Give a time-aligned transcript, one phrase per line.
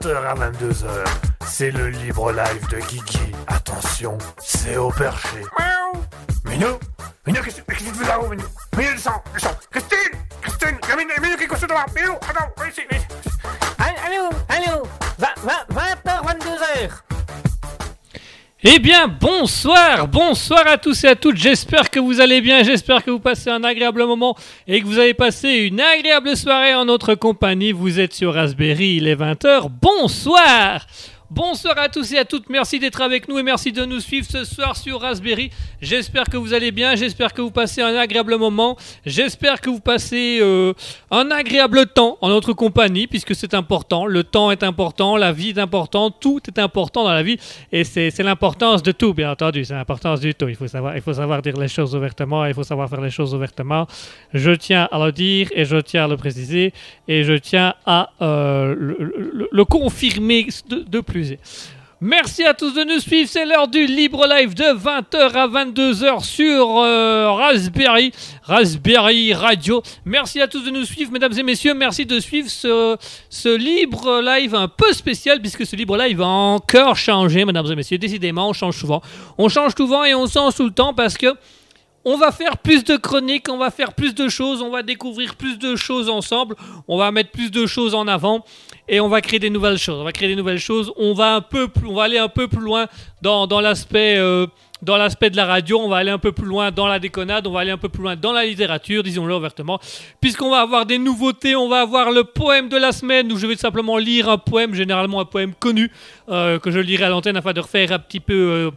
[0.00, 1.04] le mercredi de 20h à 22h.
[1.46, 3.32] C'est le libre live de Guigui.
[3.46, 5.42] Attention, c'est au perché.
[5.58, 6.04] Miaou
[6.44, 6.78] Minou
[7.26, 8.44] Minou, qu'est-ce que tu fais là-haut, Minou?
[8.76, 9.98] Minou, descends, descends Christine
[10.40, 13.06] Christine Minou, Minou, qui est couché devant Minou, attends, ici, ici.
[18.64, 21.36] Eh bien, bonsoir, bonsoir à tous et à toutes.
[21.36, 24.36] J'espère que vous allez bien, j'espère que vous passez un agréable moment
[24.68, 27.72] et que vous avez passé une agréable soirée en notre compagnie.
[27.72, 29.68] Vous êtes sur Raspberry, il est 20h.
[29.68, 30.86] Bonsoir
[31.34, 34.26] Bonsoir à tous et à toutes, merci d'être avec nous et merci de nous suivre
[34.30, 35.48] ce soir sur Raspberry.
[35.80, 38.76] J'espère que vous allez bien, j'espère que vous passez un agréable moment,
[39.06, 40.74] j'espère que vous passez euh,
[41.10, 45.48] un agréable temps en notre compagnie puisque c'est important, le temps est important, la vie
[45.48, 47.38] est importante, tout est important dans la vie
[47.72, 50.48] et c'est l'importance de tout bien entendu, c'est l'importance du tout.
[50.48, 53.86] Il faut, savoir, dire les choses ouvertement, il faut savoir faire les choses ouvertement.
[54.34, 56.74] Je tiens à le dire et je tiens à le préciser
[57.08, 58.74] et je tiens à euh,
[59.50, 61.21] le, confirmer de plus.
[62.04, 63.30] Merci à tous de nous suivre.
[63.30, 68.10] C'est l'heure du libre live de 20h à 22h sur euh, Raspberry,
[68.42, 69.80] Raspberry Radio.
[70.04, 71.74] Merci à tous de nous suivre, mesdames et messieurs.
[71.74, 72.96] Merci de suivre ce,
[73.30, 77.76] ce libre live un peu spécial puisque ce libre live a encore changé, mesdames et
[77.76, 77.98] messieurs.
[77.98, 79.00] Décidément, on change souvent.
[79.38, 81.36] On change souvent et on sent sous le temps parce que
[82.04, 85.36] on va faire plus de chroniques, on va faire plus de choses, on va découvrir
[85.36, 86.56] plus de choses ensemble,
[86.88, 88.44] on va mettre plus de choses en avant
[88.88, 90.00] et on va créer des nouvelles choses.
[90.00, 90.92] On va créer des nouvelles choses.
[90.96, 92.86] On va un peu plus, on va aller un peu plus loin
[93.22, 94.46] dans, dans l'aspect euh,
[94.82, 95.78] dans l'aspect de la radio.
[95.78, 97.46] On va aller un peu plus loin dans la déconnade.
[97.46, 99.78] On va aller un peu plus loin dans la littérature, disons-le ouvertement,
[100.20, 101.54] puisqu'on va avoir des nouveautés.
[101.54, 104.74] On va avoir le poème de la semaine où je vais simplement lire un poème,
[104.74, 105.90] généralement un poème connu
[106.28, 108.34] euh, que je lirai à l'antenne afin de refaire un petit peu.
[108.34, 108.70] euh,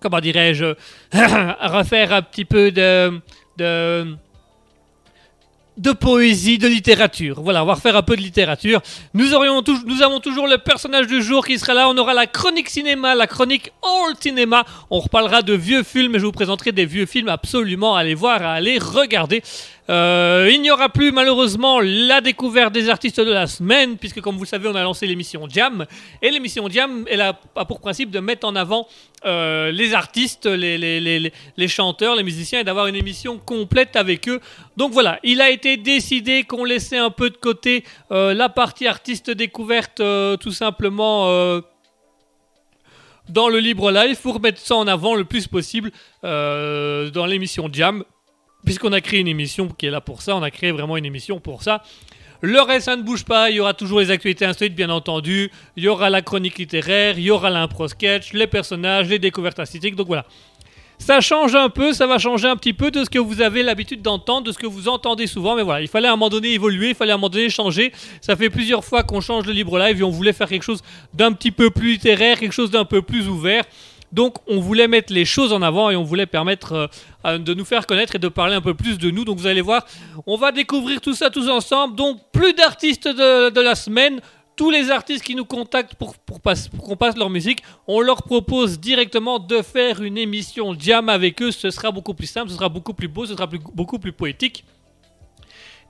[0.00, 0.74] comment dirais-je,
[1.12, 3.20] refaire un petit peu de,
[3.56, 7.40] de, poésie, de littérature.
[7.40, 8.80] Voilà, on va refaire un peu de littérature.
[9.14, 9.62] Nous, aurions
[10.02, 11.88] avons toujours le personnage du jour qui sera là.
[11.88, 14.64] On aura la chronique cinéma, la chronique All Cinéma.
[14.90, 18.14] On reparlera de vieux films et je vous présenterai des vieux films absolument à aller
[18.14, 19.42] voir, à aller regarder.
[19.90, 24.36] Euh, il n'y aura plus malheureusement la découverte des artistes de la semaine, puisque comme
[24.36, 25.86] vous le savez, on a lancé l'émission Jam.
[26.20, 28.86] Et l'émission Jam, elle a, pour principe de mettre en avant
[29.24, 31.32] euh, les artistes, les,
[31.68, 34.40] chanteurs, les musiciens, et d'avoir une émission complète avec eux.
[34.76, 38.86] Donc voilà, il a été décidé qu'on laissait un peu de côté euh, la partie
[38.86, 40.02] artiste découverte,
[40.40, 41.28] tout simplement.
[43.28, 45.90] dans le libre live pour mettre ça en avant le plus possible
[46.22, 48.04] dans l'émission Jam
[48.64, 51.06] puisqu'on a créé une émission qui est là pour ça, on a créé vraiment une
[51.06, 51.82] émission pour ça.
[52.40, 53.50] Le reste, ça ne bouge pas.
[53.50, 55.50] Il y aura toujours les actualités insolites, bien entendu.
[55.76, 59.58] Il y aura la chronique littéraire, il y aura l'impro sketch, les personnages, les découvertes
[59.58, 59.96] artistiques.
[59.96, 60.24] Donc voilà.
[60.98, 63.62] Ça change un peu, ça va changer un petit peu de ce que vous avez
[63.62, 65.56] l'habitude d'entendre, de ce que vous entendez souvent.
[65.56, 67.48] Mais voilà, il fallait à un moment donné évoluer, il fallait à un moment donné
[67.50, 67.92] changer.
[68.20, 70.82] Ça fait plusieurs fois qu'on change le libre live et on voulait faire quelque chose
[71.14, 73.64] d'un petit peu plus littéraire, quelque chose d'un peu plus ouvert.
[74.12, 76.90] Donc on voulait mettre les choses en avant et on voulait permettre
[77.24, 79.24] euh, de nous faire connaître et de parler un peu plus de nous.
[79.24, 79.86] Donc vous allez voir,
[80.26, 81.96] on va découvrir tout ça tous ensemble.
[81.96, 84.20] Donc plus d'artistes de, la semaine.
[84.56, 89.38] Tous les artistes qui nous contactent pour, qu'on passe leur musique, on leur propose directement
[89.38, 91.52] de faire une émission jam avec eux.
[91.52, 94.64] Ce sera beaucoup plus simple, ce sera beaucoup plus beau, ce sera beaucoup plus poétique.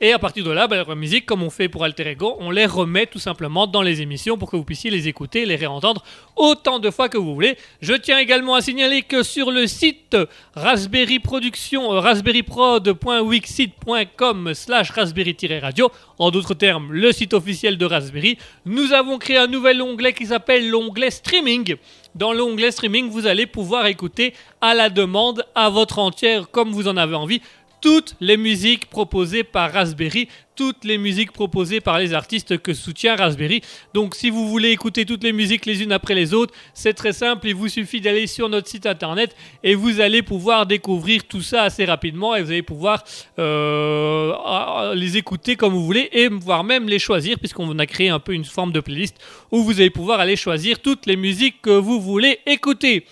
[0.00, 2.52] Et à partir de là, bah, leur musique, comme on fait pour Alter Ego, on
[2.52, 6.04] les remet tout simplement dans les émissions pour que vous puissiez les écouter, les réentendre
[6.36, 7.56] autant de fois que vous voulez.
[7.82, 10.16] Je tiens également à signaler que sur le site
[10.54, 18.92] Raspberry Production, euh, raspberryprod.wixsite.com slash raspberry-radio, en d'autres termes, le site officiel de Raspberry, nous
[18.92, 21.74] avons créé un nouvel onglet qui s'appelle l'onglet Streaming.
[22.14, 26.88] Dans l'onglet Streaming, vous allez pouvoir écouter à la demande, à votre entière, comme vous
[26.88, 27.40] en avez envie,
[27.80, 33.14] toutes les musiques proposées par Raspberry, toutes les musiques proposées par les artistes que soutient
[33.14, 33.60] Raspberry.
[33.94, 37.12] Donc si vous voulez écouter toutes les musiques les unes après les autres, c'est très
[37.12, 41.42] simple, il vous suffit d'aller sur notre site internet et vous allez pouvoir découvrir tout
[41.42, 43.04] ça assez rapidement et vous allez pouvoir
[43.38, 48.18] euh, les écouter comme vous voulez et voire même les choisir puisqu'on a créé un
[48.18, 49.16] peu une forme de playlist
[49.52, 53.04] où vous allez pouvoir aller choisir toutes les musiques que vous voulez écouter.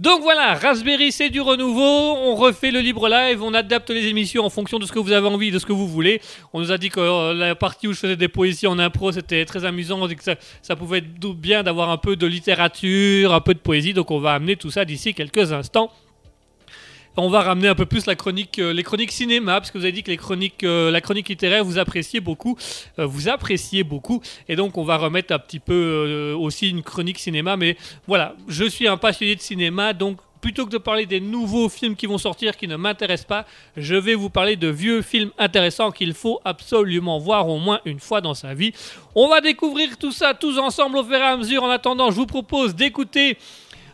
[0.00, 4.44] Donc voilà, Raspberry c'est du renouveau, on refait le libre live, on adapte les émissions
[4.44, 6.20] en fonction de ce que vous avez envie, de ce que vous voulez.
[6.52, 9.10] On nous a dit que euh, la partie où je faisais des poésies en impro
[9.10, 12.28] c'était très amusant, on dit que ça, ça pouvait être bien d'avoir un peu de
[12.28, 15.90] littérature, un peu de poésie, donc on va amener tout ça d'ici quelques instants.
[17.20, 19.82] On va ramener un peu plus la chronique, euh, les chroniques cinéma, parce que vous
[19.82, 22.56] avez dit que les chroniques, euh, la chronique littéraire vous appréciez beaucoup,
[23.00, 27.18] euh, vous appréciez beaucoup, et donc on va remettre un petit peu aussi une chronique
[27.18, 27.56] cinéma.
[27.56, 27.76] Mais
[28.06, 31.96] voilà, je suis un passionné de cinéma, donc plutôt que de parler des nouveaux films
[31.96, 35.90] qui vont sortir qui ne m'intéressent pas, je vais vous parler de vieux films intéressants
[35.90, 38.72] qu'il faut absolument voir au moins une fois dans sa vie.
[39.16, 41.64] On va découvrir tout ça tous ensemble au fur et à mesure.
[41.64, 43.36] En attendant, je vous propose d'écouter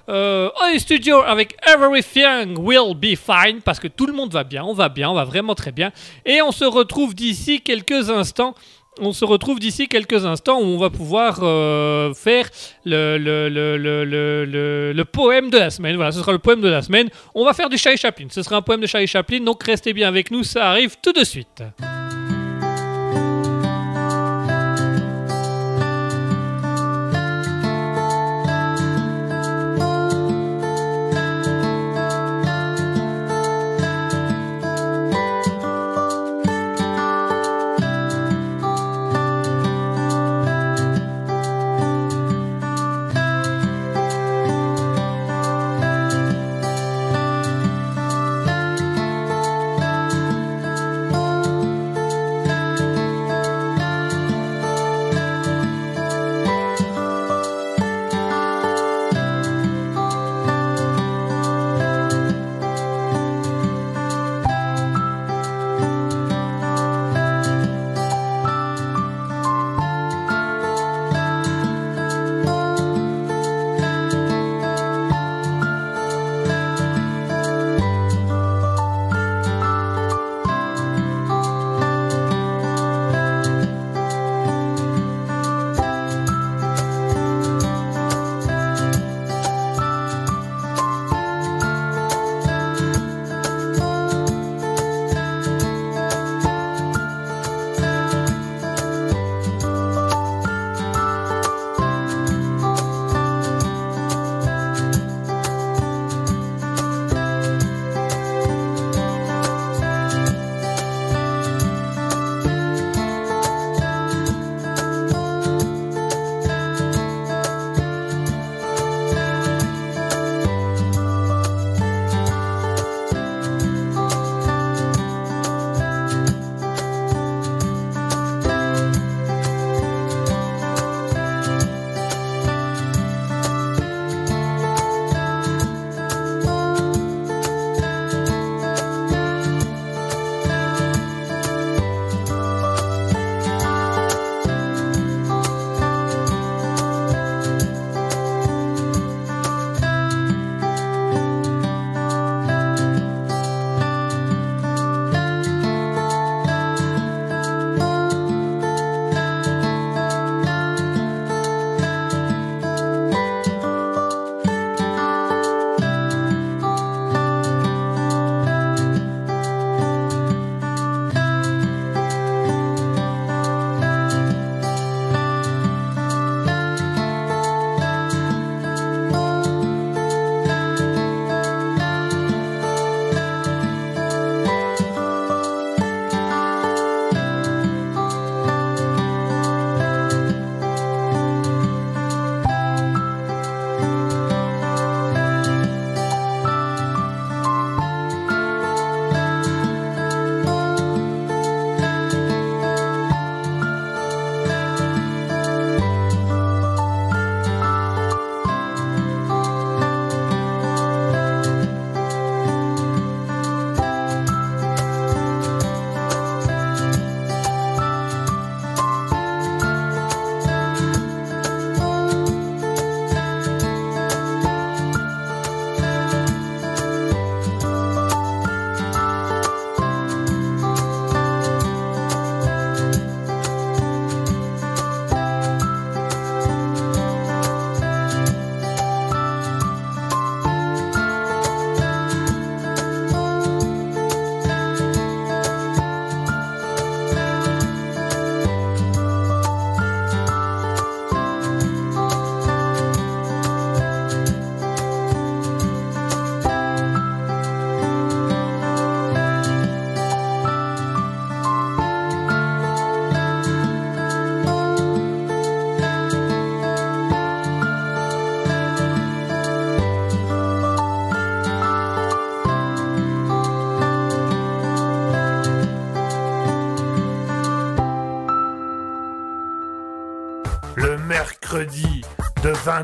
[0.09, 4.65] euh, On Studio avec Everything Will Be Fine parce que tout le monde va bien,
[4.65, 5.93] on va bien, on va vraiment très bien.
[6.25, 8.55] Et on se retrouve d'ici quelques instants.
[9.01, 12.49] On se retrouve d'ici quelques instants où on va pouvoir euh, faire
[12.85, 15.97] le, le, le, le, poème de la semaine.
[15.97, 17.09] Voilà, ce sera le poème de la semaine.
[17.35, 18.27] On va faire du Charlie Chaplin.
[18.31, 21.13] Ce sera un poème de Charlie Chaplin, donc restez bien avec nous, ça arrive tout
[21.13, 21.63] de suite.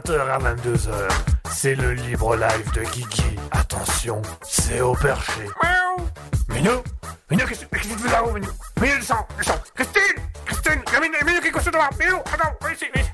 [0.00, 1.09] 20h à 22h.
[1.52, 3.37] c'est le libre live de Guigui.
[3.50, 5.42] Attention, c'est au perché.
[5.62, 6.09] Miaou.
[6.49, 6.83] Minou
[7.30, 8.49] Minou, qu'est-ce qu'est-ce que tu fais là-haut, Minou
[8.80, 12.87] Minou, descends, descends Christine Christine Minou, Minou, qu'est-ce que tu dois Minou, attends, viens ici,
[12.95, 13.11] viens ici.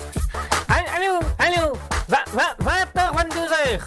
[0.69, 1.73] Allô, allô,
[2.09, 3.81] 20h, 22h.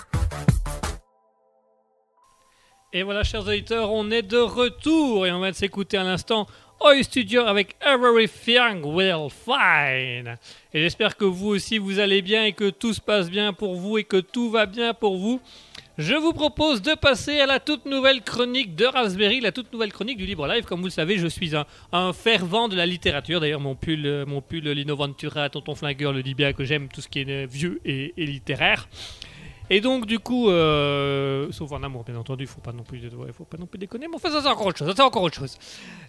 [2.91, 6.48] Et voilà, chers auditeurs, on est de retour et on va s'écouter à l'instant
[6.81, 10.38] Oi Studio avec Everything Will Fine.
[10.74, 13.75] Et j'espère que vous aussi vous allez bien et que tout se passe bien pour
[13.75, 15.41] vous et que tout va bien pour vous.
[15.98, 19.91] Je vous propose de passer à la toute nouvelle chronique de Raspberry, la toute nouvelle
[19.91, 20.63] chronique du Libre Live.
[20.63, 23.41] Comme vous le savez, je suis un, fervent de la littérature.
[23.41, 27.01] D'ailleurs, mon pull, mon pull Lino Ventura, Tonton Flingueur le dit bien que j'aime tout
[27.01, 28.88] ce qui est euh, vieux et littéraire.
[29.69, 33.31] Et donc, du coup, euh, sauf en amour, bien entendu, faut pas non plus, ouais,
[33.31, 34.07] faut pas non plus déconner.
[34.07, 34.88] Mais enfin, ça c'est encore autre chose.
[34.88, 35.57] Ça c'est encore autre chose.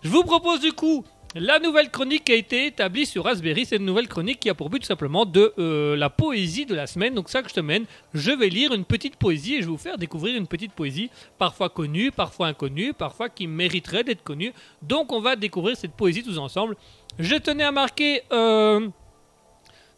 [0.03, 1.05] Je vous propose du coup
[1.37, 3.67] la nouvelle chronique qui a été établie sur Raspberry.
[3.67, 6.75] C'est une nouvelle chronique qui a pour but tout simplement de euh, la poésie de
[6.75, 7.15] la semaine.
[7.15, 10.37] Donc chaque semaine, je vais lire une petite poésie et je vais vous faire découvrir
[10.37, 14.53] une petite poésie, parfois connue, parfois inconnue, parfois qui mériterait d'être connue.
[14.83, 16.77] Donc on va découvrir cette poésie tous ensemble.
[17.19, 18.23] Je tenais à marquer.
[18.33, 18.89] euh,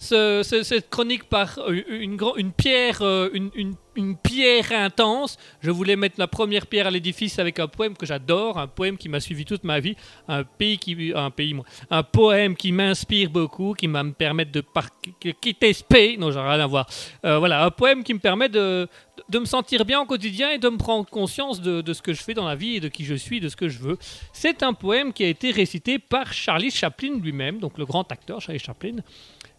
[0.03, 3.75] ce- ce- cette chronique par euh, une, une pierre, euh, une, une-
[4.23, 5.37] pierre intense.
[5.61, 8.97] Je voulais mettre la première pierre à l'édifice avec un poème que j'adore, un poème
[8.97, 9.95] qui m'a suivi toute ma vie,
[10.29, 11.55] un pays qui, un pays,
[11.91, 14.65] un poème qui m'inspire beaucoup, qui va me permettre de
[15.41, 16.17] quitter ce pays.
[16.17, 16.87] Non, j'ai rien à voir.
[17.27, 18.89] Euh, voilà, un poème qui me permet de,
[19.29, 22.15] de me sentir bien au quotidien et de me prendre conscience de, de ce que
[22.15, 23.99] je fais dans la vie et de qui je suis, de ce que je veux.
[24.33, 28.41] C'est un poème qui a été récité par Charlie Chaplin lui-même, donc le grand acteur
[28.41, 28.97] Charlie Chaplin.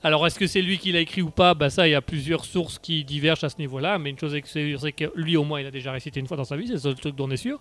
[0.05, 1.53] Alors, est-ce que c'est lui qui l'a écrit ou pas?
[1.53, 4.35] Bah ça, il y a plusieurs sources qui divergent à ce niveau-là, mais une chose
[4.35, 6.57] est sûre, c'est que lui, au moins, il a déjà récité une fois dans sa
[6.57, 7.57] vie, c'est le seul truc dont on est sûr.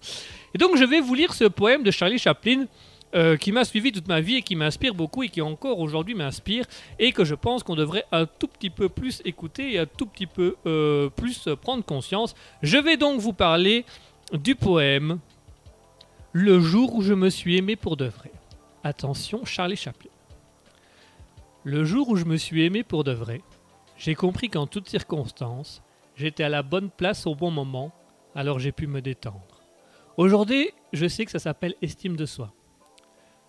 [0.53, 2.67] Et donc, je vais vous lire ce poème de Charlie Chaplin,
[3.15, 6.15] euh, qui m'a suivi toute ma vie et qui m'inspire beaucoup et qui encore aujourd'hui
[6.15, 6.65] m'inspire,
[6.99, 10.07] et que je pense qu'on devrait un tout petit peu plus écouter et un tout
[10.07, 12.35] petit peu euh, plus prendre conscience.
[12.63, 13.85] Je vais donc vous parler
[14.33, 15.21] du poème
[16.33, 18.33] Le jour où je me suis aimé pour de vrai.
[18.83, 20.12] Attention, Charlie Chaplin.
[21.65, 23.41] Le jour où je me suis aimé pour de vrai,
[23.97, 25.81] j'ai compris qu'en toutes circonstances,
[26.17, 27.93] j'étais à la bonne place au bon moment,
[28.35, 29.63] alors j'ai pu me détendre.
[30.17, 32.53] Aujourd'hui, je sais que ça s'appelle estime de soi.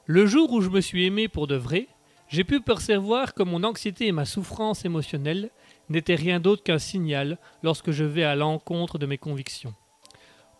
[0.06, 1.88] Le jour où je me suis aimé pour de vrai,
[2.28, 5.50] j'ai pu percevoir que mon anxiété et ma souffrance émotionnelle
[5.90, 9.74] n'étaient rien d'autre qu'un signal lorsque je vais à l'encontre de mes convictions.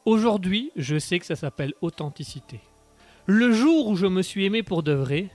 [0.06, 2.62] Aujourd'hui, je sais que ça s'appelle authenticité.
[3.28, 5.30] Le jour où je me suis aimé pour de vrai,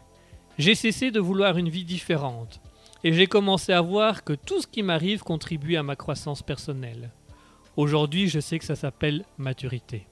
[0.59, 2.61] j'ai cessé de vouloir une vie différente
[3.05, 7.11] et j'ai commencé à voir que tout ce qui m'arrive contribue à ma croissance personnelle.
[7.77, 10.07] Aujourd'hui, je sais que ça s'appelle maturité.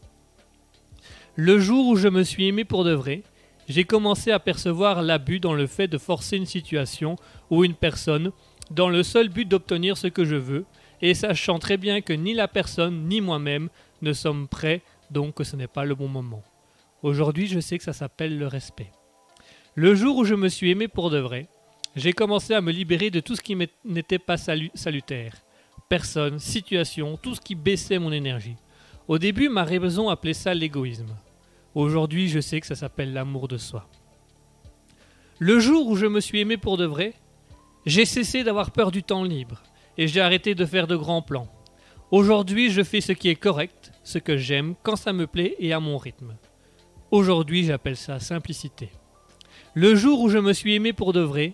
[1.35, 3.25] Le jour où je me suis aimé pour de vrai,
[3.69, 7.17] j'ai commencé à percevoir l'abus dans le fait de forcer une situation
[7.51, 8.31] ou une personne
[8.71, 10.65] dans le seul but d'obtenir ce que je veux,
[11.03, 13.69] et sachant très bien que ni la personne ni moi-même
[14.03, 16.43] ne sommes prêts, donc que ce n'est pas le bon moment.
[17.03, 18.91] Aujourd'hui, je sais que ça s'appelle le respect.
[19.79, 21.49] Le jour où je me suis aimé pour de vrai,
[21.97, 23.55] j'ai commencé à me libérer de tout ce qui
[23.85, 25.35] n'était pas salu- salutaire.
[25.91, 28.57] Personne, situation, tout ce qui baissait mon énergie.
[29.07, 31.15] Au début, ma raison appelait ça l'égoïsme.
[31.75, 33.87] Aujourd'hui, je sais que ça s'appelle l'amour de soi.
[35.39, 37.13] Le jour où je me suis aimé pour de vrai,
[37.85, 39.63] j'ai cessé d'avoir peur du temps libre
[39.99, 41.49] et j'ai arrêté de faire de grands plans.
[42.11, 45.75] Aujourd'hui, je fais ce qui est correct, ce que j'aime, quand ça me plaît et
[45.75, 46.35] à mon rythme.
[47.11, 48.89] Aujourd'hui, j'appelle ça simplicité.
[49.79, 51.53] Le jour où je me suis aimé pour de vrai,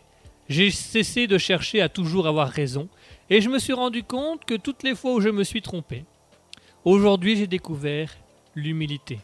[0.48, 2.88] j'ai cessé de chercher à toujours avoir raison
[3.30, 6.04] et je me suis rendu compte que toutes les fois où je me suis trompé,
[6.84, 8.16] aujourd'hui j'ai découvert
[8.54, 9.18] l'humilité.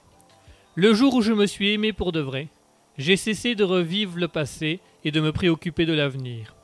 [0.75, 2.49] Le jour où je me suis aimé pour de vrai,
[2.97, 6.57] j'ai cessé de revivre le passé et de me préoccuper de l'avenir.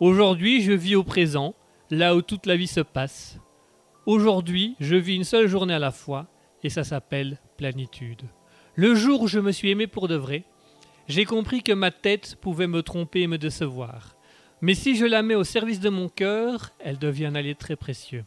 [0.00, 1.54] Aujourd'hui, je vis au présent,
[1.88, 3.38] là où toute la vie se passe.
[4.06, 6.26] Aujourd'hui, je vis une seule journée à la fois,
[6.64, 8.22] et ça s'appelle plénitude.
[8.74, 10.42] Le jour où je me suis aimé pour de vrai,
[11.10, 14.14] j'ai compris que ma tête pouvait me tromper et me décevoir.
[14.60, 17.74] Mais si je la mets au service de mon cœur, elle devient un allié très
[17.74, 18.24] précieux.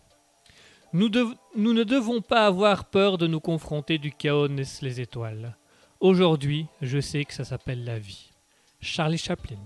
[0.92, 5.56] Nous, ne devons pas avoir peur de nous confronter du chaos naissent les étoiles.
[6.02, 8.32] Aujourd'hui, je sais que ça s'appelle la vie.
[8.82, 9.64] Charlie Chaplin.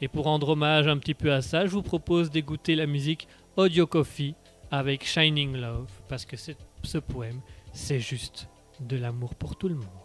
[0.00, 3.26] Et pour rendre hommage un petit peu à ça, je vous propose d'écouter la musique
[3.56, 4.36] Audio Coffee
[4.70, 7.40] avec Shining Love, parce que ce poème,
[7.72, 10.03] c'est juste de l'amour pour tout le monde.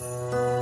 [0.00, 0.60] Música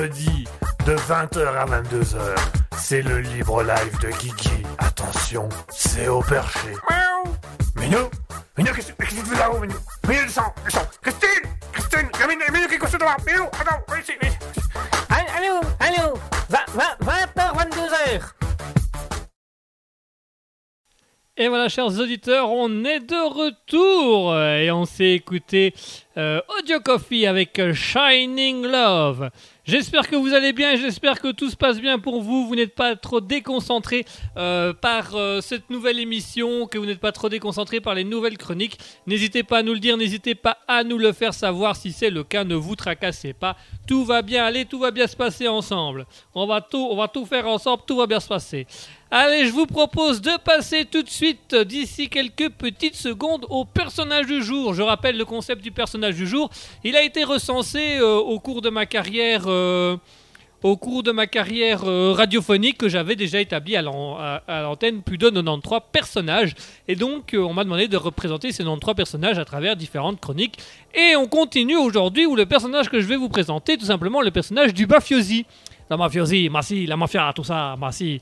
[0.00, 0.44] mercredi
[0.86, 2.16] de 20h à 22h.
[2.78, 4.62] C'est le libre live de Kiki.
[4.78, 6.70] Attention, c'est au perché.
[6.88, 7.34] Miaou.
[7.76, 8.10] Minou
[8.56, 9.74] Minou, qu'est-ce que tu fais là-haut, Minou?
[10.08, 10.86] Minou, descend, descend.
[11.02, 14.38] Christine Christine Minou, Minou, qui est couché devant Minou, attends, viens ici, viens ici.
[15.10, 16.14] Allô, allô
[16.50, 18.22] 20h, 22h
[21.36, 25.74] Et voilà, chers auditeurs, on est de retour et on s'est écouté
[26.18, 29.30] euh, Audio Coffee avec euh, Shining Love.
[29.70, 32.44] J'espère que vous allez bien, j'espère que tout se passe bien pour vous.
[32.44, 34.04] Vous n'êtes pas trop déconcentré
[34.36, 38.36] euh, par euh, cette nouvelle émission, que vous n'êtes pas trop déconcentré par les nouvelles
[38.36, 38.80] chroniques.
[39.06, 42.10] N'hésitez pas à nous le dire, n'hésitez pas à nous le faire savoir si c'est
[42.10, 42.42] le cas.
[42.42, 43.56] Ne vous tracassez pas.
[43.86, 46.04] Tout va bien aller, tout va bien se passer ensemble.
[46.34, 48.66] On va tout, on va tout faire ensemble, tout va bien se passer.
[49.12, 54.26] Allez, je vous propose de passer tout de suite, d'ici quelques petites secondes, au personnage
[54.26, 54.72] du jour.
[54.72, 56.48] Je rappelle le concept du personnage du jour.
[56.84, 59.44] Il a été recensé euh, au cours de ma carrière.
[59.48, 59.96] euh,
[60.62, 64.60] au cours de ma carrière euh, radiophonique que j'avais déjà établi à l'an- à à
[64.60, 66.54] l'antenne plus de 93 personnages.
[66.86, 70.58] Et donc, euh, on m'a demandé de représenter ces 93 personnages à travers différentes chroniques.
[70.94, 74.30] Et on continue aujourd'hui où le personnage que je vais vous présenter, tout simplement le
[74.30, 75.46] personnage du mafiosi.
[75.88, 78.20] La mafiosi, ma si, la mafia, tout ça, ma si.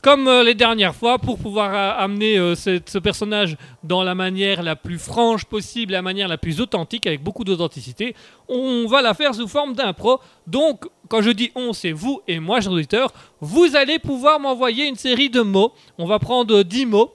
[0.00, 4.62] Comme euh, les dernières fois, pour pouvoir euh, amener euh, ce, personnage dans la manière
[4.62, 8.14] la plus franche possible, la manière la plus authentique, avec beaucoup d'authenticité,
[8.48, 10.20] on va la faire sous forme d'impro.
[10.46, 14.86] Donc, quand je dis on, c'est vous et moi, chers auditeurs, vous allez pouvoir m'envoyer
[14.86, 15.72] une série de mots.
[15.98, 17.12] On va prendre euh, 10 mots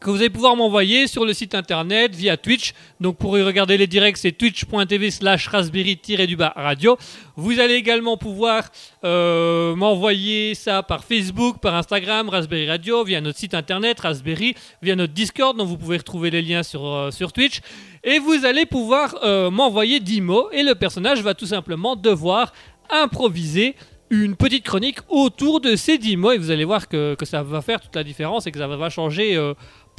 [0.00, 2.72] que vous allez pouvoir m'envoyer sur le site internet via Twitch.
[3.00, 6.96] Donc pour y regarder les directs, c'est twitch.tv slash raspberry-du-bas radio.
[7.36, 8.70] Vous allez également pouvoir
[9.04, 14.96] euh, m'envoyer ça par Facebook, par Instagram, Raspberry Radio, via notre site internet Raspberry, via
[14.96, 17.60] notre Discord, dont vous pouvez retrouver les liens sur, euh, sur Twitch.
[18.02, 22.54] Et vous allez pouvoir euh, m'envoyer 10 mots et le personnage va tout simplement devoir
[22.88, 23.76] improviser
[24.08, 27.44] une petite chronique autour de ces 10 mots et vous allez voir que, que ça
[27.44, 29.38] va faire toute la différence et que ça va changer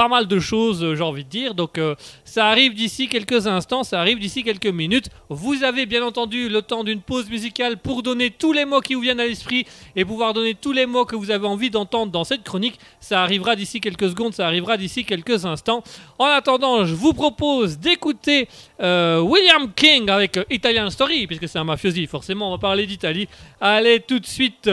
[0.01, 1.53] pas mal de choses, euh, j'ai envie de dire.
[1.53, 1.93] Donc euh,
[2.25, 5.09] ça arrive d'ici quelques instants, ça arrive d'ici quelques minutes.
[5.29, 8.95] Vous avez bien entendu le temps d'une pause musicale pour donner tous les mots qui
[8.95, 12.11] vous viennent à l'esprit et pouvoir donner tous les mots que vous avez envie d'entendre
[12.11, 12.79] dans cette chronique.
[12.99, 15.83] Ça arrivera d'ici quelques secondes, ça arrivera d'ici quelques instants.
[16.17, 18.47] En attendant, je vous propose d'écouter
[18.81, 23.27] euh, William King avec Italian Story, puisque c'est un mafiosi, forcément on va parler d'Italie.
[23.59, 24.67] Allez tout de suite,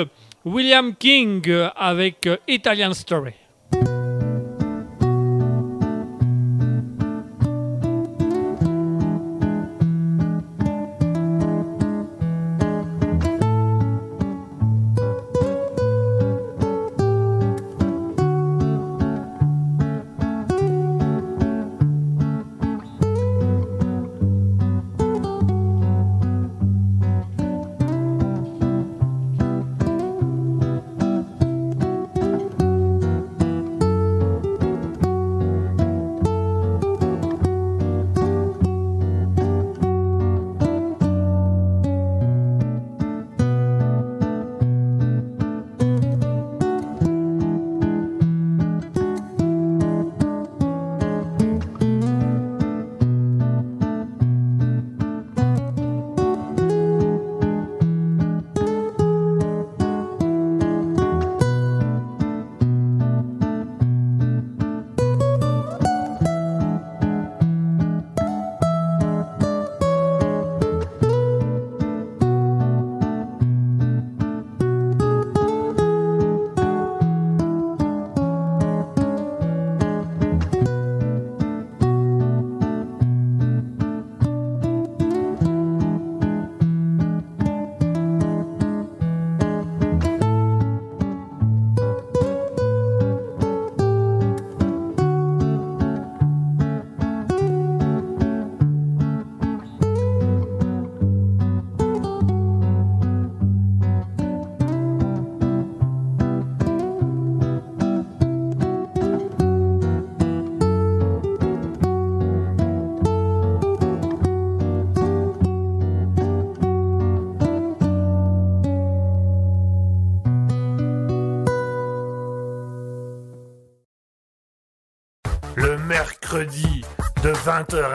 [0.46, 3.34] William King avec Italian Story.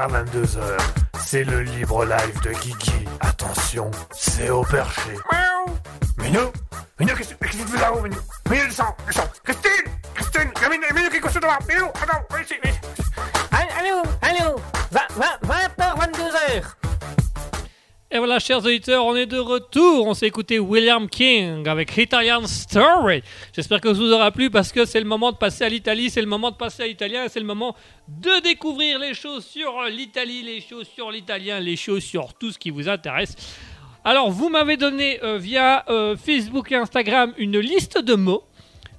[0.08, 0.83] 22h.
[18.58, 20.08] Auditeurs, on est de retour.
[20.08, 23.22] On s'est écouté William King avec Italian Story.
[23.54, 26.10] J'espère que ça vous aura plu parce que c'est le moment de passer à l'Italie,
[26.10, 27.76] c'est le moment de passer à l'italien, c'est le moment
[28.08, 32.60] de découvrir les choses sur l'Italie, les choses sur l'italien, les choses sur tout ce
[32.60, 33.36] qui vous intéresse.
[34.06, 38.44] Alors, vous m'avez donné euh, via euh, Facebook et Instagram une liste de mots.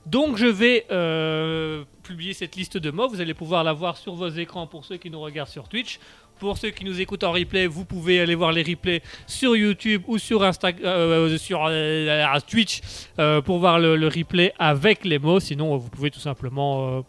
[0.06, 3.08] Donc, je vais euh, publier cette liste de mots.
[3.08, 5.98] Vous allez pouvoir la voir sur vos écrans pour ceux qui nous regardent sur Twitch.
[6.40, 10.02] Pour ceux qui nous écoutent en replay, vous pouvez aller voir les replays sur YouTube
[10.08, 12.80] ou sur, euh, sur euh, Twitch
[13.20, 15.38] euh, pour voir le, replay avec les mots.
[15.38, 17.00] Sinon, euh, vous pouvez tout simplement, euh,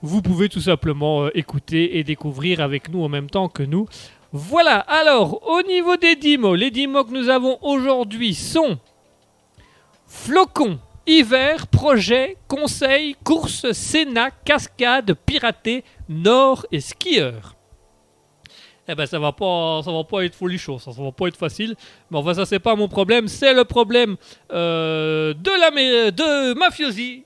[0.00, 3.86] vous pouvez tout simplement euh, écouter et découvrir avec nous en même temps que nous.
[4.32, 4.78] Voilà.
[4.78, 8.78] Alors, au niveau des 10 mots, les 10 mots que nous avons aujourd'hui sont
[10.06, 17.57] flocon, hiver, projet, conseil, course, sénat, cascade, piraté, nord et skieur.
[18.90, 21.36] Eh ben ça va pas, ça va pas être folichon, ça, ça va pas être
[21.36, 21.74] facile.
[22.10, 24.16] Mais enfin ça c'est pas mon problème, c'est le problème
[24.50, 25.70] euh, de la
[26.10, 27.24] de mafiosi.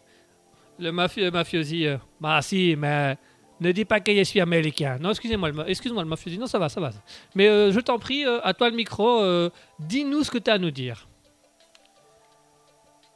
[0.81, 1.87] Le mafi- mafiosi.
[1.87, 3.17] euh, bah si, mais
[3.61, 4.99] ne dis pas que je suis américain.
[5.01, 6.37] Non, excusez-moi, excuse-moi le mafiosi.
[6.37, 6.91] Non, ça va, ça va.
[7.37, 9.21] Mais euh, je t'en prie, euh, à toi le micro.
[9.23, 9.49] euh,
[9.79, 11.07] Dis-nous ce que tu as à nous dire.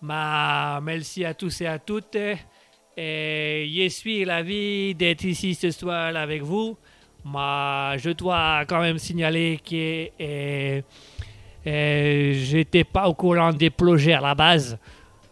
[0.01, 2.17] Ma merci à tous et à toutes.
[2.97, 6.77] Et je suis ravi d'être ici ce soir avec vous.
[7.35, 10.81] Je dois quand même signaler que euh,
[11.67, 14.79] euh, j'étais pas au courant des projets à la base.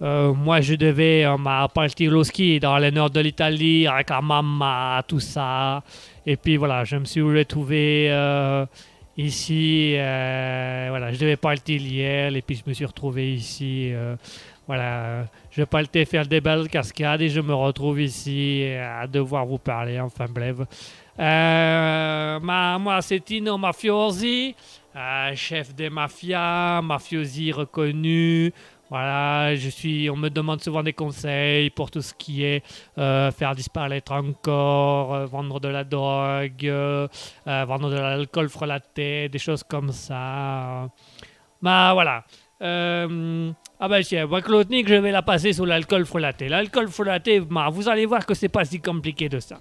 [0.02, 4.10] Euh, moi, je devais euh, m'a partir au ski dans le nord de l'Italie avec
[4.10, 5.82] la maman, tout ça.
[6.26, 8.06] Et puis voilà, je me suis retrouvé
[9.16, 9.92] ici.
[9.94, 13.92] voilà, je devais partir hier et puis je me suis retrouvé ici.
[14.66, 19.58] voilà, je partais faire des belles cascades et je me retrouve ici à devoir vous
[19.58, 20.00] parler.
[20.00, 20.56] Enfin bref.
[21.18, 24.54] Euh, ma- moi, c'est Tino Mafiosi,
[24.96, 28.52] euh, chef des mafias, mafiosi reconnu.
[28.90, 30.10] Voilà, je suis.
[30.10, 32.62] On me demande souvent des conseils pour tout ce qui est
[32.98, 36.70] euh, faire disparaître un corps, euh, vendre de la drogue,
[37.46, 40.88] vendre de l'alcool frelaté, des choses comme ça.
[41.62, 42.24] Bah voilà.
[42.60, 46.48] Ah ben tiens, moi je vais la passer sur l'alcool frelaté.
[46.48, 49.58] L'alcool frelaté, bah, vous allez voir que c'est pas si compliqué de ça.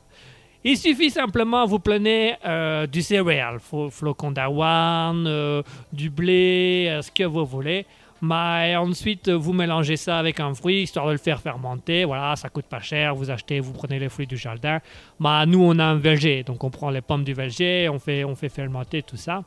[0.66, 7.02] Il suffit simplement, vous prenez euh, du céréal, flo- flocons d'avoine, euh, du blé, euh,
[7.02, 7.86] ce que vous voulez.
[8.22, 12.06] Mais ensuite, vous mélangez ça avec un fruit, histoire de le faire fermenter.
[12.06, 13.14] Voilà, ça coûte pas cher.
[13.14, 14.80] Vous achetez, vous prenez les fruits du jardin.
[15.20, 18.24] Mais nous, on a un verger, donc on prend les pommes du verger, on fait,
[18.24, 19.44] on fait fermenter tout ça.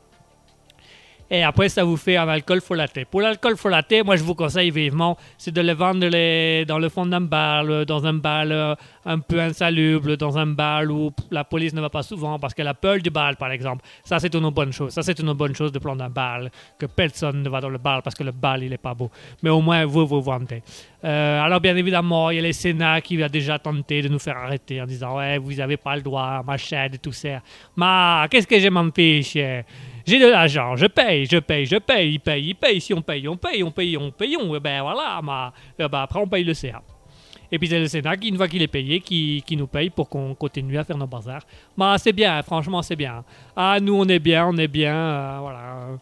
[1.29, 3.03] Et après, ça vous fait un alcool frelaté.
[3.03, 6.07] Pour l'alcool frelaté, moi, je vous conseille vivement, c'est de le vendre
[6.65, 8.75] dans le fond d'un bar, dans un euh,
[9.07, 12.67] un peu insalubre, dans un bar où la police ne va pas souvent parce qu'elle
[12.67, 13.83] a peur du bar, par exemple.
[14.03, 14.91] Ça, c'est une bonne chose.
[14.91, 16.41] Ça, c'est une bonne chose de prendre un bar,
[16.77, 19.09] que personne ne va dans le bar parce que le bar, il est pas beau.
[19.41, 20.61] Mais au moins, vous, vous vendez.
[21.05, 24.19] Euh, alors, bien évidemment, il y a les Sénats qui a déjà tenté de nous
[24.19, 27.41] faire arrêter en disant Ouais, vous n'avez pas le droit, machin, et tout ça.
[27.77, 29.37] Mais qu'est-ce que je m'en fiche?
[30.07, 32.79] J'ai de l'argent, je paye, je paye, je paye, il paye, il paye.
[32.79, 35.99] Si on paye, on paye, on paye, on paye, on, ben voilà, mais, eh ben
[35.99, 36.81] après on paye le CA.
[37.51, 39.89] Et puis c'est le Sénat qui, une fois qu'il est payé, qui, qui nous paye
[39.89, 41.43] pour qu'on continue à faire nos bazars.
[41.77, 43.23] Mais c'est bien, franchement c'est bien.
[43.55, 45.97] Ah, nous on est bien, on est bien, euh, voilà.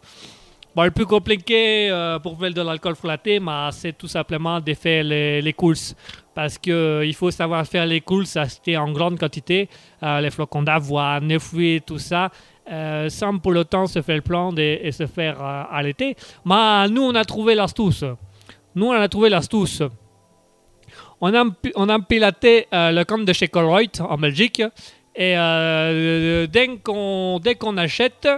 [0.74, 4.74] Bon, le plus compliqué euh, pour faire de l'alcool frelaté, mais c'est tout simplement de
[4.74, 5.96] faire les, les courses.
[6.34, 9.70] Parce qu'il faut savoir faire les courses, acheter en grande quantité,
[10.02, 12.30] euh, les flocons d'avoine, les fruits, tout ça,
[12.70, 16.14] euh, sans pour le temps se faire le plan et se faire euh, arrêter.
[16.44, 18.04] Mais nous, on a trouvé l'astuce.
[18.74, 19.82] Nous, on a trouvé l'astuce.
[21.20, 21.44] On a,
[21.76, 24.62] on euh, le compte de chez Colruyt en Belgique.
[25.14, 28.28] Et euh, dès qu'on achète,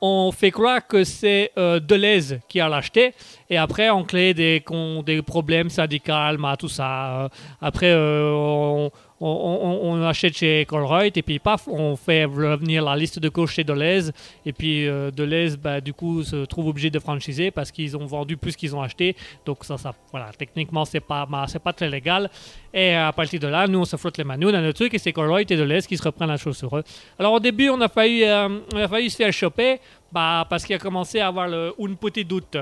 [0.00, 3.14] on fait croire que c'est euh, Deleuze qui a l'acheté.
[3.48, 4.64] Et après, on crée des,
[5.06, 6.12] des problèmes syndicaux,
[6.58, 7.28] tout ça.
[7.60, 13.28] Après, on, on, achète chez Colruyt et puis paf, on fait revenir la liste de
[13.28, 14.12] courses chez Deleuze.
[14.44, 18.06] Et puis euh, Deleuze, bah, du coup, se trouve obligé de franchiser parce qu'ils ont
[18.06, 19.16] vendu plus qu'ils ont acheté.
[19.46, 19.76] Donc ça,
[20.10, 22.28] voilà, techniquement, c'est pas, bah, c'est pas très légal.
[22.72, 24.36] Et à partir de là, nous, on se frotte les mains.
[24.36, 26.56] Nous, on a notre truc et c'est Colruyt et Deleuze qui se reprennent la chose
[26.56, 26.82] sur eux.
[27.18, 29.80] Alors au début, on a failli, euh, on a failli se faire choper
[30.12, 31.48] bah, parce qu'il a commencé à avoir
[31.78, 32.56] une petite doute.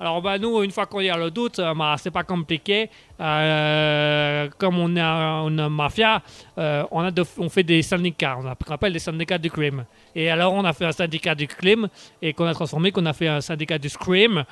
[0.00, 2.88] Alors bah nous, une fois qu'on y a le doute, euh, bah, c'est pas compliqué.
[3.20, 6.22] Euh, comme on est une mafia,
[6.56, 9.84] euh, on, a on fait des syndicats, on appelle des syndicats du crime.
[10.14, 11.88] Et alors on a fait un syndicat du crime
[12.22, 14.44] et qu'on a transformé, qu'on a fait un syndicat du scream,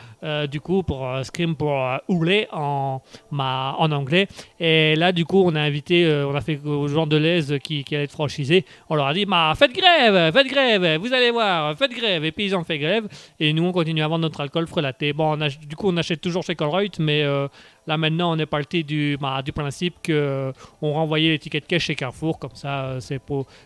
[0.51, 1.77] du coup pour scream pour
[2.09, 4.27] hurler en, ma- en anglais.
[4.59, 7.85] Et là du coup on a invité, on a fait aux gens de l'Aise qui,
[7.93, 11.77] allaient être franchisés, on leur a dit bah, faites grève, faites grève, vous allez voir,
[11.77, 12.25] faites grève.
[12.25, 13.07] Et puis ils ont fait grève
[13.39, 15.13] et nous on continue à vendre notre alcool frelaté.
[15.37, 17.49] Du coup on achète toujours chez Colruyt, mais euh,
[17.87, 22.39] Là maintenant, on est parti du, bah, principe que euh, renvoyait l'étiquette cash chez Carrefour,
[22.39, 23.01] comme ça, euh,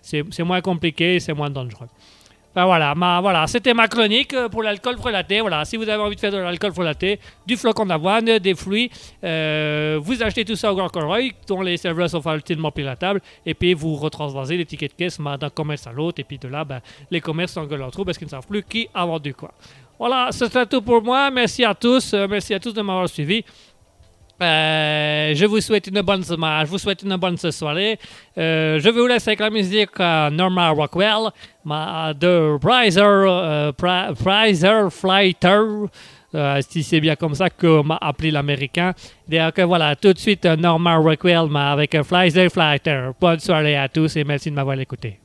[0.03, 1.89] c'est moins compliqué, c'est moins dangereux.
[2.53, 5.41] Enfin voilà, ma, voilà, c'était ma chronique pour l'alcool frelaté.
[5.41, 8.91] Voilà, si vous avez envie de faire de l'alcool frelaté, du flocon d'avoine, des fruits,
[9.23, 13.73] vous achetez tout ça au Grand Colroy, dont les serveurs sont facilement pilatables, et puis
[13.73, 16.81] vous retransvasez l'étiquette caisse bah, d'un commerce à l'autre, et puis de là, ben,
[17.13, 19.53] les commerces s'engueulent entre eux parce qu'ils ne savent plus qui a vendu quoi.
[20.01, 21.31] Voilà, c'est tout pour moi.
[21.31, 23.45] Merci à tous, euh, merci à tous de m'avoir suivi.
[24.41, 27.99] Euh, je vous souhaite une bonne semaine, je vous souhaite une bonne soirée.
[28.39, 31.29] Euh, je vous laisse avec la musique euh, Norma Rockwell
[31.67, 35.61] de Prizer, euh, Pri- Prizer Flighter.
[36.67, 38.95] Si c'est bien comme ça qu'on m'a appelé l'américain.
[39.29, 43.11] Donc voilà, tout de suite Norma Rockwell avec Prizer Flighter.
[43.21, 45.19] Bonne soirée à tous et merci de m'avoir écouté.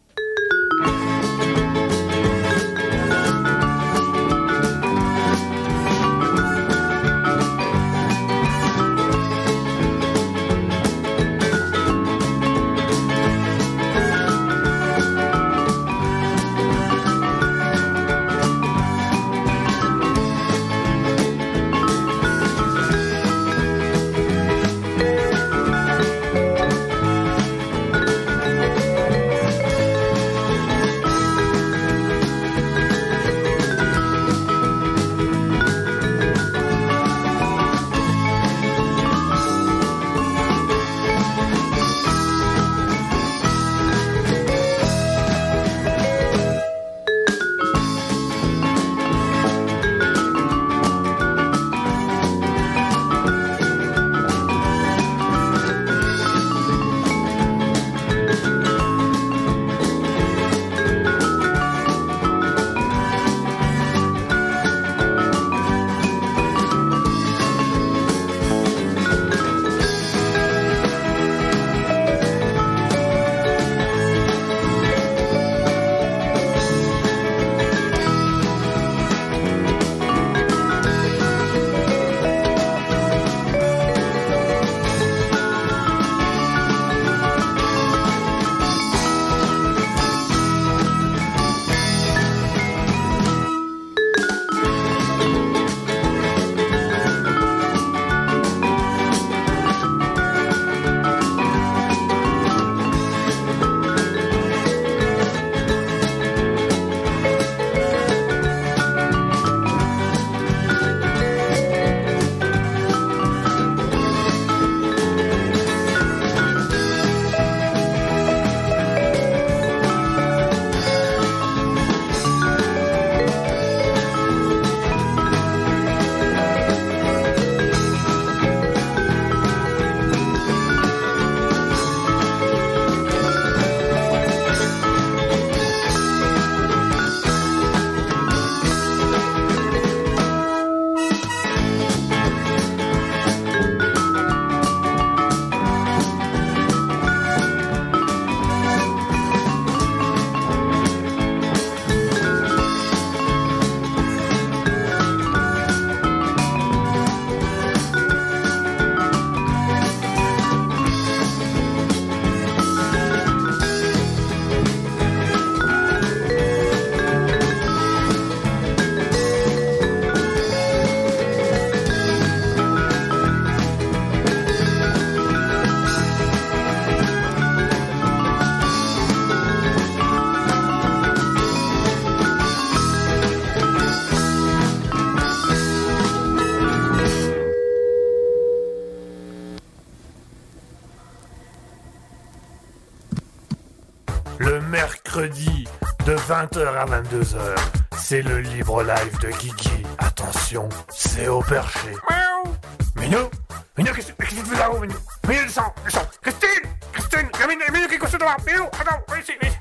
[196.77, 197.55] À 22h,
[197.97, 199.83] c'est le libre live de Guigui.
[199.97, 201.89] Attention, c'est au perché.
[202.09, 202.53] Miaou
[202.97, 203.29] Minou
[203.77, 204.95] Minou, qu'est-ce que tu fais là-haut, Minou?
[205.27, 209.19] Minou, descends, descends Christine Christine Minou, Minou, qu'est-ce que tu fais là Minou, attends, viens
[209.19, 209.57] ici, viens ici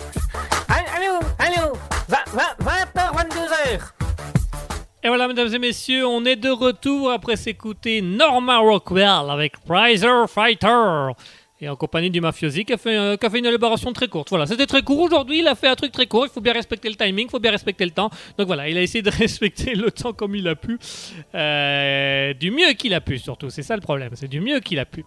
[0.96, 1.72] Allô, allô,
[2.08, 3.80] 20h, 22h.
[5.02, 9.60] Et voilà, voilà, mesdames et messieurs, on est de retour après s'écouter Norma Rockwell avec
[9.60, 11.12] Prizer Fighter.
[11.68, 14.28] En compagnie du mafiosi qui a fait, euh, qui a fait une élaboration très courte.
[14.30, 16.52] Voilà, c'était très court aujourd'hui, il a fait un truc très court, il faut bien
[16.52, 18.10] respecter le timing, il faut bien respecter le temps.
[18.38, 20.78] Donc voilà, il a essayé de respecter le temps comme il a pu.
[21.34, 24.78] Euh, du mieux qu'il a pu surtout, c'est ça le problème, c'est du mieux qu'il
[24.78, 25.04] a pu.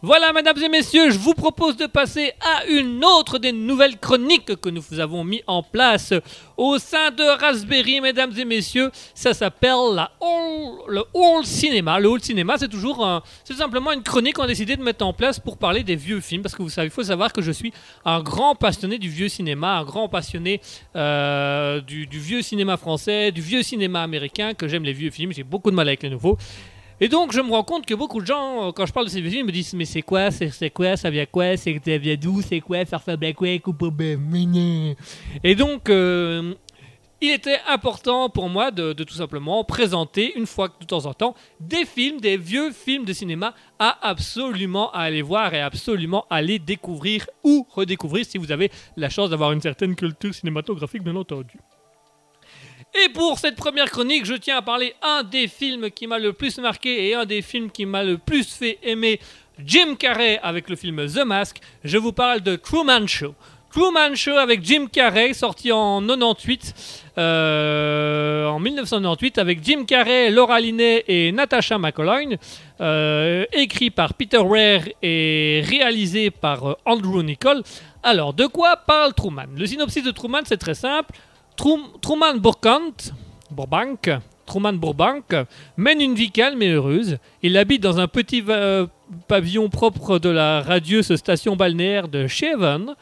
[0.00, 4.54] Voilà, mesdames et messieurs, je vous propose de passer à une autre des nouvelles chroniques
[4.60, 6.14] que nous avons mis en place
[6.56, 8.92] au sein de Raspberry, mesdames et messieurs.
[9.12, 10.06] Ça s'appelle
[10.86, 11.98] le All Cinéma.
[11.98, 15.12] Le All Cinéma, c'est toujours c'est simplement une chronique qu'on a décidé de mettre en
[15.12, 16.42] place pour parler des vieux films.
[16.42, 17.72] Parce que vous savez, il faut savoir que je suis
[18.04, 20.60] un grand passionné du vieux cinéma, un grand passionné
[20.94, 25.32] euh, du, du vieux cinéma français, du vieux cinéma américain, que j'aime les vieux films.
[25.32, 26.38] J'ai beaucoup de mal avec les nouveaux.
[27.00, 29.10] Et donc, je me rends compte que beaucoup de gens, euh, quand je parle de
[29.10, 32.16] ces films, me disent Mais c'est quoi C'est quoi Ça vient quoi C'est ça vient
[32.16, 33.48] d'où C'est quoi ressemble à quoi
[35.44, 36.54] Et donc, euh,
[37.20, 41.14] il était important pour moi de, de tout simplement présenter, une fois de temps en
[41.14, 46.58] temps, des films, des vieux films de cinéma à absolument aller voir et absolument aller
[46.58, 51.58] découvrir ou redécouvrir si vous avez la chance d'avoir une certaine culture cinématographique, bien entendu.
[52.94, 56.32] Et pour cette première chronique, je tiens à parler un des films qui m'a le
[56.32, 59.20] plus marqué et un des films qui m'a le plus fait aimer
[59.64, 61.58] Jim Carrey avec le film The Mask.
[61.84, 63.34] Je vous parle de Truman Show.
[63.70, 66.74] Truman Show avec Jim Carrey, sorti en 98,
[67.18, 72.38] euh, en 1998, avec Jim Carrey, Laura Linney et Natasha McElhone,
[72.80, 77.62] euh, écrit par Peter Weir et réalisé par euh, Andrew Nichol.
[78.02, 79.48] Alors, de quoi parle Truman?
[79.54, 81.12] Le synopsis de Truman, c'est très simple.
[81.58, 83.12] Trum- Truman Burkant,
[83.50, 84.10] Burbank,
[84.46, 85.34] Truman Burbank
[85.76, 87.18] mène une vie calme et heureuse.
[87.42, 88.86] Il habite dans un petit euh,
[89.26, 92.94] pavillon propre de la radieuse station balnéaire de Shaven.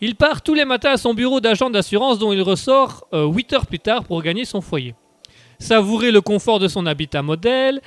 [0.00, 3.66] Il part tous les matins à son bureau d'agent d'assurance dont il ressort 8 heures
[3.66, 4.94] plus tard pour gagner son foyer.
[5.58, 7.80] Savourer le confort de son habitat modèle,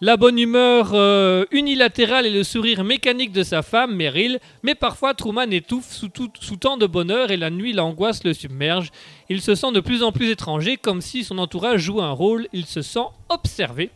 [0.00, 5.14] la bonne humeur euh, unilatérale et le sourire mécanique de sa femme, Meryl, mais parfois
[5.14, 6.08] Truman étouffe sous,
[6.56, 8.90] tant de bonheur et la nuit l'angoisse le submerge.
[9.28, 12.48] Il se sent de plus en plus étranger, comme si son entourage jouait un rôle,
[12.52, 13.90] il se sent observé.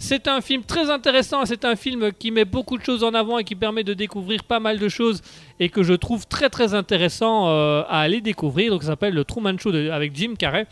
[0.00, 3.38] C'est un film très intéressant, c'est un film qui met beaucoup de choses en avant
[3.38, 5.22] et qui permet de découvrir pas mal de choses
[5.58, 8.70] et que je trouve très très intéressant euh, à aller découvrir.
[8.70, 10.68] Donc ça s'appelle le Truman Show avec Jim Carrey.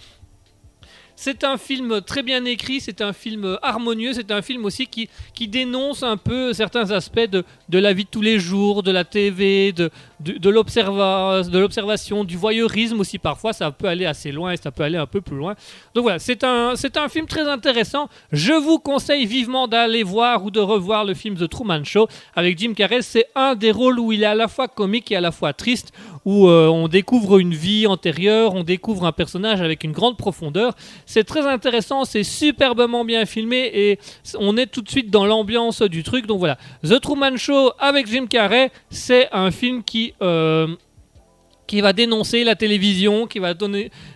[1.18, 5.08] C'est un film très bien écrit, c'est un film harmonieux, c'est un film aussi qui,
[5.34, 8.90] qui dénonce un peu certains aspects de, de la vie de tous les jours, de
[8.90, 9.90] la TV, de,
[10.20, 14.58] de, de l'observa- de l'observation, du voyeurisme aussi parfois, ça peut aller assez loin et
[14.58, 15.54] ça peut aller un peu plus loin.
[15.94, 18.08] Donc voilà, c'est un, un film très intéressant.
[18.30, 22.58] Je vous conseille vivement d'aller voir ou de revoir le film The Truman Show avec
[22.58, 23.00] Jim Carrey.
[23.00, 25.54] C'est un des rôles où il est à la fois comique et à la fois
[25.54, 25.92] triste,
[26.26, 30.74] où euh, on découvre une vie antérieure, on découvre un personnage avec une grande profondeur.
[31.06, 33.98] C'est très intéressant, c'est superbement bien filmé et
[34.38, 36.26] on est tout de suite dans l'ambiance du truc.
[36.26, 40.66] Donc voilà, The Truman Show avec Jim Carrey, c'est un film qui euh,
[41.66, 43.54] qui va dénoncer la télévision, qui va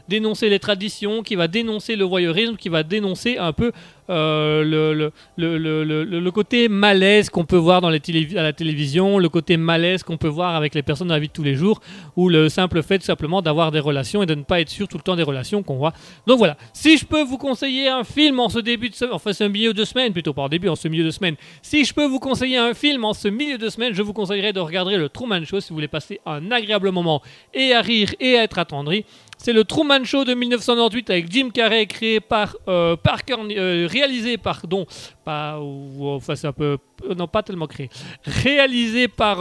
[0.08, 3.72] dénoncer les traditions, qui va dénoncer le voyeurisme, qui va dénoncer un peu
[4.10, 8.00] le, le, le, côté malaise qu'on peut voir dans les
[8.36, 11.28] à la télévision, le côté malaise qu'on peut voir avec les personnes dans la vie
[11.28, 11.80] de tous les jours,
[12.16, 14.96] ou le simple fait simplement d'avoir des relations et de ne pas être sûr tout
[14.96, 15.92] le temps des relations qu'on voit.
[16.26, 19.30] Donc voilà, si je peux vous conseiller un film en ce début de semaine, enfin
[19.48, 22.06] milieu de semaine plutôt, pas en début, en ce milieu de semaine, si je peux
[22.06, 25.08] vous conseiller un film en ce milieu de semaine, je vous conseillerais de regarder le
[25.08, 27.22] Truman Show si vous voulez passer un agréable moment
[27.54, 29.04] et à rire et à être attendri.
[29.42, 34.36] C'est le Truman Show de 1998 avec Jim Carrey, créé par euh, Parker, euh, réalisé
[34.36, 34.84] pardon,
[35.24, 36.76] pas, ou- enfin c'est un peu,
[37.08, 37.88] euh, non pas tellement créé,
[38.24, 39.38] réalisé par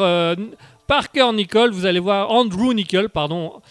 [0.87, 1.71] Parker Nicole.
[1.71, 3.61] Vous allez voir Andrew Nicole, pardon,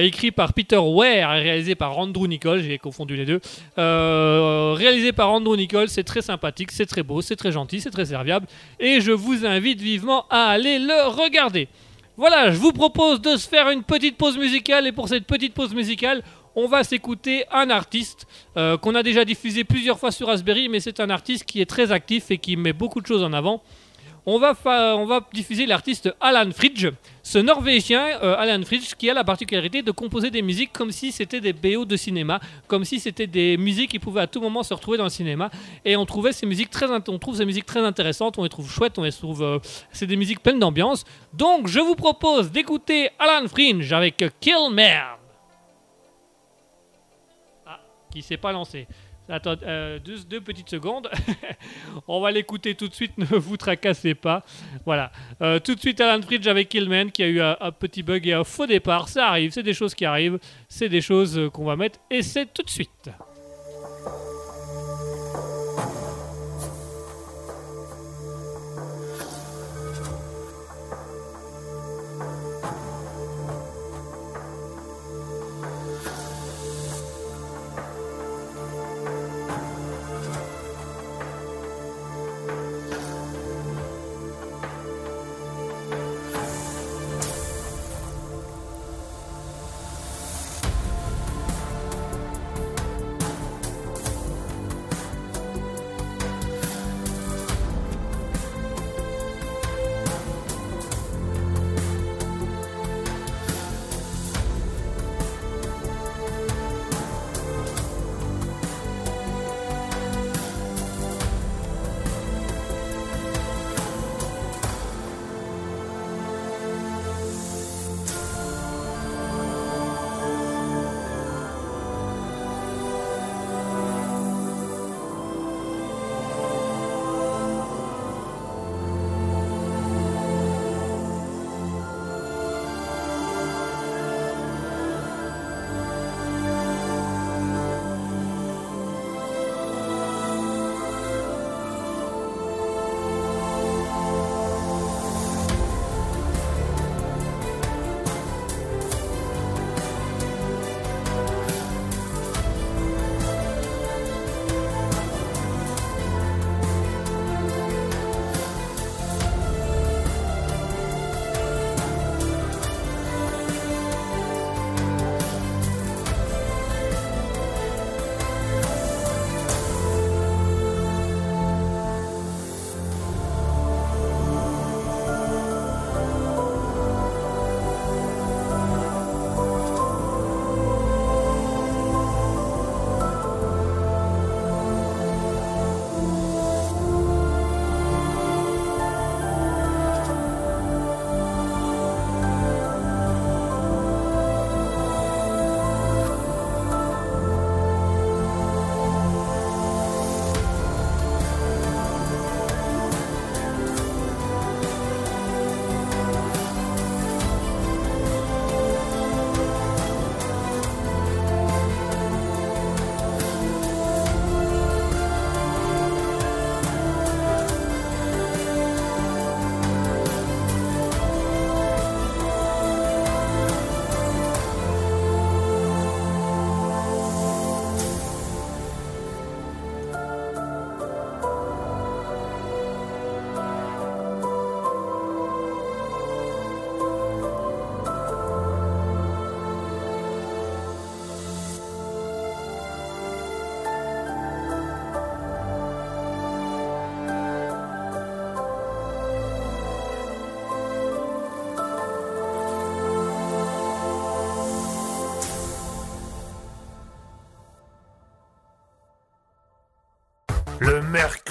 [0.00, 2.62] écrit par Peter Ware, réalisé par Andrew Nicole.
[2.62, 3.40] J'ai confondu les deux.
[3.76, 8.06] Réalisé par Andrew Nicole, c'est très sympathique, c'est très beau, c'est très gentil, c'est très
[8.06, 8.46] serviable,
[8.80, 11.68] et je vous invite vivement à aller le regarder.
[12.16, 15.52] Voilà, je vous propose de se faire une petite pause musicale et pour cette petite
[15.52, 16.22] pause musicale,
[16.54, 20.80] on va s'écouter un artiste euh, qu'on a déjà diffusé plusieurs fois sur Raspberry, mais
[20.80, 23.62] c'est un artiste qui est très actif et qui met beaucoup de choses en avant.
[24.28, 26.88] On va, diffuser l'artiste Alan Fridge,
[27.22, 31.12] ce Norvégien euh, Alan Fridge qui a la particularité de composer des musiques comme si
[31.12, 34.64] c'était des BO de cinéma, comme si c'était des musiques qui pouvaient à tout moment
[34.64, 35.48] se retrouver dans le cinéma.
[35.84, 38.68] Et on trouvait ces musiques très, on trouve ces musiques très intéressantes, on les trouve
[38.68, 39.58] chouettes, on les trouve, euh,
[39.92, 41.04] c'est des musiques pleines d'ambiance.
[41.32, 45.20] Donc je vous propose d'écouter Alan Fringe avec Kill Merde.
[47.64, 47.78] Ah,
[48.10, 48.88] qui s'est pas lancé.
[49.28, 51.10] Attends, euh, deux, petites secondes.
[52.08, 54.44] On va l'écouter tout de suite, ne vous tracassez pas.
[54.84, 55.10] Voilà.
[55.42, 58.26] Euh, tout de suite, Alan Fridge avec Killman qui a eu un, un petit bug
[58.26, 59.08] et un faux départ.
[59.08, 60.38] Ça arrive, c'est des choses qui arrivent.
[60.68, 63.10] C'est des choses qu'on va mettre et c'est tout de suite.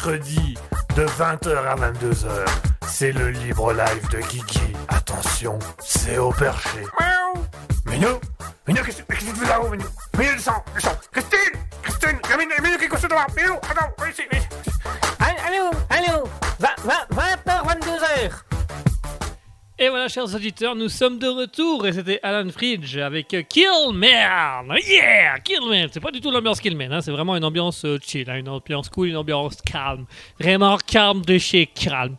[0.06, 0.56] Mercredi
[0.96, 2.46] de 20h à 22h.
[2.88, 4.60] C'est le libre live de Kiki.
[4.88, 6.84] Attention, c'est au perché.
[20.16, 24.64] Chers auditeurs, nous sommes de retour et c'était Alan Fridge avec Killman.
[24.88, 25.88] Yeah, Killman.
[25.92, 28.48] C'est pas du tout l'ambiance Killman, hein, c'est vraiment une ambiance euh, chill, hein, une
[28.48, 30.06] ambiance cool, une ambiance calme,
[30.40, 32.16] vraiment calme de chez calme.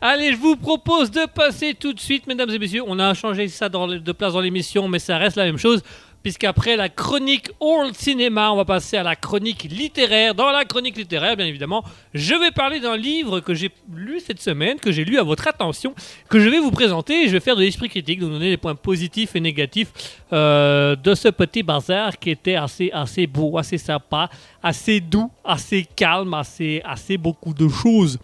[0.00, 2.84] Allez, je vous propose de passer tout de suite, mesdames et messieurs.
[2.86, 5.82] On a changé ça de place dans l'émission, mais ça reste la même chose.
[6.24, 10.34] Puisqu'après la chronique Old Cinéma, on va passer à la chronique littéraire.
[10.34, 14.40] Dans la chronique littéraire, bien évidemment, je vais parler d'un livre que j'ai lu cette
[14.40, 15.94] semaine, que j'ai lu à votre attention,
[16.30, 17.24] que je vais vous présenter.
[17.24, 19.92] et Je vais faire de l'esprit critique, vous donner les points positifs et négatifs
[20.32, 24.30] euh, de ce petit bazar qui était assez, assez beau, assez sympa,
[24.62, 28.18] assez doux, assez calme, assez, assez beaucoup de choses.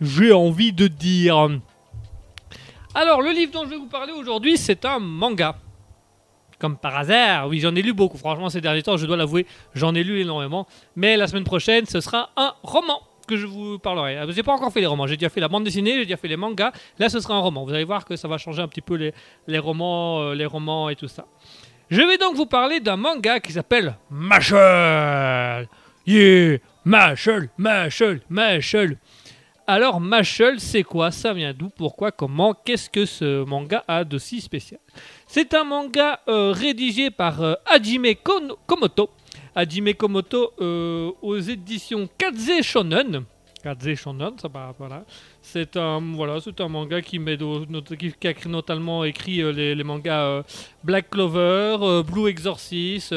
[0.00, 1.50] J'ai envie de dire.
[2.96, 5.54] Alors, le livre dont je vais vous parler aujourd'hui, c'est un manga.
[6.58, 8.18] Comme par hasard, oui, j'en ai lu beaucoup.
[8.18, 10.66] Franchement, ces derniers temps, je dois l'avouer, j'en ai lu énormément.
[10.96, 14.16] Mais la semaine prochaine, ce sera un roman que je vous parlerai.
[14.18, 15.06] Euh, J'ai pas encore fait les romans.
[15.06, 16.72] J'ai déjà fait la bande dessinée, j'ai déjà fait les mangas.
[16.98, 17.64] Là, ce sera un roman.
[17.64, 19.12] Vous allez voir que ça va changer un petit peu les,
[19.46, 21.26] les romans, euh, les romans et tout ça.
[21.90, 25.68] Je vais donc vous parler d'un manga qui s'appelle Machel.
[26.06, 28.96] Yeah, Machel, Machel, Machel.
[29.66, 31.10] Alors, Machel, c'est quoi?
[31.10, 31.68] Ça vient d'où?
[31.68, 32.10] Pourquoi?
[32.10, 32.54] Comment?
[32.64, 34.80] Qu'est-ce que ce manga a de si spécial?
[35.30, 38.14] C'est un manga euh, rédigé par euh, Hajime
[38.66, 39.10] Komoto.
[39.54, 43.24] Hajime Komoto euh, aux éditions Kaze Shonen.
[43.62, 45.04] Kaze Shonen, ça va, voilà.
[45.42, 50.44] C'est un, voilà, un manga qui, met a notamment écrit euh, les, mangas
[50.82, 53.14] Black Clover, Blue Exorcist,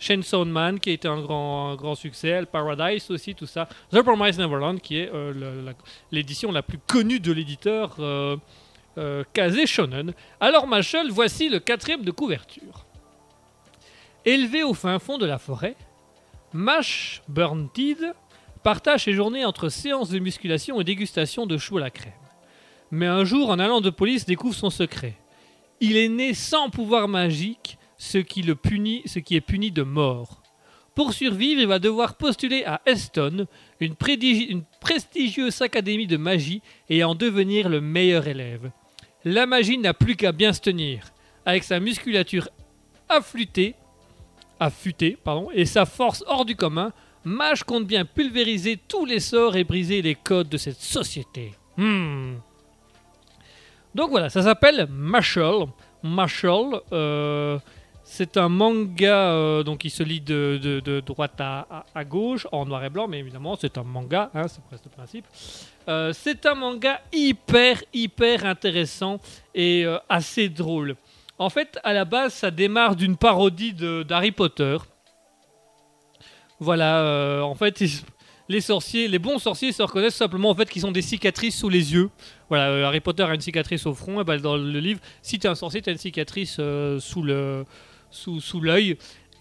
[0.00, 3.68] Chainsaw Man qui a été un grand, grand succès, Paradise aussi, tout ça.
[3.92, 5.10] The Promised Neverland qui est
[6.10, 7.96] l'édition la, plus connue de l'éditeur
[8.98, 10.14] euh, Kaze Shonen.
[10.40, 12.86] Alors Machel, voici le quatrième de couverture.
[14.24, 15.76] Élevé au fin fond de la forêt,
[16.52, 18.14] Mash Burnted
[18.62, 22.12] partage ses journées entre séances de musculation et dégustation de choux à la crème.
[22.90, 25.16] Mais un jour, un allant de police découvre son secret.
[25.80, 29.82] Il est né sans pouvoir magique, ce qui, le punit, ce qui est puni de
[29.82, 30.42] mort.
[30.94, 33.46] Pour survivre, il va devoir postuler à Eston,
[33.80, 38.70] une prestigieuse académie de magie, et en devenir le meilleur élève.
[39.24, 41.12] La magie n'a plus qu'à bien se tenir.
[41.46, 42.48] Avec sa musculature
[43.08, 43.74] affûtée,
[44.60, 46.92] affûtée pardon, et sa force hors du commun,
[47.24, 51.54] Mage compte bien pulvériser tous les sorts et briser les codes de cette société.
[51.78, 52.34] Hmm.
[53.94, 55.68] Donc voilà, ça s'appelle Mashal.
[56.02, 57.58] Mashal, euh,
[58.02, 62.90] c'est un manga euh, donc qui se lit de, droite à gauche, en noir et
[62.90, 65.24] blanc, mais évidemment c'est un manga, hein, c'est presque le principe.
[65.88, 69.20] Euh, c'est un manga hyper, hyper intéressant
[69.54, 70.96] et euh, assez drôle.
[71.38, 74.78] En fait, à la base, ça démarre d'une parodie d'Harry Potter.
[76.60, 77.82] Voilà, euh, en fait,
[78.48, 81.68] les sorciers, les bons sorciers se reconnaissent simplement en fait qu'ils ont des cicatrices sous
[81.68, 82.08] les yeux.
[82.48, 85.46] Voilà, Harry Potter a une cicatrice au front, et ben, dans le livre, si tu
[85.46, 86.60] es un sorcier, tu as une cicatrice
[87.00, 87.64] sous le
[88.14, 88.96] sous, sous l'œil.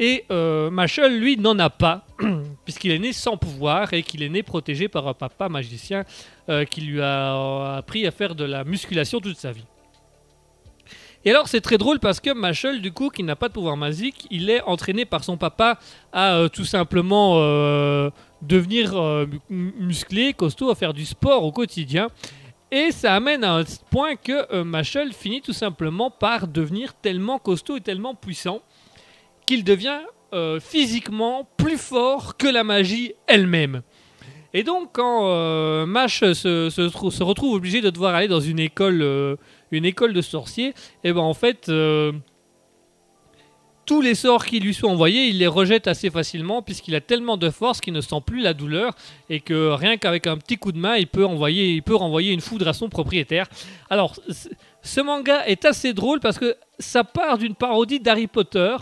[0.05, 2.05] Et euh, Machel, lui, n'en a pas,
[2.65, 6.03] puisqu'il est né sans pouvoir et qu'il est né protégé par un papa magicien
[6.49, 9.63] euh, qui lui a euh, appris à faire de la musculation toute sa vie.
[11.23, 13.77] Et alors c'est très drôle parce que Machel, du coup, qui n'a pas de pouvoir
[13.77, 15.79] magique, il est entraîné par son papa
[16.11, 17.37] à tout simplement
[18.41, 18.93] devenir
[19.49, 22.09] mu- musclé, costaud, à faire du sport au quotidien.
[22.71, 27.77] Et ça amène à un point que Machel finit tout simplement par devenir tellement costaud
[27.77, 28.61] et tellement puissant
[29.45, 29.99] qu'il devient
[30.33, 33.81] euh, physiquement plus fort que la magie elle-même.
[34.53, 38.39] Et donc quand euh, Mash se, se trou- se retrouve obligé de devoir aller dans
[38.39, 39.35] une école, euh,
[39.71, 40.73] une école de sorciers,
[41.03, 41.71] et ben en fait
[43.85, 47.35] tous les sorts qui lui sont envoyés, il les rejette assez facilement puisqu'il a tellement
[47.35, 48.95] de force qu'il ne sent plus la douleur
[49.29, 52.31] et que rien qu'avec un petit coup de main, il peut envoyer, il peut renvoyer
[52.31, 53.49] une foudre à son propriétaire.
[53.89, 54.15] Alors,
[54.81, 58.77] ce manga est assez drôle parce que ça part d'une parodie d'Harry Potter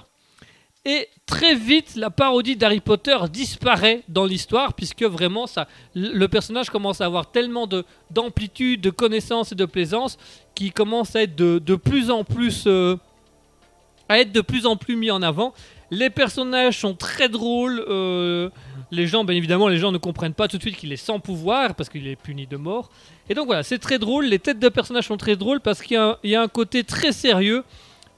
[0.86, 5.46] et très vite la parodie d'Harry Potter disparaît dans l'histoire puisque vraiment
[5.94, 10.18] le personnage commence à avoir tellement de d'amplitude, de connaissances et de plaisance
[10.56, 12.98] qu'il commence à être de, plus en plus euh,
[14.10, 15.54] à être de plus en plus mis en avant.
[15.92, 17.84] Les personnages sont très drôles.
[17.88, 18.50] euh,
[18.92, 21.20] les gens, bien évidemment, les gens ne comprennent pas tout de suite qu'il est sans
[21.20, 22.90] pouvoir parce qu'il est puni de mort.
[23.30, 24.26] Et donc voilà, c'est très drôle.
[24.26, 27.64] Les têtes de personnages sont très drôles parce qu'il y a un côté très sérieux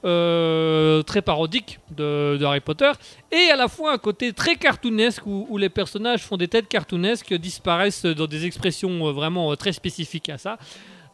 [0.04, 2.92] euh, très parodique de, Harry Potter,
[3.32, 7.32] et à la fois un côté très cartoonesque où, les personnages font des têtes cartoonesques,
[7.32, 10.58] disparaissent dans des expressions euh, vraiment euh, très spécifiques à ça.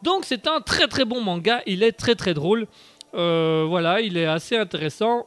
[0.03, 2.67] Donc c'est un très très bon manga, il est très très drôle.
[3.13, 5.25] Voilà, il est assez intéressant.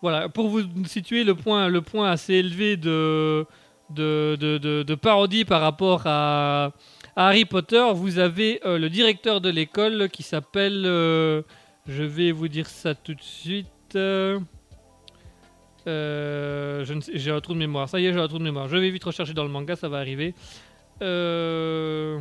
[0.00, 3.44] Voilà, pour vous situer le point, le point assez élevé de,
[3.90, 6.72] de, de, parodie par rapport à,
[7.14, 11.44] Harry Potter, vous avez le directeur de l'école qui s'appelle.
[11.88, 13.66] Je vais vous dire ça tout de suite.
[13.96, 14.38] euh,
[17.14, 17.88] j'ai un trou de mémoire.
[17.88, 18.68] Ça y est, j'ai un trou de mémoire.
[18.68, 20.34] Je vais vite rechercher dans le manga, ça va arriver.
[21.02, 22.18] Euh,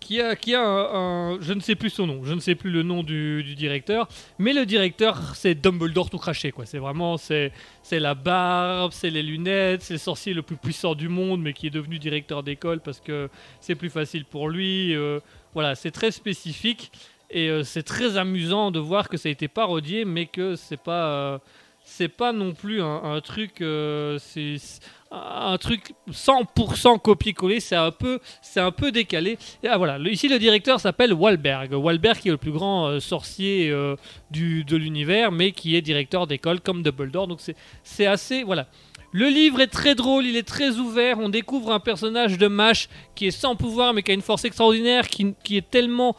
[0.00, 2.24] Qui a, qui a un, Je ne sais plus son nom.
[2.24, 4.06] Je ne sais plus le nom du, directeur.
[4.38, 6.52] Mais le directeur, c'est Dumbledore tout craché.
[6.52, 6.64] quoi.
[6.64, 7.16] C'est vraiment.
[7.18, 7.50] C'est
[7.90, 11.66] la barbe, c'est les lunettes, c'est le sorcier le plus puissant du monde, mais qui
[11.66, 13.28] est devenu directeur d'école parce que
[13.60, 14.94] c'est plus facile pour lui.
[14.94, 15.18] euh,
[15.56, 16.92] voilà, c'est très spécifique.
[17.30, 20.76] Et euh, c'est très amusant de voir que ça a été parodié, mais que c'est
[20.76, 21.38] pas, euh,
[21.82, 24.58] c'est pas non plus un, truc, euh, c'est
[25.10, 27.60] un truc 100% copier-coller.
[27.60, 29.38] C'est un peu, c'est un peu décalé.
[29.62, 31.72] Et, ah, voilà, ici le directeur s'appelle Wahlberg.
[31.72, 33.74] Wahlberg qui est le plus grand sorcier
[34.30, 37.28] du, de l'univers, mais qui est directeur d'école comme Dumbledore.
[37.28, 37.40] Donc
[37.82, 38.68] c'est assez, voilà.
[39.12, 41.18] Le livre est très drôle, il est très ouvert.
[41.18, 44.44] On découvre un personnage de Mash qui est sans pouvoir, mais qui a une force
[44.44, 45.34] extraordinaire, qui,
[45.70, 46.16] tellement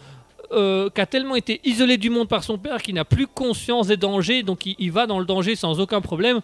[0.54, 3.98] euh, a tellement été isolé du monde par son père qu'il n'a plus conscience des
[3.98, 6.40] dangers, donc il va dans le danger sans aucun problème.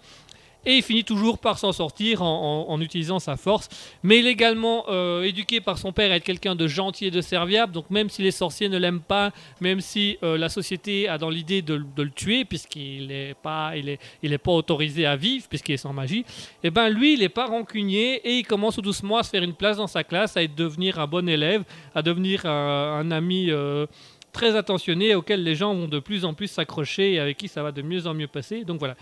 [0.66, 3.68] Et il finit toujours par s'en sortir en, utilisant sa force.
[4.02, 7.12] Mais il est également euh, éduqué par son père à être quelqu'un de gentil et
[7.12, 7.74] de serviable.
[7.74, 11.30] Donc même si les sorciers ne l'aiment pas, même si euh, la société a dans
[11.30, 15.46] l'idée de, le- tuer, puisqu'il n'est pas, il est, il est pas autorisé à vivre,
[15.50, 16.26] puisqu'il est sans magie,
[16.64, 19.54] et ben lui, il n'est pas rancunier et il commence doucement à se faire une
[19.54, 21.64] place dans sa classe, à être- devenir un bon élève,
[21.96, 23.86] à devenir un, un ami euh,
[24.32, 27.64] très attentionné auquel les gens vont de plus en plus s'accrocher et avec qui ça
[27.64, 28.64] va de mieux en mieux passer.
[28.64, 28.96] Donc voilà.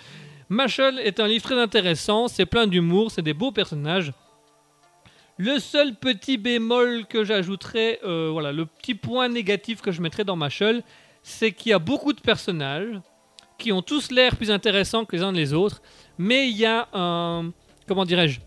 [0.51, 4.11] Machel est un livre très intéressant, c'est plein d'humour, c'est des beaux personnages.
[5.37, 10.25] Le seul petit bémol que j'ajouterais, euh, voilà, le petit point négatif que je mettrais
[10.25, 10.83] dans Machel,
[11.23, 12.99] c'est qu'il y a beaucoup de personnages
[13.57, 15.81] qui ont tous l'air plus intéressants que les uns les autres,
[16.17, 17.51] mais il y a un,
[17.87, 18.41] comment dirais-je,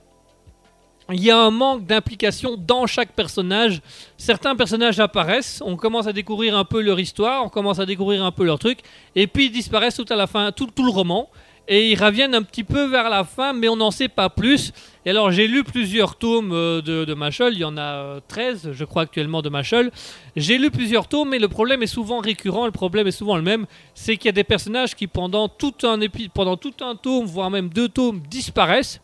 [1.11, 3.81] il y a un manque d'implication dans chaque personnage.
[4.19, 8.23] Certains personnages apparaissent, on commence à découvrir un peu leur histoire, on commence à découvrir
[8.27, 8.81] un peu leur truc,
[9.15, 11.31] et puis ils disparaissent tout à la fin, tout, tout le roman,
[11.67, 14.73] et ils reviennent un petit peu vers la fin, mais on n'en sait pas plus.
[15.07, 18.73] Et alors j'ai lu plusieurs tomes euh, de, Machel, il y en a euh, 13
[18.73, 19.91] je crois actuellement de Machel.
[20.37, 23.43] J'ai lu plusieurs tomes, mais le problème est souvent récurrent, le problème est souvent le
[23.43, 26.97] même, c'est qu'il y a des personnages qui pendant tout un, épi- pendant tout un
[26.97, 29.01] tome, voire même deux tomes, disparaissent.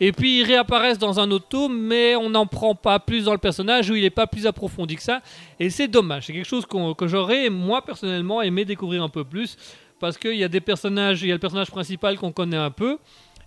[0.00, 3.32] Et puis ils réapparaissent dans un autre tome, mais on n'en prend pas plus dans
[3.32, 5.20] le personnage ou il n'est pas plus approfondi que ça.
[5.60, 6.26] Et c'est dommage.
[6.26, 9.56] C'est quelque chose que j'aurais, moi personnellement, aimé découvrir un peu plus.
[10.02, 12.72] Parce qu'il y a des personnages, il y a le personnage principal qu'on connaît un
[12.72, 12.98] peu.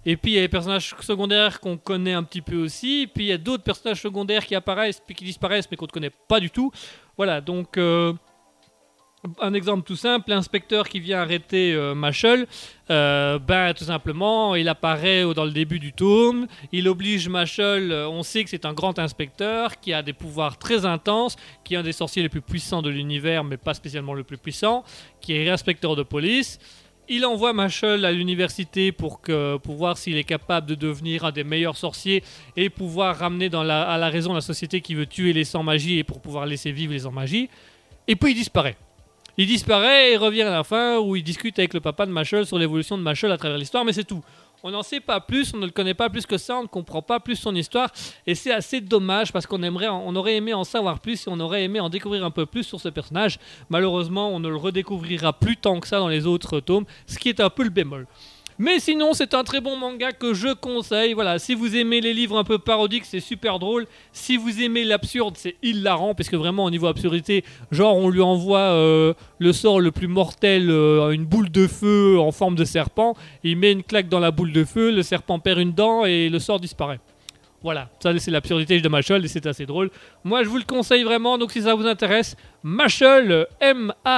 [0.05, 3.09] Et puis il y a les personnages secondaires qu'on connaît un petit peu aussi.
[3.13, 5.91] Puis il y a d'autres personnages secondaires qui apparaissent puis qui disparaissent mais qu'on ne
[5.91, 6.71] connaît pas du tout.
[7.17, 8.13] Voilà, donc euh,
[9.41, 12.47] un exemple tout simple, l'inspecteur qui vient arrêter euh, Machel,
[12.89, 18.09] euh, ben tout simplement, il apparaît dans le début du tome, il oblige Machel, euh,
[18.09, 21.77] on sait que c'est un grand inspecteur qui a des pouvoirs très intenses, qui est
[21.77, 24.83] un des sorciers les plus puissants de l'univers, mais pas spécialement le plus puissant,
[25.21, 26.59] qui est inspecteur de police.
[27.07, 31.31] Il envoie Machel à l'université pour, que, pour voir s'il est capable de devenir un
[31.31, 32.23] des meilleurs sorciers
[32.57, 36.19] et pouvoir ramener à la raison la société qui veut tuer les sans-magie et pour
[36.19, 37.47] pouvoir laisser vivre les sans-magie.
[38.07, 38.75] Et puis il disparaît.
[39.37, 42.45] Il disparaît et revient à la fin où il discute avec le papa de Machel
[42.45, 44.23] sur l'évolution de Machel à travers l'histoire, mais c'est tout.
[44.63, 46.67] On n'en sait pas plus, on ne le connaît pas plus que ça, on ne
[46.67, 47.91] comprend pas plus son histoire,
[48.25, 51.65] et c'est assez dommage parce qu'on on aurait aimé en savoir plus et on aurait
[51.65, 53.37] aimé en découvrir un peu plus sur ce personnage.
[53.69, 57.27] Malheureusement, on ne le redécouvrira plus tant que ça dans les autres tomes, ce qui
[57.29, 58.07] est un peu le bémol.
[58.57, 61.13] Mais sinon, c'est un très bon manga que je conseille.
[61.13, 63.85] Voilà, si vous aimez les livres un peu parodiques, c'est super drôle.
[64.13, 68.21] Si vous aimez l'absurde, c'est hilarant parce que vraiment au niveau absurdité, genre on lui
[68.21, 72.63] envoie euh, le sort le plus mortel, euh, une boule de feu en forme de
[72.63, 73.15] serpent.
[73.43, 76.29] Il met une claque dans la boule de feu, le serpent perd une dent et
[76.29, 77.01] le sort disparaît.
[77.61, 79.89] Voilà, ça c'est l'absurdité de Machel et c'est assez drôle.
[80.23, 84.11] Moi je vous le conseille vraiment, donc si ça vous intéresse, Machel, M-A-S-H-L-E,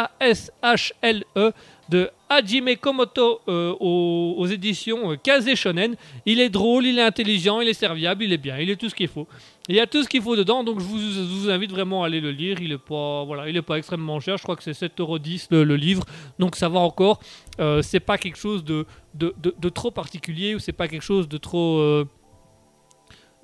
[1.89, 5.95] de Hajime Komoto euh, aux, éditions euh, Kaze Shonen.
[6.25, 8.89] Il est drôle, il est intelligent, il est serviable, il est bien, il est tout
[8.89, 9.27] ce qu'il faut.
[9.69, 12.21] Il y a tout ce qu'il faut dedans, donc je vous, invite vraiment à aller
[12.21, 12.57] le lire.
[12.61, 16.03] Il est pas, voilà, pas extrêmement cher, je crois que c'est 7,10€ le, le livre,
[16.39, 17.19] donc ça va encore.
[17.59, 21.01] Euh, c'est pas quelque chose de, de, de- de trop particulier ou c'est pas quelque
[21.01, 21.79] chose de trop.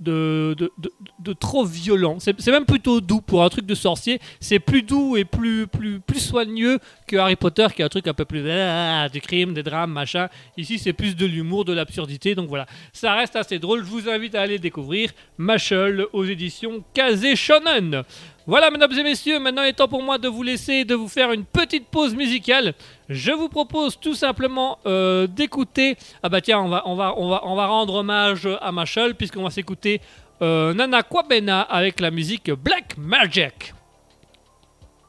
[0.03, 0.71] De, de,
[1.19, 2.17] de- trop violent.
[2.19, 4.19] C'est même plutôt doux pour un truc de sorcier.
[4.39, 8.07] C'est plus doux et plus, plus, plus soigneux que Harry Potter, qui est un truc
[8.07, 10.27] un peu plus ah, du crime, des drames, machin.
[10.57, 12.35] Ici, c'est plus de l'humour, de l'absurdité.
[12.35, 13.79] Donc voilà, ça reste assez drôle.
[13.79, 18.03] Je vous invite à aller découvrir Mashal aux éditions Kazé Shonen.
[18.45, 20.95] Voilà, mesdames et messieurs, maintenant il est temps pour moi de vous laisser et de
[20.95, 22.73] vous faire une petite pause musicale.
[23.07, 25.95] Je vous propose tout simplement euh, d'écouter.
[26.21, 29.15] Ah bah tiens, on va, on va, on va, on va rendre hommage à Machel
[29.15, 30.01] puisqu'on va s'écouter
[30.41, 33.73] euh, Nana Kwabena avec la musique Black Magic.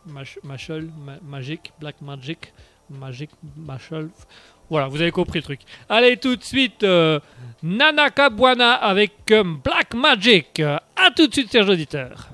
[0.07, 0.39] Mach-
[1.23, 2.53] Magic, Black Magic,
[2.91, 4.11] Magic, Machel.
[4.71, 5.61] Voilà, vous avez compris le truc.
[5.89, 7.19] Allez, tout de suite, euh,
[7.63, 9.13] Nana Kabwana avec
[9.65, 10.61] Black Magic.
[10.61, 12.29] A tout de suite, chers auditeurs.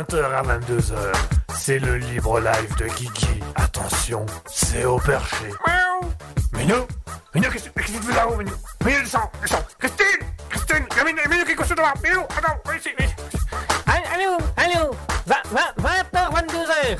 [0.00, 1.12] 20h à 22h,
[1.58, 3.40] c'est le libre live de Guigui.
[3.54, 5.44] Attention, c'est au perché.
[5.66, 6.10] Miaou
[6.54, 6.86] Minou
[7.34, 8.52] Minou, qu'est-ce qu'est-ce que tu fais là-haut, Minou?
[8.82, 10.06] Minou, descends, descends Christine
[10.48, 13.14] Christine Minou, Minou, qu'est-ce que tu là Minou, attends, viens ici, viens ici.
[13.86, 14.90] Allô, allô,
[15.26, 16.98] 20, 20, 20h, 22h.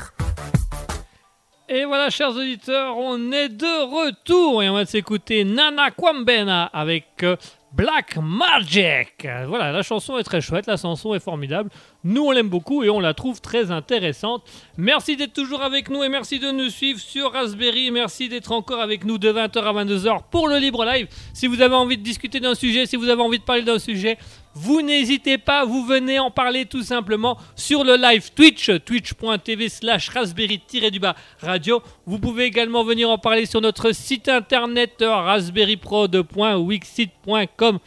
[1.69, 7.23] Et voilà, chers auditeurs, on est de retour et on va s'écouter Nana Kwambena avec
[7.23, 7.35] euh,
[7.73, 9.27] Black Magic.
[9.47, 11.69] Voilà, la chanson est très chouette, la chanson est formidable.
[12.03, 14.43] Nous, on l'aime beaucoup et on la trouve très intéressante.
[14.77, 17.89] Merci d'être toujours avec nous et merci de nous suivre sur Raspberry.
[17.91, 21.07] Merci d'être encore avec nous de 20h à 22h pour le Libre Live.
[21.33, 23.79] Si vous avez envie de discuter d'un sujet, si vous avez envie de parler d'un
[23.79, 24.17] sujet,
[24.53, 30.09] vous n'hésitez pas, vous venez en parler tout simplement sur le live Twitch, twitch.tv slash
[30.09, 31.81] raspberry-du-bas radio.
[32.05, 37.79] Vous pouvez également venir en parler sur notre site internet raspberryprod.wixit.com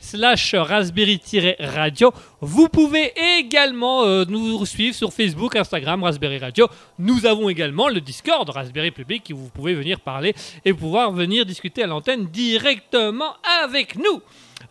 [0.00, 2.12] slash raspberry-radio.
[2.40, 6.68] Vous pouvez également euh, nous suivre sur Facebook, Instagram, Raspberry Radio.
[6.98, 11.46] Nous avons également le Discord Raspberry Public qui vous pouvez venir parler et pouvoir venir
[11.46, 14.22] discuter à l'antenne directement avec nous.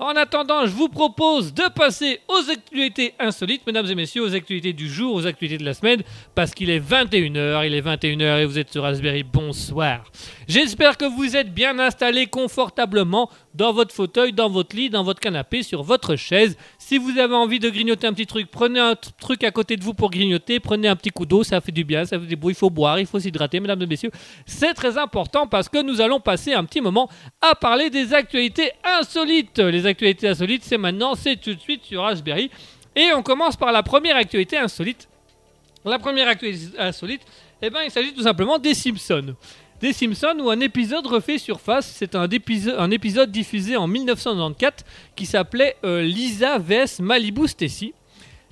[0.01, 4.71] En attendant, je vous propose de passer aux actualités insolites, mesdames et messieurs, aux actualités
[4.71, 6.03] du jour, aux actualités de la semaine,
[6.35, 10.05] parce qu'il est 21h, il est 21h et vous êtes sur Raspberry, bonsoir.
[10.47, 15.19] J'espère que vous êtes bien installés confortablement dans votre fauteuil, dans votre lit, dans votre
[15.19, 16.55] canapé, sur votre chaise.
[16.89, 19.83] Si vous avez envie de grignoter un petit truc, prenez un truc à côté de
[19.83, 22.35] vous pour grignoter, prenez un petit coup d'eau, ça fait du bien, ça fait des
[22.35, 24.09] bruits, il faut boire, il faut s'hydrater, mesdames et messieurs.
[24.47, 27.07] C'est très important parce que nous allons passer un petit moment
[27.41, 29.59] à parler des actualités insolites.
[29.59, 32.49] Les actualités insolites, c'est maintenant, c'est tout de suite sur Raspberry.
[32.95, 35.07] Et on commence par la première actualité insolite.
[35.85, 37.21] La première actualité insolite,
[37.61, 39.35] eh ben, il s'agit tout simplement des Simpsons.
[39.81, 41.87] Des Simpsons où un épisode refait surface.
[41.87, 47.93] C'est un, épiso- un épisode diffusé en 1994 qui s'appelait euh, Lisa vs Malibu Stacy.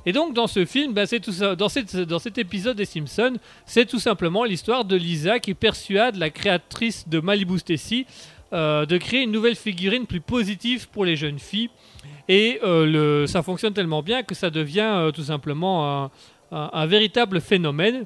[0.05, 3.99] Et donc dans ce film, bah, tout ça, dans, cet épisode des Simpsons, c'est tout
[3.99, 8.05] simplement l'histoire de Lisa qui persuade la créatrice de Malibu Stacy
[8.53, 11.69] euh, de créer une nouvelle figurine plus positive pour les jeunes filles.
[12.29, 16.09] Et euh, ça fonctionne tellement bien que ça devient tout simplement
[16.51, 18.05] un véritable phénomène.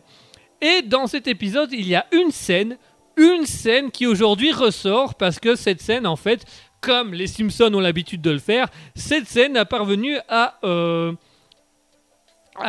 [0.62, 2.78] Et dans cet épisode, il y a une scène,
[3.22, 6.46] une scène qui aujourd'hui ressort parce que cette scène, en fait,
[6.82, 11.14] comme les Simpsons ont l'habitude de le faire, cette scène a parvenu à, euh,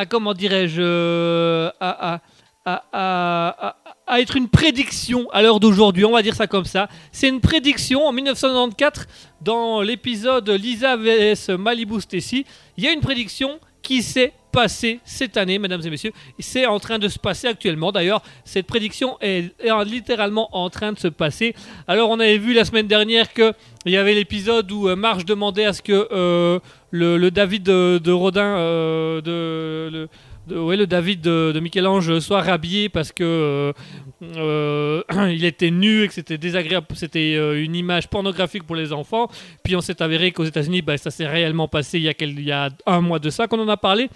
[0.09, 1.69] comment dirais-je, euh,
[4.19, 6.87] être une prédiction à l'heure d'aujourd'hui, on va dire ça comme ça.
[7.11, 9.07] C'est une prédiction en 1994
[9.41, 12.45] dans l'épisode Lisa vs Malibu Stacy.
[12.77, 16.13] Il y a une prédiction qui s'est passée cette année, mesdames et messieurs.
[16.39, 17.91] C'est en train de se passer actuellement.
[17.91, 19.53] D'ailleurs, cette prédiction est,
[19.85, 21.53] littéralement en train de se passer.
[21.87, 23.53] Alors, on avait vu la semaine dernière que
[23.85, 26.59] il y avait l'épisode où euh, Marge demandait à ce que euh,
[26.91, 30.09] le, David de, de Rodin, euh, de, le,
[30.49, 33.73] ouais, le David de, Michel-Ange soit rhabillé parce que euh,
[34.37, 38.93] euh, il était nu et que c'était désagréable, c'était euh, une image pornographique pour les
[38.93, 39.29] enfants.
[39.63, 43.01] Puis on s'est avéré qu'aux États-Unis, bah, ça s'est réellement passé il y, a un
[43.01, 44.09] mois de ça qu'on en a parlé.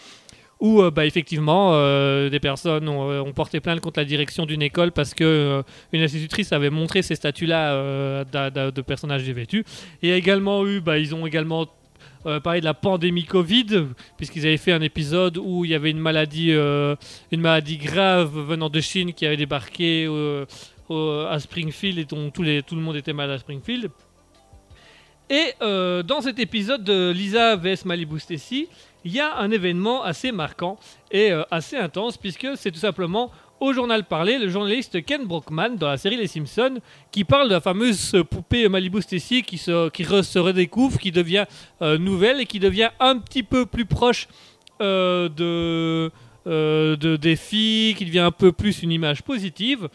[0.60, 4.64] Où euh, bah, effectivement euh, des personnes ont, euh, porté plainte contre la direction d'une
[4.64, 5.62] école parce que euh,
[5.94, 9.64] une institutrice avait montré ces euh, d'a- de personnages dévêtus.
[10.02, 11.68] Et également eu, bah, ils ont également
[12.28, 15.92] euh, parlé de la pandémie Covid, puisqu'ils avaient fait un épisode où il y avait
[15.92, 16.96] une maladie, euh,
[17.32, 20.46] une maladie grave venant de Chine qui avait débarqué euh,
[21.30, 23.90] à Springfield et dont les, tout le monde était malade à Springfield.
[25.30, 28.68] Et euh, dans cet épisode de Lisa vs Malibu Stacy,
[29.06, 30.78] il y a un événement assez marquant
[31.12, 35.88] et assez intense, puisque c'est tout simplement au journal parlé le journaliste Ken Brockman dans
[35.88, 36.80] la série Les Simpsons
[37.12, 41.46] qui parle de la fameuse poupée Malibu Stacy qui, se, qui se redécouvre, qui devient
[41.82, 44.28] euh, nouvelle et qui devient un petit peu plus proche
[44.82, 45.30] euh,
[46.48, 49.90] euh, de, des filles, qui devient un peu plus une image positive.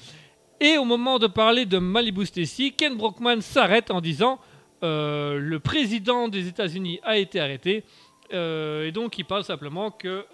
[0.60, 4.38] Et au moment de parler de Malibu Stacy, Ken Brockman s'arrête en disant
[4.82, 7.84] le président des États-Unis a été arrêté.
[8.32, 10.24] Et donc il parle simplement que,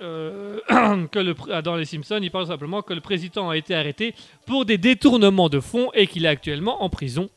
[0.00, 3.74] euh, euh, que le, dans les Simpsons, il parle simplement que le président a été
[3.74, 4.14] arrêté
[4.46, 7.28] pour des détournements de fonds et qu'il est actuellement en prison.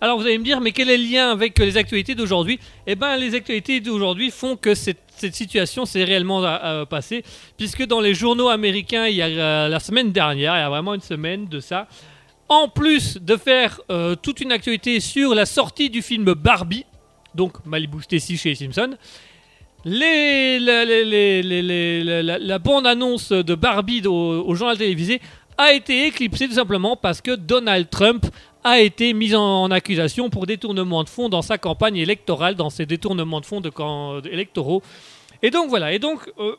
[0.00, 2.58] Alors vous allez me dire, mais quel est le lien avec les actualités d'aujourd'hui?
[2.86, 7.24] Eh bien, les actualités d'aujourd'hui font que cette, situation s'est réellement euh, euh, passée,
[7.56, 10.68] puisque dans les journaux américains, il y a euh, la semaine dernière, il y a
[10.68, 11.88] vraiment une semaine de ça,
[12.48, 16.84] en plus de faire euh, toute une actualité sur la sortie du film Barbie,
[17.34, 18.96] donc Malibu Stacy chez les Simpsons,
[22.22, 25.20] la, la- bande-annonce de Barbie au, journal télévisé
[25.58, 28.26] a été éclipsée tout simplement parce que Donald Trump
[28.64, 32.70] a été mis en, en accusation pour détournement de fonds dans sa campagne électorale, dans
[32.70, 34.82] ses détournements de fonds de camp- électoraux.
[35.42, 36.56] Et donc voilà, et donc euh,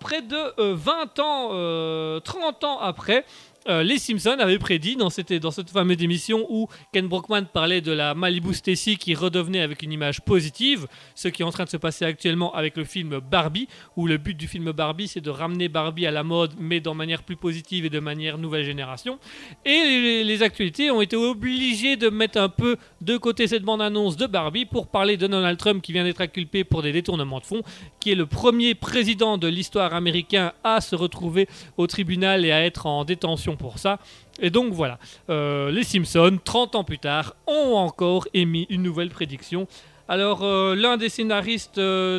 [0.00, 3.24] près de euh, 20 ans, euh, 30 ans après,
[3.68, 5.32] euh, les Simpsons avaient prédit dans cette,
[5.70, 10.20] fameuse émission où Ken Brockman parlait de la Malibu Stacy qui redevenait avec une image
[10.20, 14.06] positive, ce qui est en train de se passer actuellement avec le film Barbie, où
[14.06, 17.22] le but du film Barbie c'est de ramener Barbie à la mode mais de manière
[17.22, 19.18] plus positive et de manière nouvelle génération.
[19.64, 24.16] Et les, les actualités ont été obligées de mettre un peu de côté cette bande-annonce
[24.16, 27.46] de Barbie pour parler de Donald Trump qui vient d'être inculpé pour des détournements de
[27.46, 27.62] fonds,
[28.00, 32.64] qui est le premier président de l'histoire américain à se retrouver au tribunal et à
[32.64, 33.98] être en détention pour ça.
[34.40, 34.98] Et donc voilà,
[35.30, 39.66] euh, les Simpsons, 30 ans plus tard, ont encore émis une nouvelle prédiction.
[40.08, 42.18] Alors euh, l'un des scénaristes euh,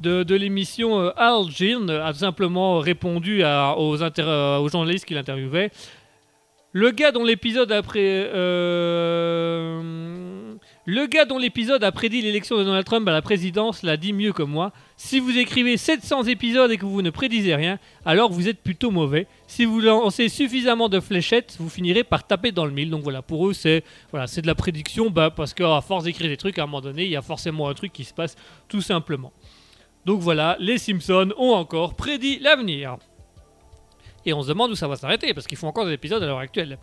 [0.00, 5.70] de, de, l'émission, Al Jean, a simplement répondu aux, aux journalistes qui l'interviewaient.
[6.72, 8.30] Le gars dont l'épisode après...
[10.90, 14.14] le gars dont l'épisode a prédit l'élection de Donald Trump à la présidence l'a dit
[14.14, 14.72] mieux que moi.
[14.96, 18.90] Si vous écrivez 700 épisodes et que vous ne prédisez rien, alors vous êtes plutôt
[18.90, 19.26] mauvais.
[19.46, 22.88] Si vous lancez suffisamment de fléchettes, vous finirez par taper dans le mille.
[22.88, 26.38] Donc voilà, pour eux, c'est voilà, de la prédiction, bah, parce qu'à force d'écrire des
[26.38, 28.34] trucs, à un moment donné, il y a forcément un truc qui se passe,
[28.66, 29.34] tout simplement.
[30.06, 32.96] Donc voilà, les Simpsons ont encore prédit l'avenir.
[34.24, 36.26] Et on se demande où ça va s'arrêter, parce qu'ils font encore des épisodes à
[36.26, 36.78] l'heure actuelle.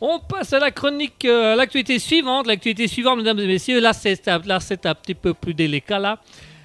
[0.00, 2.46] On passe à la chronique, euh, à l'actualité suivante.
[2.46, 6.18] L'actualité suivante, mesdames et messieurs, là c'est c'est un petit peu plus délicat là.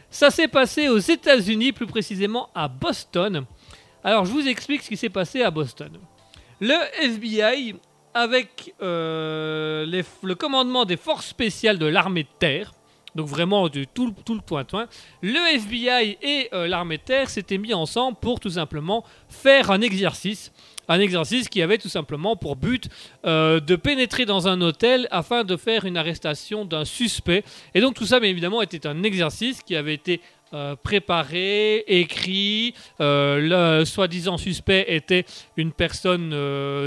[0.10, 3.46] Ça s'est passé aux États-Unis, plus précisément à Boston.
[4.04, 5.92] Alors je vous explique ce qui s'est passé à Boston.
[6.60, 7.76] Le FBI,
[8.14, 9.86] avec euh,
[10.24, 12.74] le commandement des forces spéciales de l'armée de terre,
[13.16, 14.88] donc vraiment du tout, le- tout le toin-toin,
[15.22, 19.80] le FBI et euh, l'armée de terre s'étaient mis ensemble pour tout simplement faire un
[19.82, 20.52] exercice.
[20.92, 22.90] Un exercice qui avait tout simplement pour but
[23.24, 27.46] euh, de pénétrer dans un hôtel afin de faire une arrestation d'un suspect.
[27.74, 30.20] Et donc tout ça, bien évidemment, était un exercice qui avait été
[30.54, 32.74] euh, préparé, écrit.
[33.00, 35.24] Euh, le soi-disant suspect était
[35.56, 36.34] une personne,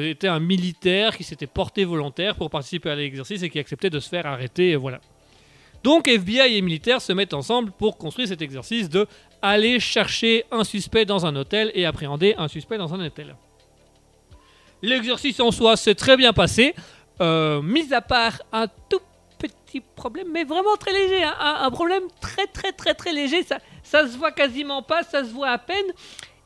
[0.02, 4.00] était un militaire qui s'était porté volontaire pour participer à l'exercice et qui acceptait de
[4.00, 4.76] se faire arrêter.
[4.76, 5.00] voilà.
[5.82, 9.06] Donc FBI et militaires se mettent ensemble pour construire cet exercice de
[9.40, 13.34] aller chercher un suspect dans un hôtel et appréhender un suspect dans un hôtel.
[14.82, 16.74] L'exercice en soi s'est très bien passé,
[17.20, 19.00] euh, mis à part un tout
[19.38, 23.58] petit problème, mais vraiment très léger, hein, un, problème très très très très léger, ça,
[23.82, 25.86] ça se voit quasiment pas, ça se voit à peine.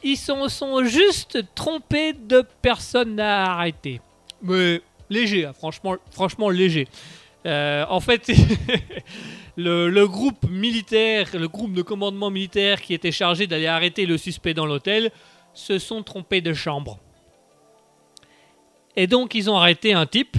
[0.02, 4.00] Ils sont, sont juste trompés de personnes à arrêter.
[4.42, 6.86] Mais léger, hein, franchement, franchement léger.
[7.46, 8.30] Euh, en fait,
[9.56, 14.54] le groupe militaire, le groupe de commandement militaire qui était chargé d'aller arrêter le suspect
[14.54, 15.10] dans l'hôtel,
[15.54, 16.98] se sont trompés de chambre.
[18.99, 20.36] Et donc, ils ont arrêté un type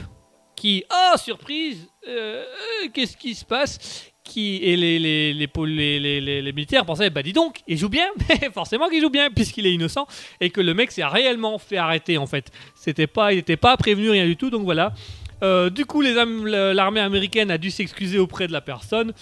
[0.57, 4.12] qui, oh surprise, euh, euh, qu'est-ce qui se passe?
[4.22, 8.49] Qui, Et les, les, les, les, militaires pensaient, bah dis donc, il joue bien, mais
[8.53, 10.07] forcément qu'il joue bien, puisqu'il est innocent,
[10.41, 12.51] et que le mec s'est réellement fait arrêter en fait.
[12.76, 14.93] C'était pas, il n'était pas prévenu, rien du tout, donc voilà.
[15.41, 19.14] Euh, du coup, l'armée américaine a dû s'excuser auprès de la personne.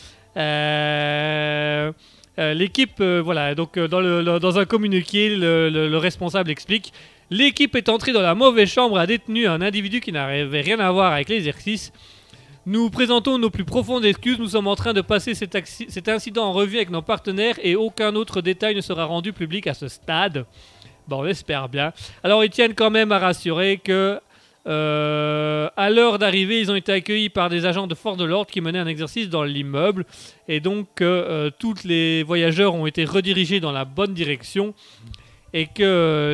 [2.40, 6.92] L'équipe, voilà, donc dans, le- dans un communiqué, le responsable explique
[7.30, 10.92] L'équipe est entrée dans la mauvaise chambre, a détenu un individu qui n'avait rien à
[10.92, 11.92] voir avec l'exercice.
[12.66, 14.40] Nous présentons nos plus profondes excuses.
[14.40, 18.16] Nous sommes en train de passer cet, incident en revue avec nos partenaires et aucun
[18.16, 20.46] autre détail ne sera rendu public à ce stade.
[21.08, 21.92] Bon, on espère bien.
[22.24, 24.20] Alors, ils tiennent quand même à rassurer que,
[24.68, 28.52] euh, à l'heure d'arrivée, ils ont été accueillis par des agents de force de l'ordre
[28.52, 30.06] qui menaient un exercice dans l'immeuble.
[30.48, 34.74] Et donc, euh, tous les voyageurs ont été redirigés dans la bonne direction.
[35.54, 36.34] Et que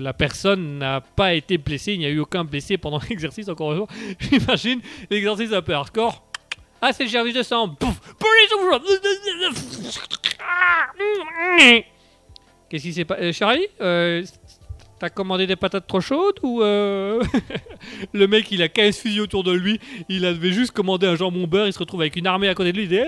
[0.00, 1.92] la personne n'a pas été blessée.
[1.92, 3.88] Il n'y a eu aucun blessé pendant l'exercice, encore une fois.
[4.18, 4.80] J'imagine
[5.10, 6.22] l'exercice un peu hardcore.
[6.80, 7.68] Ah, c'est le service de sang.
[7.68, 8.00] Pouf.
[12.68, 14.24] Qu'est-ce qui s'est passé Charlie euh,
[14.98, 17.22] T'as commandé des patates trop chaudes ou euh,
[18.14, 19.78] le mec il a 15 fusils autour de lui,
[20.08, 22.72] il avait juste commandé un jambon beurre, il se retrouve avec une armée à côté
[22.72, 22.98] de lui, il dit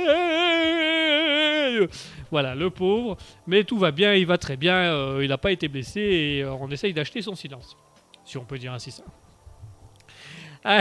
[2.31, 3.17] voilà le pauvre,
[3.47, 6.43] mais tout va bien, il va très bien, euh, il n'a pas été blessé et
[6.43, 7.77] euh, on essaye d'acheter son silence,
[8.25, 9.05] si on peut dire ainsi ça.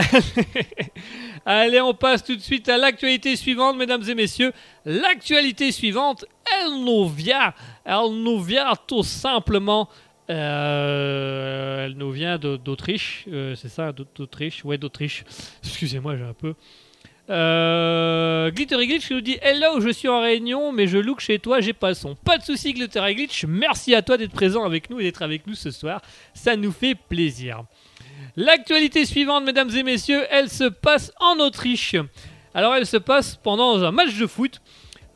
[1.46, 4.52] Allez, on passe tout de suite à l'actualité suivante, mesdames et messieurs.
[4.84, 6.24] L'actualité suivante,
[6.60, 9.88] elle nous vient, elle nous vient tout simplement
[10.30, 15.24] euh, elle nous vient d'Autriche, euh, c'est ça, d'Au- d'Autriche, ouais d'Autriche.
[15.62, 16.54] Excusez-moi, j'ai un peu.
[17.30, 21.38] Euh, Glittery Glitch qui nous dit Hello, je suis en réunion, mais je look chez
[21.38, 22.14] toi, j'ai pas son.
[22.14, 23.44] Pas de souci, Glittery Glitch.
[23.46, 26.00] Merci à toi d'être présent avec nous et d'être avec nous ce soir.
[26.34, 27.64] Ça nous fait plaisir.
[28.36, 31.96] L'actualité suivante, mesdames et messieurs, elle se passe en Autriche.
[32.54, 34.60] Alors, elle se passe pendant un match de foot.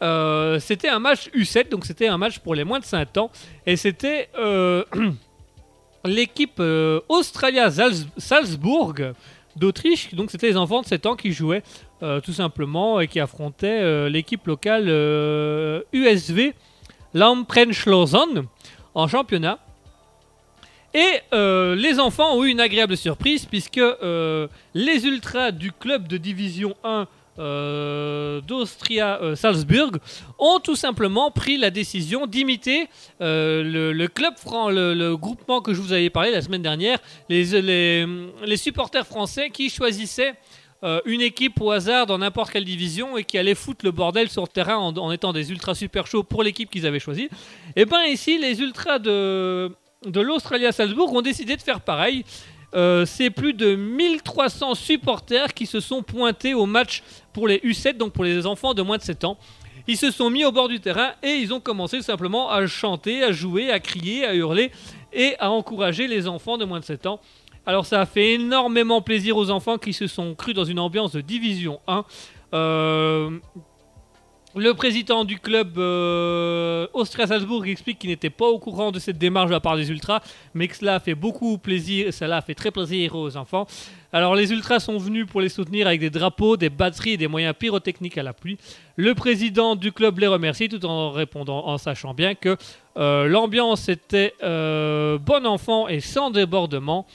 [0.03, 3.31] Euh, c'était un match U7, donc c'était un match pour les moins de 5 ans.
[3.65, 4.85] Et c'était euh,
[6.05, 8.95] l'équipe euh, Australia Salz- Salzbourg
[9.55, 10.13] d'Autriche.
[10.15, 11.63] Donc c'était les enfants de 7 ans qui jouaient
[12.03, 16.55] euh, tout simplement et qui affrontaient euh, l'équipe locale euh, USV
[17.15, 18.45] Lamprenchlausen
[18.95, 19.59] en championnat.
[20.95, 26.07] Et euh, les enfants ont eu une agréable surprise puisque euh, les ultras du club
[26.07, 27.07] de division 1
[27.39, 29.93] euh, d'Austria euh, Salzburg
[30.39, 32.89] ont tout simplement pris la décision d'imiter
[33.23, 36.99] euh, le, club fran- le, le groupement que je vous avais parlé la semaine dernière,
[37.31, 38.07] les, les,
[38.45, 40.35] les supporters français qui choisissaient
[40.85, 44.29] euh, une équipe au hasard dans n'importe quelle division et qui allait foutre le bordel
[44.29, 47.29] sur le terrain en, étant des ultras super chauds pour l'équipe qu'ils avaient choisie.
[47.77, 49.71] Et bien ici, les ultras de,
[50.05, 52.25] de l'Australia Salzbourg ont décidé de faire pareil.
[52.75, 57.03] Euh, c'est plus de 1300 supporters qui se sont pointés au match
[57.33, 59.39] pour les U7, donc pour les enfants de moins de 7 ans.
[59.87, 63.23] Ils se sont mis au bord du terrain et ils ont commencé simplement à chanter,
[63.23, 64.71] à jouer, à crier, à hurler
[65.13, 67.21] et à encourager les enfants de moins de 7 ans.
[67.65, 71.13] Alors ça a fait énormément plaisir aux enfants qui se sont crus dans une ambiance
[71.13, 72.05] de division 1.
[72.55, 73.31] Euh,
[74.57, 79.17] le président du club euh, Austria Salzbourg explique qu'il n'était pas au courant de cette
[79.17, 80.21] démarche de la part des ultras,
[80.55, 83.67] mais que cela a fait beaucoup plaisir, cela a fait très plaisir aux enfants.
[84.13, 87.29] Alors les ultras sont venus pour les soutenir avec des drapeaux, des batteries et des
[87.29, 88.59] moyens pyrotechniques à la pluie.
[88.97, 92.57] Le président du club les remercie tout en répondant, en sachant bien que
[92.99, 97.07] euh, l'ambiance était bon enfant et sans débordement.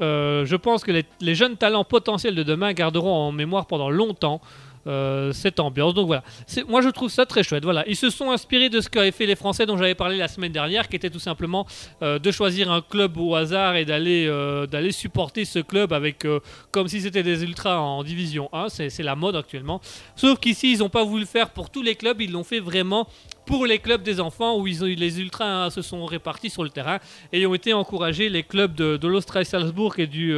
[0.00, 3.88] Euh, je pense que les, les jeunes talents potentiels de demain garderont en mémoire pendant
[3.90, 4.40] longtemps
[4.86, 5.94] euh, cette ambiance.
[5.94, 6.22] Donc voilà,
[6.68, 7.64] moi je trouve ça très chouette.
[7.64, 10.28] Voilà, ils se sont inspirés de ce qu'avaient fait les Français dont j'avais parlé la
[10.28, 11.66] semaine dernière, qui était tout simplement
[12.02, 16.26] euh, de choisir un club au hasard et d'aller euh, d'aller supporter ce club avec
[16.70, 18.68] comme si c'était des ultras en division 1.
[18.68, 19.80] C'est la mode actuellement.
[20.14, 22.60] Sauf qu'ici ils n'ont pas voulu le faire pour tous les clubs, ils l'ont fait
[22.60, 23.08] vraiment
[23.44, 26.98] pour les clubs des enfants où les ultras hein, se sont répartis sur le terrain
[27.32, 30.34] et ont été encouragés les clubs de, de l'Austria Salzbourg et du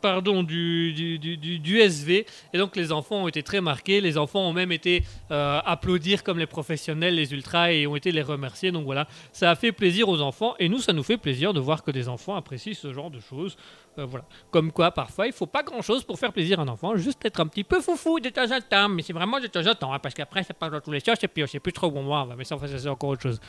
[0.00, 4.00] pardon du, du, du, SV et donc les enfants ont été très marqués.
[4.00, 8.12] Les enfants ont même été euh, applaudir comme les professionnels les ultras et ont été
[8.12, 8.72] les remercier.
[8.72, 9.06] Donc voilà.
[9.32, 10.54] Ça a fait plaisir aux enfants.
[10.58, 13.20] Et nous ça nous fait plaisir de voir que des enfants apprécient ce genre de
[13.20, 13.56] choses.
[13.98, 14.24] Euh, voilà.
[14.50, 16.96] Comme quoi parfois il faut pas grand chose pour faire plaisir à un enfant.
[16.96, 18.88] Juste être un petit peu foufou de temps en temps.
[18.88, 21.00] Mais c'est vraiment de temps en temps hein, parce qu'après ça part dans tous les
[21.00, 21.22] sens.
[21.22, 23.40] Et puis on sait plus trop où on va mais ça c'est encore autre chose.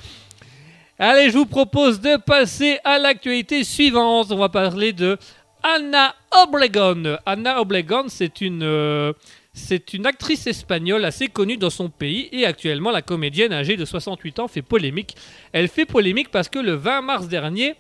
[1.00, 4.32] Allez, je vous propose de passer à l'actualité suivante.
[4.32, 5.18] On va parler de
[5.64, 7.18] Anna Obregon.
[7.26, 7.64] Anna
[8.10, 9.14] c'est une, euh,
[9.54, 13.86] c'est une actrice espagnole assez connue dans son pays et actuellement la comédienne âgée de
[13.86, 15.16] 68 ans fait polémique.
[15.54, 17.76] Elle fait polémique parce que le 20 mars dernier,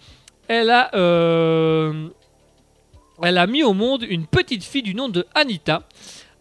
[0.47, 2.07] elle a, euh,
[3.21, 5.83] elle a mis au monde une petite fille du nom de Anita.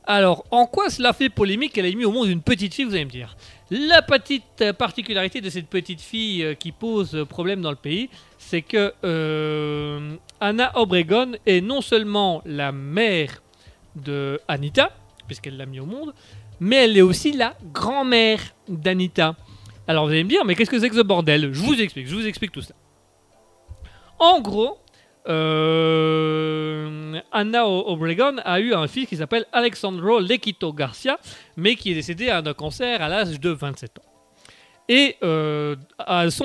[0.04, 2.94] Alors, en quoi cela fait polémique qu'elle ait mis au monde une petite fille, vous
[2.94, 3.36] allez me dire?
[3.70, 8.10] La petite particularité de cette petite fille euh, qui pose problème dans le pays,
[8.48, 13.42] c'est que euh, Anna Obregon est non seulement la mère
[13.96, 14.90] de Anita,
[15.26, 16.12] puisqu'elle l'a mis au monde,
[16.60, 19.36] mais elle est aussi la grand-mère d'Anita.
[19.86, 21.52] Alors vous allez me dire, mais qu'est-ce que c'est que ce bordel?
[21.52, 22.74] Je vous explique, je vous explique tout ça.
[24.18, 24.78] En gros,
[25.28, 31.18] euh, Anna Obregon a eu un fils qui s'appelle Alexandro Lequito Garcia,
[31.56, 34.11] mais qui est décédé à un cancer à l'âge de 27 ans.
[34.88, 35.76] Et euh,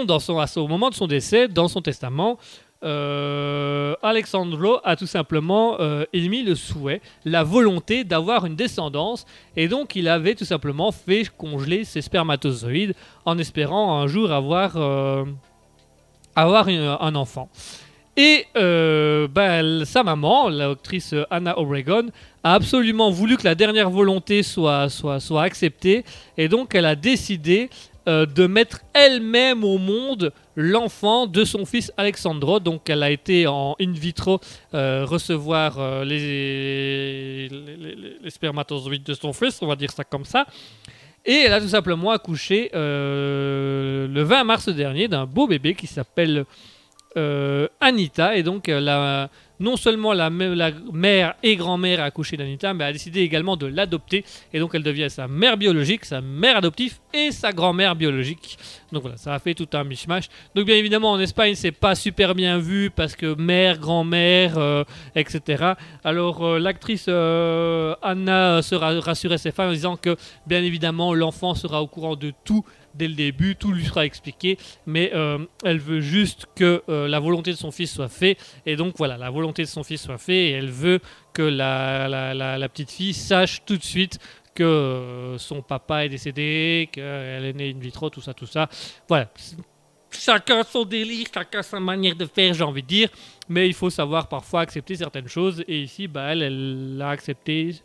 [0.05, 2.37] dans son, au moment de son décès, dans son testament,
[2.83, 9.67] euh, Alexandro a tout simplement euh, émis le souhait, la volonté d'avoir une descendance, et
[9.67, 12.93] donc il avait tout simplement fait congeler ses spermatozoïdes
[13.25, 15.25] en espérant un jour avoir, euh,
[16.35, 17.49] avoir un enfant.
[18.19, 22.07] Et euh, elle- sa maman, l'actrice Anna Obregon,
[22.43, 26.03] a absolument voulu que la dernière volonté soit, soit, soit acceptée.
[26.35, 27.69] Et donc, elle a décidé
[28.07, 32.59] euh, de mettre elle-même au monde l'enfant de son fils Alexandro.
[32.59, 34.39] Donc, elle a été en in vitro
[34.73, 40.25] euh, recevoir euh, les, les, les- spermatozoïdes de son fils, on va dire ça comme
[40.25, 40.45] ça.
[41.25, 46.45] Et elle a tout simplement accouché le 20 mars dernier d'un beau bébé qui s'appelle
[47.81, 48.37] Anita.
[48.37, 49.29] Et donc, la-
[49.59, 53.57] non seulement la, mè- la mère et grand-mère a accouché d'Anita, mais a décidé également
[53.57, 54.23] de l'adopter.
[54.53, 58.57] Et donc, elle devient sa mère biologique, sa mère adoptive et sa grand-mère biologique.
[58.91, 60.29] Donc voilà, ça a fait tout un mishmash.
[60.55, 64.83] Donc, bien évidemment, en Espagne, c'est pas super bien vu parce que mère, grand-mère, euh,
[65.15, 65.73] etc.
[66.03, 70.15] Alors, euh, l'actrice euh, Anna se ra- rassurait ses fans en disant que,
[70.45, 72.63] bien évidemment, l'enfant sera au courant de tout
[72.95, 74.57] dès le début, tout lui sera expliqué,
[74.87, 75.11] mais
[75.63, 79.29] elle veut juste que la volonté de son fils soit faite, et donc voilà, la
[79.29, 80.99] volonté de son fils soit faite, et elle veut
[81.31, 84.17] que la petite fille sache tout de suite
[84.57, 88.67] que euh, son papa est décédé, qu'elle est née in vitro, tout ça, tout ça.
[89.07, 89.29] Voilà.
[90.09, 93.09] Chacun son délire, chacun sa manière de faire, j'ai envie de dire.
[93.47, 95.63] Mais il faut savoir parfois accepter certaines choses.
[95.67, 97.75] Et ici, bah, elle, elle a accepté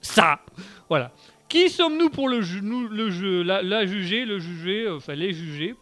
[0.00, 0.40] ça.
[0.88, 1.12] Voilà.
[1.48, 5.14] Qui sommes-nous pour le, ju- nous, le jeu la, la juger, le juger, euh, enfin
[5.14, 5.74] les juger?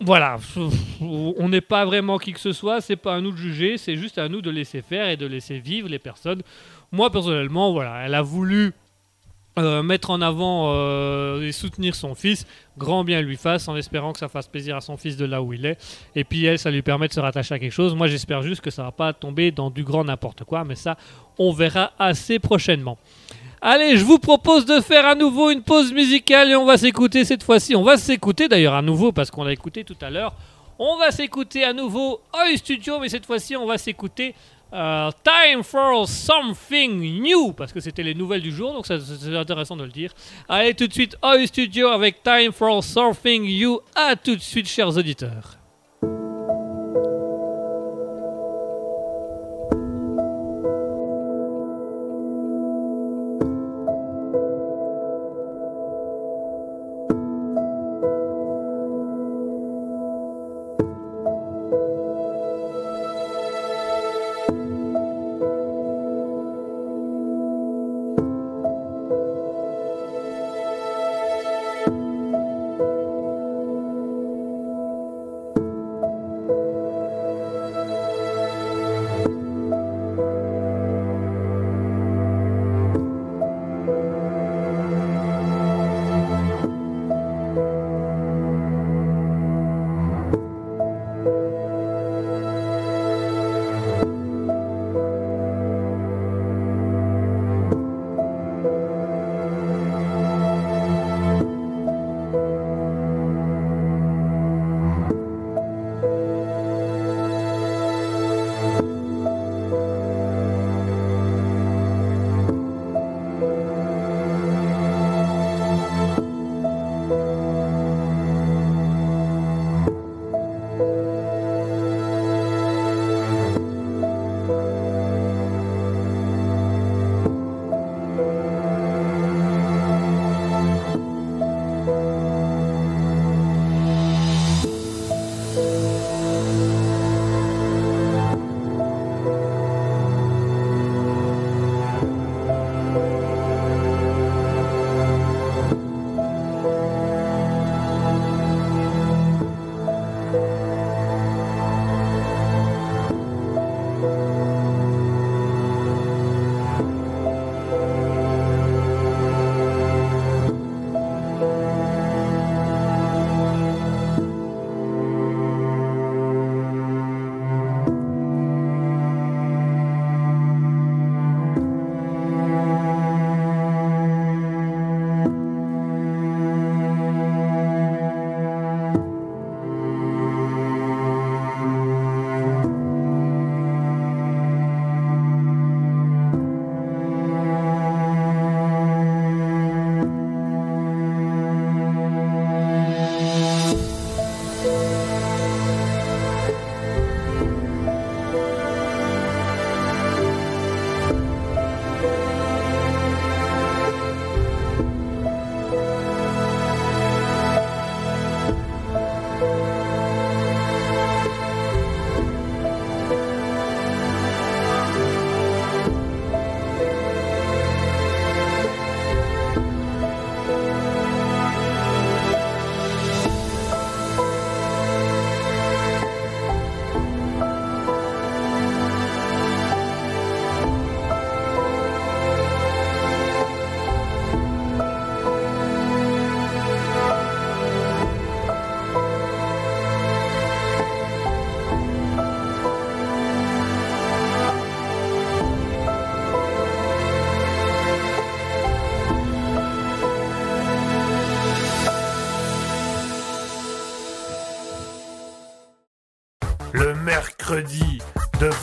[0.00, 0.38] Voilà.
[1.00, 3.96] On n'est pas vraiment qui que ce soit, c'est pas à nous de juger, c'est
[3.96, 6.42] juste à nous de laisser faire et de laisser vivre les personnes.
[6.92, 8.72] Moi, personnellement, voilà, elle a voulu
[9.58, 12.46] euh, mettre en avant euh, et soutenir son fils,
[12.76, 15.42] grand bien lui fasse, en espérant que ça fasse plaisir à son fils de là
[15.42, 15.78] où il est.
[16.14, 17.94] Et puis elle, ça lui permet de se rattacher à quelque chose.
[17.96, 20.96] Moi, j'espère juste que ça va pas tomber dans du grand n'importe quoi, mais ça,
[21.38, 22.98] on verra assez prochainement.
[23.60, 27.24] Allez, je vous propose de faire à nouveau une pause musicale et on va s'écouter
[27.24, 27.74] cette fois-ci.
[27.74, 30.34] On va s'écouter d'ailleurs à nouveau parce qu'on l'a écouté tout à l'heure.
[30.78, 34.36] On va s'écouter à nouveau Oi Studio, mais cette fois-ci, on va s'écouter
[34.72, 39.76] euh, Time for Something New parce que c'était les nouvelles du jour, donc c'est intéressant
[39.76, 40.12] de le dire.
[40.48, 43.80] Allez, tout de suite, Oi Studio avec Time for Something New.
[43.94, 45.57] À tout de suite, chers auditeurs.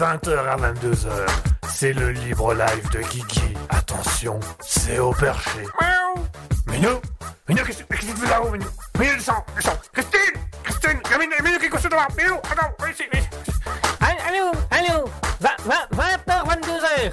[0.06, 1.08] 20h à 22h,
[1.68, 3.56] c'est le libre live de Guigui.
[3.70, 5.62] Attention, c'est au perché.
[5.82, 6.24] Miaou
[6.68, 7.02] Minou
[7.50, 8.68] Minou, qu'est-ce qu'est-ce que tu fais là-haut, Minou?
[9.00, 13.04] Minou, descends, descends Christine Christine Minou, Minou, qui est couché devant Minou, attends, viens ici,
[13.12, 13.30] viens ici
[14.00, 15.10] Allô, allô,
[15.42, 17.12] 20h, 22h.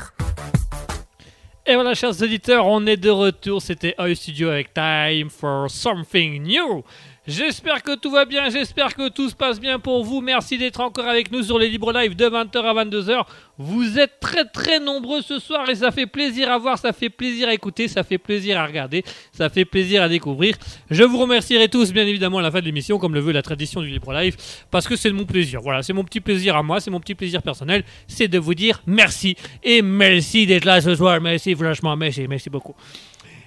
[1.65, 3.63] Et voilà, chers auditeurs, on est de retour.
[3.63, 6.85] C'était Oi Studio avec Time for Something New.
[7.25, 10.21] J'espère que tout va bien, j'espère que tout se passe bien pour vous.
[10.21, 13.23] Merci d'être encore avec nous sur les Libre Live de 20h à 22h.
[13.59, 17.11] Vous êtes très très nombreux ce soir et ça fait plaisir à voir, ça fait
[17.11, 20.57] plaisir à écouter, ça fait plaisir à regarder, ça fait plaisir à découvrir.
[20.91, 23.43] Je vous remercierai tous bien évidemment à la fin de l'émission comme le veut la
[23.43, 24.37] tradition du Libre Live
[24.73, 25.61] parce que c'est mon plaisir.
[25.63, 28.55] Voilà, c'est mon petit plaisir à moi, c'est mon petit plaisir personnel, c'est de vous
[28.55, 31.21] dire merci et merci d'être là ce soir.
[31.21, 32.75] Merci franchement, merci, merci beaucoup.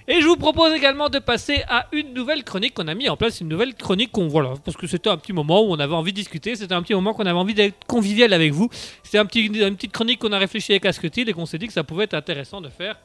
[0.08, 3.16] Et je vous propose également de passer à une nouvelle chronique qu'on a mis en
[3.16, 5.94] place, une nouvelle chronique qu'on voilà, parce que c'était un petit moment où on avait
[5.94, 8.68] envie de discuter, c'était un petit moment qu'on avait envie d'être convivial avec vous.
[9.02, 11.66] C'était un petit, une petite chronique qu'on a réfléchi avec Asketil et qu'on s'est dit
[11.66, 12.96] que ça pouvait être intéressant de faire.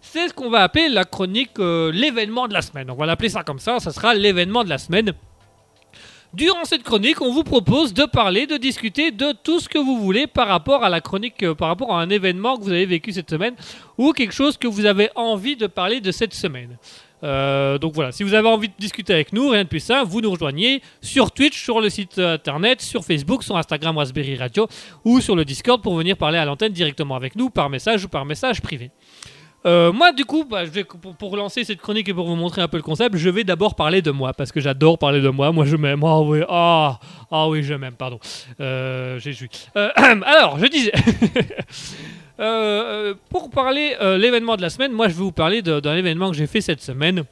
[0.00, 2.90] C'est ce qu'on va appeler la chronique euh, l'événement de la semaine.
[2.90, 5.14] On va l'appeler ça comme ça, ça sera l'événement de la semaine.
[6.34, 10.00] Durant cette chronique, on vous propose de parler, de discuter de tout ce que vous
[10.00, 12.86] voulez par rapport à la chronique, euh, par rapport à un événement que vous avez
[12.86, 13.54] vécu cette semaine
[13.98, 16.76] ou quelque chose que vous avez envie de parler de cette semaine.
[17.22, 20.08] Euh, donc voilà, si vous avez envie de discuter avec nous, rien de plus simple,
[20.10, 24.66] vous nous rejoignez sur Twitch, sur le site internet, sur Facebook, sur Instagram Raspberry Radio
[25.04, 28.08] ou sur le Discord pour venir parler à l'antenne directement avec nous par message ou
[28.08, 28.90] par message privé.
[29.66, 30.62] Euh, moi, du coup, bah,
[31.18, 33.74] pour, lancer cette chronique et pour vous montrer un peu le concept, je vais d'abord
[33.74, 35.52] parler de moi parce que j'adore parler de moi.
[35.52, 36.02] Moi, je m'aime.
[36.04, 36.98] Ah oui, ah,
[37.30, 37.94] ah oui, je m'aime.
[37.94, 38.18] Pardon.
[38.60, 39.48] Euh, j'ai joui.
[39.76, 40.92] Euh, alors, je disais.
[43.30, 46.46] Pour parler l'événement de la semaine, moi, je vais vous parler d'un événement que j'ai
[46.46, 47.24] fait cette semaine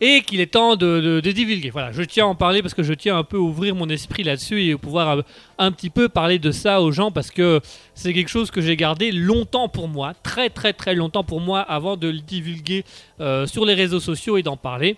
[0.00, 1.70] et qu'il est temps de, divulguer.
[1.70, 3.88] Voilà, je tiens à en parler parce que je tiens un peu à ouvrir mon
[3.88, 5.22] esprit là-dessus et pouvoir
[5.58, 7.60] un petit peu parler de ça aux gens parce que
[7.94, 11.60] c'est quelque chose que j'ai gardé longtemps pour moi, très très très longtemps pour moi
[11.60, 12.84] avant de le divulguer
[13.20, 14.96] euh, sur les réseaux sociaux et d'en parler.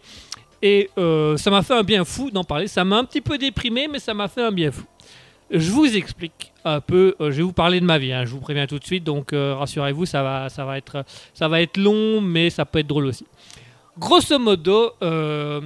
[0.60, 2.66] Et euh, ça m'a fait un bien fou d'en parler.
[2.66, 4.84] Ça m'a un petit peu déprimé, mais ça m'a fait un bien fou.
[5.52, 7.14] Je vous explique un peu.
[7.20, 8.12] euh, je vais vous parler de ma vie.
[8.12, 9.04] hein, je vous préviens tout de suite.
[9.04, 10.74] Donc rassurez-vous, ça va, ça va
[11.32, 13.24] ça va être long, mais ça peut être drôle aussi.
[13.98, 15.60] Grosso modo, euh,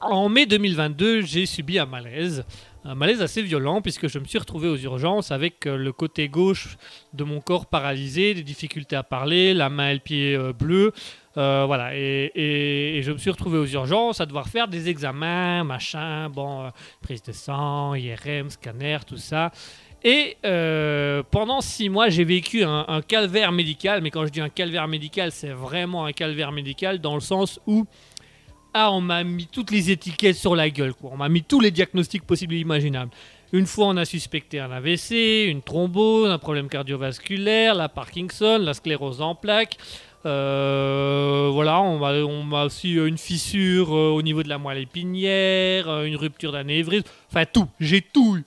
[0.00, 2.44] en mai 2022, j'ai subi un malaise.
[2.84, 6.28] Un malaise assez violent puisque je me suis retrouvé aux urgences avec euh, le côté
[6.28, 6.76] gauche
[7.12, 10.92] de mon corps paralysé, des difficultés à parler, la main et le pied euh, bleu.
[11.36, 16.70] Voilà, et, je me suis retrouvé aux urgences à devoir faire des examens, machin, bon,
[17.00, 19.52] prise de sang, IRM, scanner, tout ça.
[20.02, 24.48] Et euh, pendant six mois, j'ai vécu un, calvaire médical, mais quand je dis un
[24.48, 27.84] calvaire médical, c'est vraiment un calvaire médical dans le sens où
[28.72, 31.10] ah, on m'a mis toutes les étiquettes sur la gueule, quoi.
[31.12, 33.10] On m'a mis tous les diagnostics possibles et imaginables.
[33.52, 38.74] Une fois, on a suspecté un AVC, une thrombose, un problème cardiovasculaire, la Parkinson, la
[38.74, 39.76] sclérose en plaques.
[40.24, 41.98] Euh, voilà, on
[42.44, 47.08] m'a, aussi euh, une fissure au niveau de la moelle épinière, une rupture d'anévrisme.
[47.28, 47.66] Enfin, tout.
[47.80, 48.44] J'ai tout eu.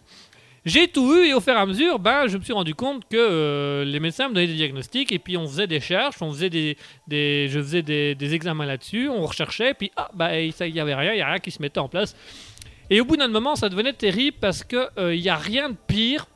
[0.66, 3.04] J'ai tout eu et au fur et à mesure, ben, je me suis rendu compte
[3.10, 6.32] que euh, les médecins me donnaient des diagnostics et puis on faisait des recherches, on
[6.32, 6.78] faisait des,
[7.10, 10.96] je faisais des, examens là-dessus, on recherchait et puis ah bah ça il y avait
[10.96, 12.16] rien, il y a rien qui se mettait en place.
[12.90, 15.70] Et au bout d'un moment, ça devenait terrible parce que euh, il y a rien
[15.70, 16.28] de pire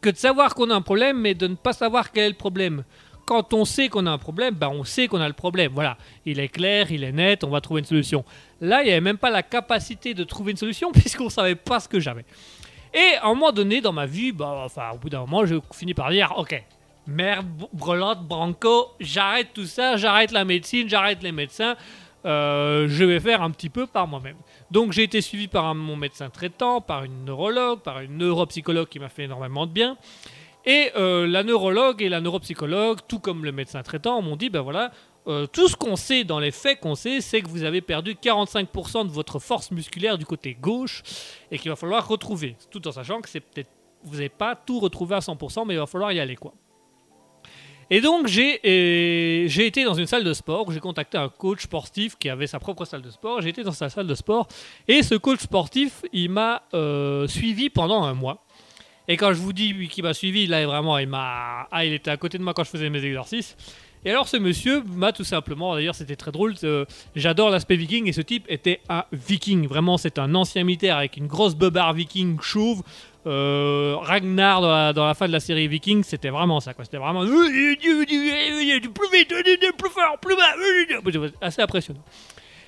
[0.00, 2.36] que de savoir qu'on a un problème mais de ne pas savoir quel est le
[2.36, 2.84] problème.
[3.26, 5.72] Quand on sait qu'on a un problème, ben on sait qu'on a le problème.
[5.74, 8.24] Voilà, il est clair, il est net, on va trouver une solution.
[8.60, 11.56] Là, il n'y avait même pas la capacité de trouver une solution puisqu'on ne savait
[11.56, 12.24] pas ce que j'avais.
[12.94, 15.56] Et à un moment donné dans ma vie, bah, enfin, au bout d'un moment, je
[15.72, 16.62] finis par dire Ok,
[17.06, 21.74] merde, b- brelotte, branco, j'arrête tout ça, j'arrête la médecine, j'arrête les médecins,
[22.26, 24.36] euh, je vais faire un petit peu par moi-même.
[24.70, 28.98] Donc j'ai été suivi par mon médecin traitant, par une neurologue, par une neuropsychologue qui
[28.98, 29.96] m'a fait énormément de bien.
[30.64, 34.60] Et euh, la neurologue et la neuropsychologue, tout comme le médecin traitant, m'ont dit ben
[34.60, 34.92] voilà,
[35.28, 38.14] euh, tout ce qu'on sait dans les faits qu'on sait, c'est que vous avez perdu
[38.14, 41.02] 45% de votre force musculaire du côté gauche
[41.50, 42.56] et qu'il va falloir retrouver.
[42.70, 43.28] Tout en sachant que
[44.04, 46.52] vous n'avez pas tout retrouvé à 100%, mais il va falloir y aller quoi.
[47.90, 52.30] Et donc j'ai été dans une salle de sport, j'ai contacté un coach sportif qui
[52.30, 53.42] avait sa propre salle de sport.
[53.42, 54.48] J'ai été dans sa salle de sport
[54.88, 58.44] et ce coach sportif, il m'a euh, suivi pendant un mois.
[59.08, 62.10] Et quand je vous dis qu'il m'a suivi, là vraiment, il m'a, ah, il était
[62.10, 63.56] à côté de moi quand je faisais mes exercices.
[64.04, 66.84] Et alors ce monsieur m'a tout simplement, d'ailleurs c'était très drôle, euh,
[67.14, 71.16] j'adore l'aspect viking et ce type était un viking, vraiment c'est un ancien militaire avec
[71.16, 72.82] une grosse beubare viking chauve.
[73.24, 74.60] Euh, Ragnar
[74.94, 76.84] dans la, fin de la série Viking, c'était vraiment ça, quoi.
[76.84, 77.52] C'était vraiment plus
[79.12, 79.32] vite,
[79.78, 80.56] plus fort, plus bas,
[81.40, 82.02] assez impressionnant.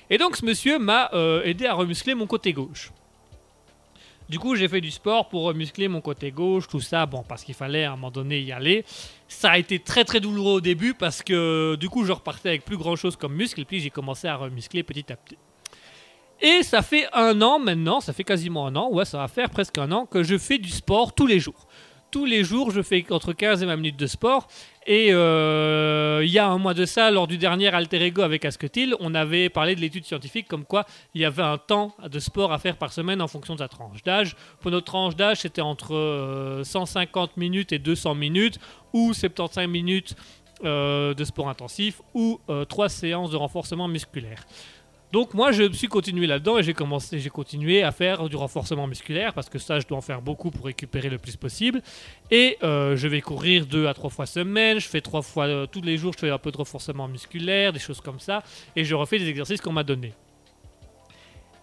[0.09, 2.91] Et donc ce monsieur m'a euh, aidé à remuscler mon côté gauche.
[4.27, 7.43] Du coup, j'ai fait du sport pour remuscler mon côté gauche, tout ça, bon, parce
[7.43, 8.83] qu'il fallait à un moment donné y aller.
[9.27, 12.65] Ça a été très très douloureux au début parce que du coup, je repartais avec
[12.65, 15.37] plus grand chose comme muscle et puis j'ai commencé à remuscler petit à petit.
[16.41, 19.49] Et ça fait un an maintenant, ça fait quasiment un an, ouais, ça va faire
[19.49, 21.67] presque un an que je fais du sport tous les jours.
[22.15, 24.47] Tous les jours, je fais entre 15 et 20 minutes de sport.
[24.87, 28.45] Et euh, il y a un mois de ça, lors du dernier Alter Ego avec
[28.45, 32.19] Asketil, on avait parlé de l'étude scientifique comme quoi il y avait un temps de
[32.19, 34.37] sport à faire par semaine en fonction de sa tranche d'âge.
[34.61, 38.59] Pour notre tranche d'âge, c'était entre euh, 150 minutes et 200 minutes
[38.93, 40.15] ou 75 minutes
[40.63, 42.39] euh, de sport intensif ou
[42.69, 44.45] 3 séances de renforcement musculaire.
[45.11, 48.35] Donc moi je me suis continué là-dedans et j'ai commencé, j'ai continué à faire du
[48.35, 51.81] renforcement musculaire parce que ça je dois en faire beaucoup pour récupérer le plus possible.
[52.31, 55.67] Et euh, je vais courir deux à trois fois semaine, je fais trois fois euh,
[55.67, 58.43] tous les jours, je fais un peu de renforcement musculaire, des choses comme ça,
[58.75, 60.13] et je refais des exercices qu'on m'a donnés.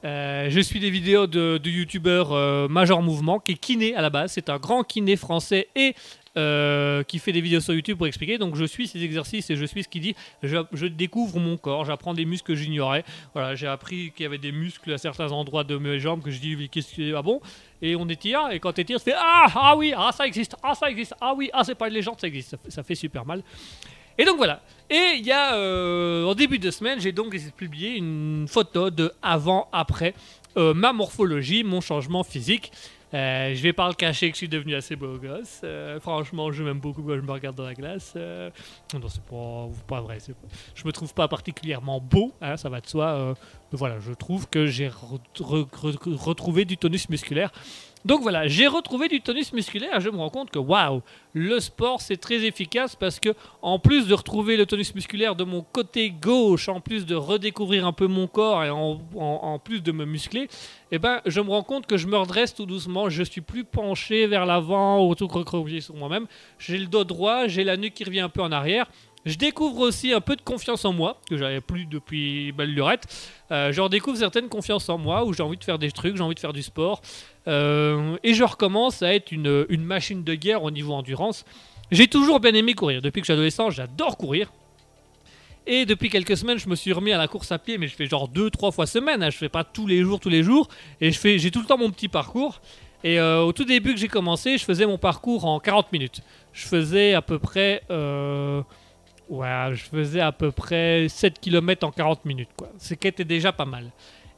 [0.05, 4.11] Euh, je suis des vidéos de, youtubeur euh, Major Mouvement qui est kiné à la
[4.11, 5.95] base, c'est un grand kiné français et
[6.37, 8.39] euh, qui fait des vidéos sur YouTube pour expliquer.
[8.39, 10.15] Donc je suis ses exercices et je suis ce qu'il dit.
[10.43, 13.05] Je, découvre mon corps, j'apprends des muscles que j'ignorais.
[13.35, 16.31] Voilà, j'ai appris qu'il y avait des muscles à certains endroits de mes jambes que
[16.31, 17.41] je dis qu'est-ce que ah bon?
[17.81, 20.57] Et on étire et quand tu étires, tu fais ah ah oui ah ça existe
[20.63, 23.25] ah ça existe ah oui ah c'est pas une légende ça existe ça fait, super
[23.27, 23.43] mal.
[24.19, 24.61] Et donc voilà.
[24.91, 29.13] Et il y a euh, en début de semaine, j'ai donc publié une photo de
[29.23, 30.15] avant après
[30.57, 32.73] euh, ma morphologie, mon changement physique.
[33.15, 35.61] Euh, je vais pas le cacher que je suis devenu assez beau gosse.
[35.65, 38.15] Euh, franchement, je m'aime beaucoup quand je me regarde dans la glace.
[38.17, 38.51] Euh,
[38.95, 39.23] non, c'est
[39.87, 40.17] pas, vrai.
[40.17, 40.49] Pas...
[40.75, 43.07] Je me trouve pas particulièrement beau, hein, ça va de soi.
[43.07, 43.35] euh,
[43.71, 47.53] mais voilà, je trouve que j'ai re- re- re- retrouvé du tonus musculaire.
[48.05, 50.01] Donc voilà, j'ai retrouvé du tonus musculaire.
[50.01, 51.03] Je me rends compte que waouh,
[51.35, 53.31] le sport c'est très efficace parce que
[53.63, 57.87] en plus de retrouver le tonus musculaire de mon côté gauche, en plus de redécouvrir
[57.87, 60.49] un peu mon corps et en, plus de me muscler,
[60.91, 63.09] eh ben, je me rends compte que je me redresse tout doucement.
[63.09, 66.27] Je suis plus penché vers l'avant ou tout recroquevillé sur moi-même.
[66.59, 68.87] J'ai le dos droit, j'ai la nuque qui revient un peu en arrière.
[69.25, 73.07] Je découvre aussi un peu de confiance en moi, que j'avais plus depuis belle lurette.
[73.53, 76.23] Euh, je redécouvre certaines confiance en moi, où j'ai envie de faire des trucs, j'ai
[76.23, 77.01] envie de faire du sport.
[77.49, 81.45] Euh, et je recommence à être une, machine de guerre au niveau endurance.
[81.91, 83.03] J'ai toujours bien aimé courir.
[83.03, 84.53] Depuis que je adolescent, j'adore courir.
[85.67, 87.95] Et depuis quelques semaines, je me suis remis à la course à pied, mais je
[87.95, 89.23] fais genre deux, trois fois semaine.
[89.23, 89.31] hein.
[89.31, 90.69] Je fais pas tous les jours, tous les jours.
[91.01, 92.61] Et j'ai tout le temps mon petit parcours.
[93.05, 96.23] Et euh, au tout début que j'ai commencé, je faisais mon parcours en 40 minutes.
[96.53, 98.63] Je faisais à peu près, euh,
[99.29, 102.69] ouais, je faisais à peu près 7 km en 40 minutes, quoi.
[102.79, 103.91] Ce qui était déjà pas mal.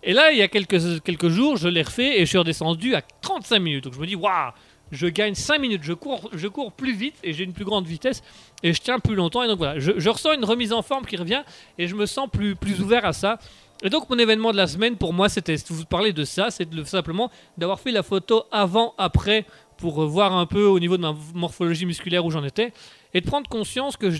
[0.07, 2.95] Et là, il y a quelques, quelques jours, je l'ai refait et je suis redescendu
[2.95, 3.85] à 35 minutes.
[3.85, 4.53] Donc je me dis, waouh,
[4.93, 7.87] je gagne 5 minutes, je cours, je cours plus vite et j'ai une plus grande
[7.87, 8.23] vitesse
[8.63, 9.43] et je tiens plus longtemps.
[9.43, 11.43] Et donc voilà, je, ressens une remise en forme qui revient
[11.79, 13.39] et je me sens plus, plus ouvert à ça.
[13.83, 16.69] Et donc mon événement de la semaine pour moi, c'était vous parler de ça, c'est
[16.85, 19.47] simplement d'avoir fait la photo avant-après
[19.79, 22.73] pour voir un peu au niveau de ma morphologie musculaire où j'en étais
[23.15, 24.11] et de prendre conscience que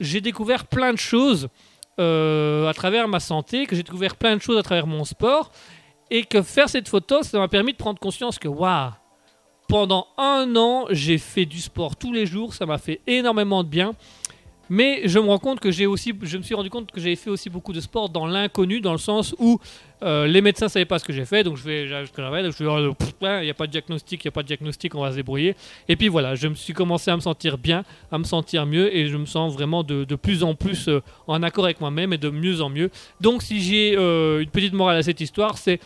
[0.00, 1.48] j'ai découvert plein de choses
[2.00, 5.50] euh, à travers ma santé, que j'ai découvert plein de choses à travers mon sport
[6.10, 8.90] et que faire cette photo, ça m'a permis de prendre conscience que waouh,
[9.68, 13.68] pendant un an, j'ai fait du sport tous les jours, ça m'a fait énormément de
[13.68, 13.94] bien.
[14.70, 17.16] Mais je me rends compte que j'ai aussi, je me suis rendu compte que j'avais
[17.16, 19.60] fait aussi beaucoup de sport dans l'inconnu, dans le sens où
[20.02, 21.94] euh, les médecins savaient pas ce que j'ai fait, donc je vais, je,
[22.64, 25.10] oh, il n'y a pas de diagnostic, il n'y a pas de diagnostic, on va
[25.10, 25.54] se débrouiller.
[25.88, 28.94] Et puis voilà, je me suis commencé à me sentir bien, à me sentir mieux,
[28.94, 32.18] et je me sens vraiment de, plus en plus euh, en accord avec moi-même et
[32.18, 32.90] de mieux en mieux.
[33.20, 35.80] Donc si j'ai euh, une petite morale à cette histoire, c'est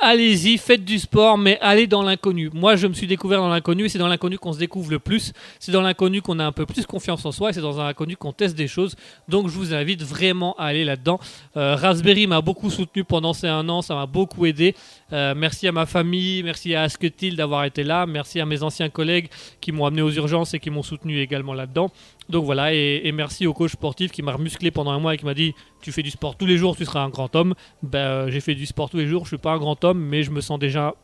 [0.00, 2.50] allez-y, faites du sport, mais allez dans l'inconnu.
[2.52, 4.98] Moi, je me suis découvert dans l'inconnu et c'est dans l'inconnu qu'on se découvre le
[4.98, 5.32] plus.
[5.58, 8.16] C'est dans l'inconnu qu'on a un peu plus confiance en soi et c'est dans l'inconnu
[8.16, 8.96] qu'on teste des choses.
[9.28, 11.20] Donc, je vous invite vraiment à aller là-dedans.
[11.56, 14.74] Euh, Raspberry m'a beaucoup soutenu pendant ces un an, ça m'a beaucoup aidé.
[15.12, 18.88] Euh, merci à ma famille, merci à Asketil d'avoir été là, merci à mes anciens
[18.88, 19.28] collègues
[19.60, 21.90] qui m'ont amené aux urgences et qui m'ont soutenu également là-dedans.
[22.28, 25.24] Donc voilà, et, merci au coach sportif qui m'a remusclé pendant un mois et qui
[25.24, 27.54] m'a dit Tu fais du sport tous les jours, tu seras un grand homme.
[27.82, 29.98] Ben, euh, j'ai fait du sport tous les jours, je suis pas un grand homme,
[29.98, 30.94] mais je me sens déjà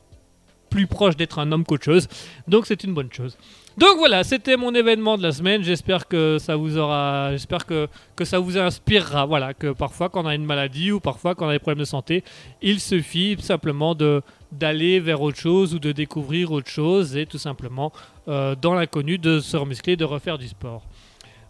[0.71, 1.91] plus proche d'être un homme qu'autre.
[2.49, 3.37] Donc c'est une bonne chose.
[3.79, 5.63] Donc voilà, c'était mon événement de la semaine.
[5.63, 7.89] J'espère que ça vous aura, j'espère que,
[8.25, 9.27] ça vous inspirera.
[9.27, 11.81] Voilà, que parfois quand on a une maladie ou parfois quand on a des problèmes
[11.81, 12.25] de santé,
[12.63, 13.95] il suffit simplement
[14.51, 17.93] d'aller vers autre chose ou de découvrir autre chose et tout simplement
[18.29, 20.83] euh, dans l'inconnu de se remuscler, de refaire du sport.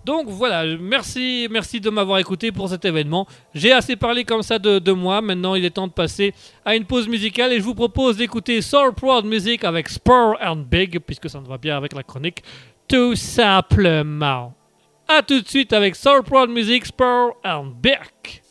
[0.07, 3.27] Donc voilà, merci, merci de m'avoir écouté pour cet événement.
[3.53, 5.21] J'ai assez parlé comme ça de, moi.
[5.21, 6.33] Maintenant, il est temps de passer
[6.65, 10.63] à une pause musicale et je vous propose d'écouter Soul Proud Music avec Spur and
[10.71, 12.45] Big, puisque ça ne va bien avec la chronique,
[12.87, 14.55] tout simplement.
[15.09, 18.46] A tout de suite avec Soul Proud Music, Spur and Big.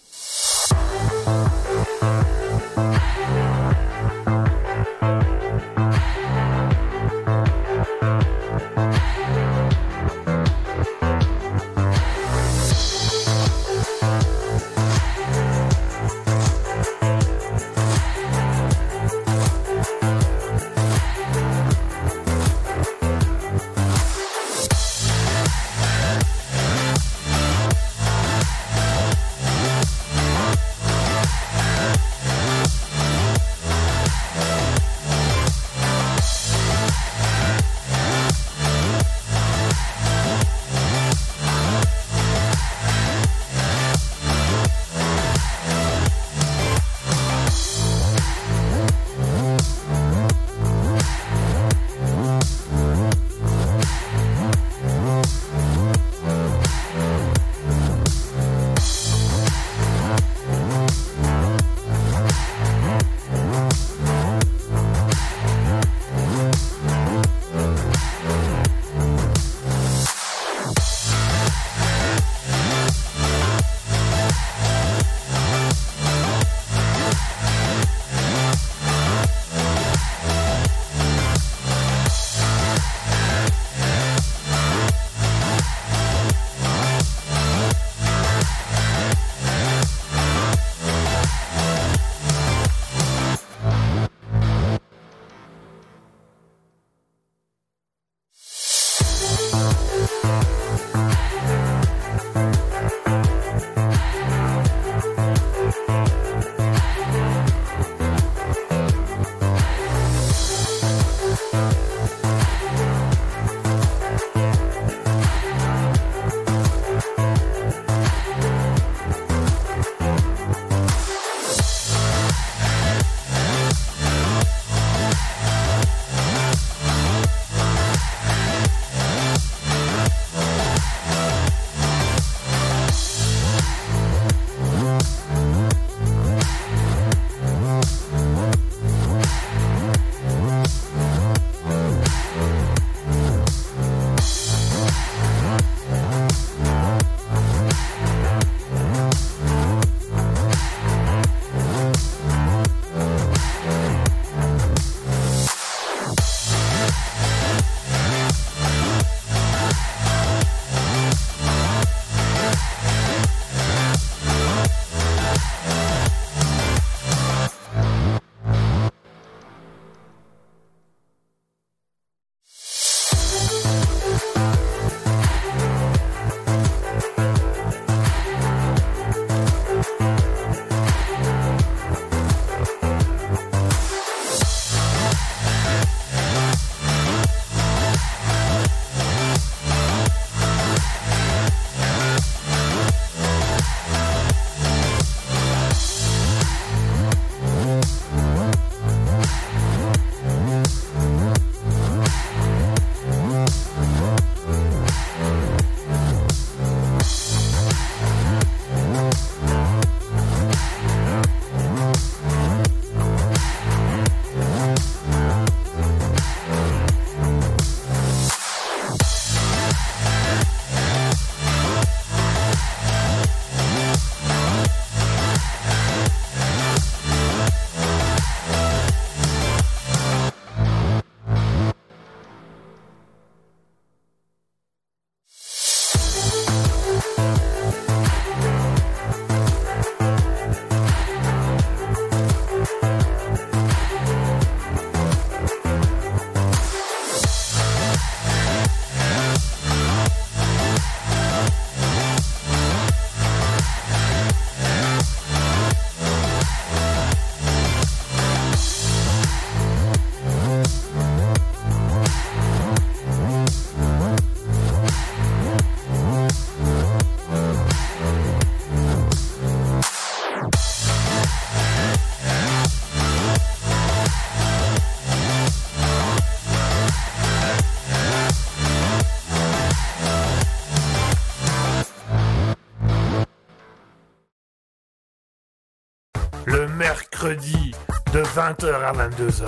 [288.35, 289.45] 20h à 22h.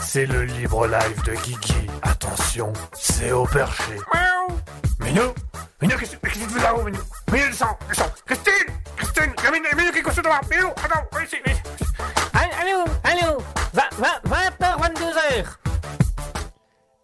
[0.00, 1.86] C'est le libre live de Guigui.
[2.00, 3.92] Attention, c'est au perché.
[4.14, 4.56] Miaou
[5.00, 5.34] Minou
[5.82, 6.98] Minou, qu'est-ce qu'est-ce que tu fais là-haut, Minou
[7.30, 11.36] Minou, descends, descends Christine Christine Gamine, Minou, qu'est-ce que tu devant Minou, attends, viens ici,
[11.44, 11.62] viens ici
[12.62, 13.38] Allô, allô
[13.74, 15.44] 20h, 22h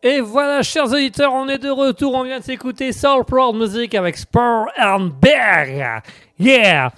[0.05, 2.15] Et voilà, chers auditeurs, on est de retour.
[2.15, 6.01] On vient de s'écouter Soul Proud Music avec Spur and Bear.
[6.39, 6.91] Yeah!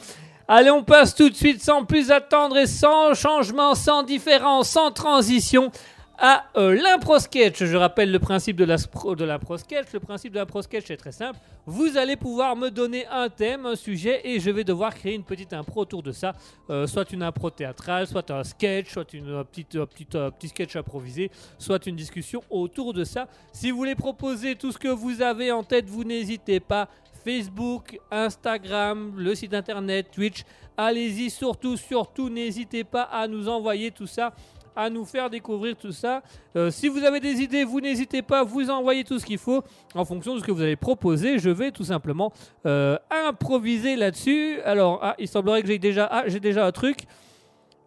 [0.52, 4.90] Allez, on passe tout de suite, sans plus attendre et sans changement, sans différence, sans
[4.90, 5.70] transition,
[6.18, 7.62] à euh, l'impro sketch.
[7.62, 9.86] Je rappelle le principe de la spro- de l'impro sketch.
[9.93, 11.39] Le principe de l'impro sketch est très simple.
[11.66, 15.22] Vous allez pouvoir me donner un thème, un sujet, et je vais devoir créer une
[15.22, 16.32] petite impro autour de ça.
[16.68, 21.31] Euh, soit une impro théâtrale, soit un sketch, soit une euh, petite, petit sketch improvisé,
[21.59, 23.28] soit une discussion autour de ça.
[23.52, 26.89] Si vous voulez proposer tout ce que vous avez en tête, vous n'hésitez pas.
[27.22, 30.44] Facebook, Instagram, le site internet, Twitch.
[30.76, 34.32] Allez-y, surtout, surtout, n'hésitez pas à nous envoyer tout ça,
[34.74, 36.22] à nous faire découvrir tout ça.
[36.56, 39.62] Euh, si vous avez des idées, vous n'hésitez pas, vous envoyez tout ce qu'il faut
[39.94, 41.38] en fonction de ce que vous avez proposé.
[41.38, 42.32] Je vais tout simplement
[42.66, 44.60] euh, improviser là-dessus.
[44.64, 47.01] Alors, ah, il semblerait que j'ai déjà, ah, déjà un truc.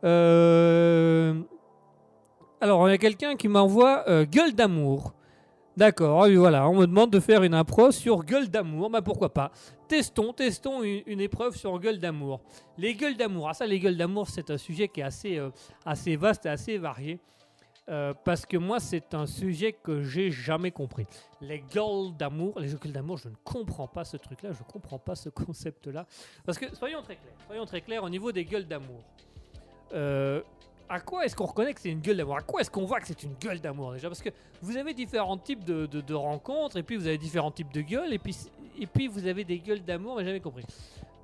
[0.04, 1.34] Euh,
[2.62, 5.14] Alors, il y a quelqu'un qui m'envoie gueule d'amour.
[5.76, 9.34] D'accord, et voilà, on me demande de faire une impro sur gueule d'amour, bah pourquoi
[9.34, 9.52] pas.
[9.88, 12.42] Testons, testons une, épreuve sur gueule d'amour.
[12.78, 16.18] Les gueules d'amour, ah ça les gueules d'amour c'est un sujet qui est assez, euh,
[16.18, 17.20] vaste et assez varié.
[17.90, 21.08] Euh, parce que moi c'est un sujet que j'ai jamais compris.
[21.42, 25.00] Les gueules d'amour, les gueules d'amour, je ne comprends pas ce truc-là, je ne comprends
[25.00, 26.06] pas ce concept-là.
[26.46, 29.02] Parce que soyons très clairs, soyons très clairs au niveau des gueules d'amour.
[29.94, 30.42] Euh,
[30.90, 32.38] à quoi est-ce qu'on reconnaît que c'est une gueule d'amour?
[32.38, 34.08] À quoi est-ce qu'on voit que c'est une gueule d'amour déjà?
[34.10, 34.30] Parce que
[34.62, 38.14] vous avez différents types de, de- rencontres, et puis vous avez différents types de gueules,
[38.14, 38.36] et puis,
[38.80, 40.66] et puis vous avez des gueules d'amour, mais jamais compris.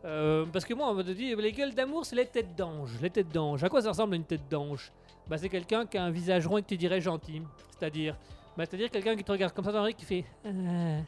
[0.05, 2.91] Euh, parce que moi, on m'a dit, les gueules d'amour, c'est les têtes d'ange.
[3.01, 3.63] Les têtes d'ange.
[3.63, 4.91] À quoi ça ressemble une tête d'ange?
[5.27, 7.41] Bah, C'est quelqu'un qui a un visage rond et que tu dirais gentil.
[7.77, 8.15] C'est-à-dire
[8.57, 11.01] bah, C'est-à-dire quelqu'un qui te regarde comme ça dans l'oreille qui fait Ah.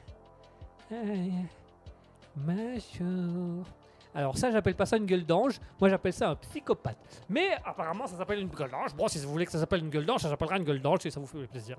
[4.13, 5.59] Alors ça, j'appelle pas ça une gueule d'ange.
[5.79, 6.97] Moi, j'appelle ça un psychopathe.
[7.29, 8.93] Mais apparemment, ça s'appelle une gueule d'ange.
[8.95, 10.99] Bon, si vous voulez que ça s'appelle une gueule d'ange, ça s'appellera une gueule d'ange
[11.01, 11.77] si ça vous fait plaisir.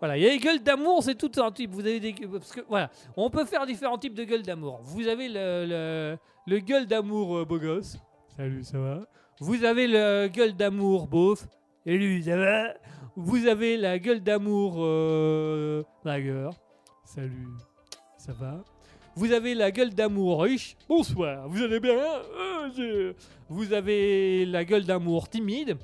[0.00, 1.70] Voilà, il y a les gueules d'amour, c'est tout un type.
[1.70, 4.80] Vous avez des parce que voilà, on peut faire différents types de gueules d'amour.
[4.82, 6.18] Vous avez le, le,
[6.48, 7.98] le gueule d'amour euh, beau gosse.
[8.36, 9.00] Salut, ça va?
[9.38, 11.46] Vous avez le gueule d'amour beauf.
[11.86, 12.74] Salut, ça va?
[13.14, 15.84] Vous avez la gueule d'amour euh.
[17.04, 17.46] Salut,
[18.16, 18.64] ça va?
[19.14, 20.76] Vous avez la gueule d'amour riche.
[20.88, 23.12] Bonsoir, vous allez bien Euh, je-
[23.48, 25.76] Vous avez la gueule d'amour timide.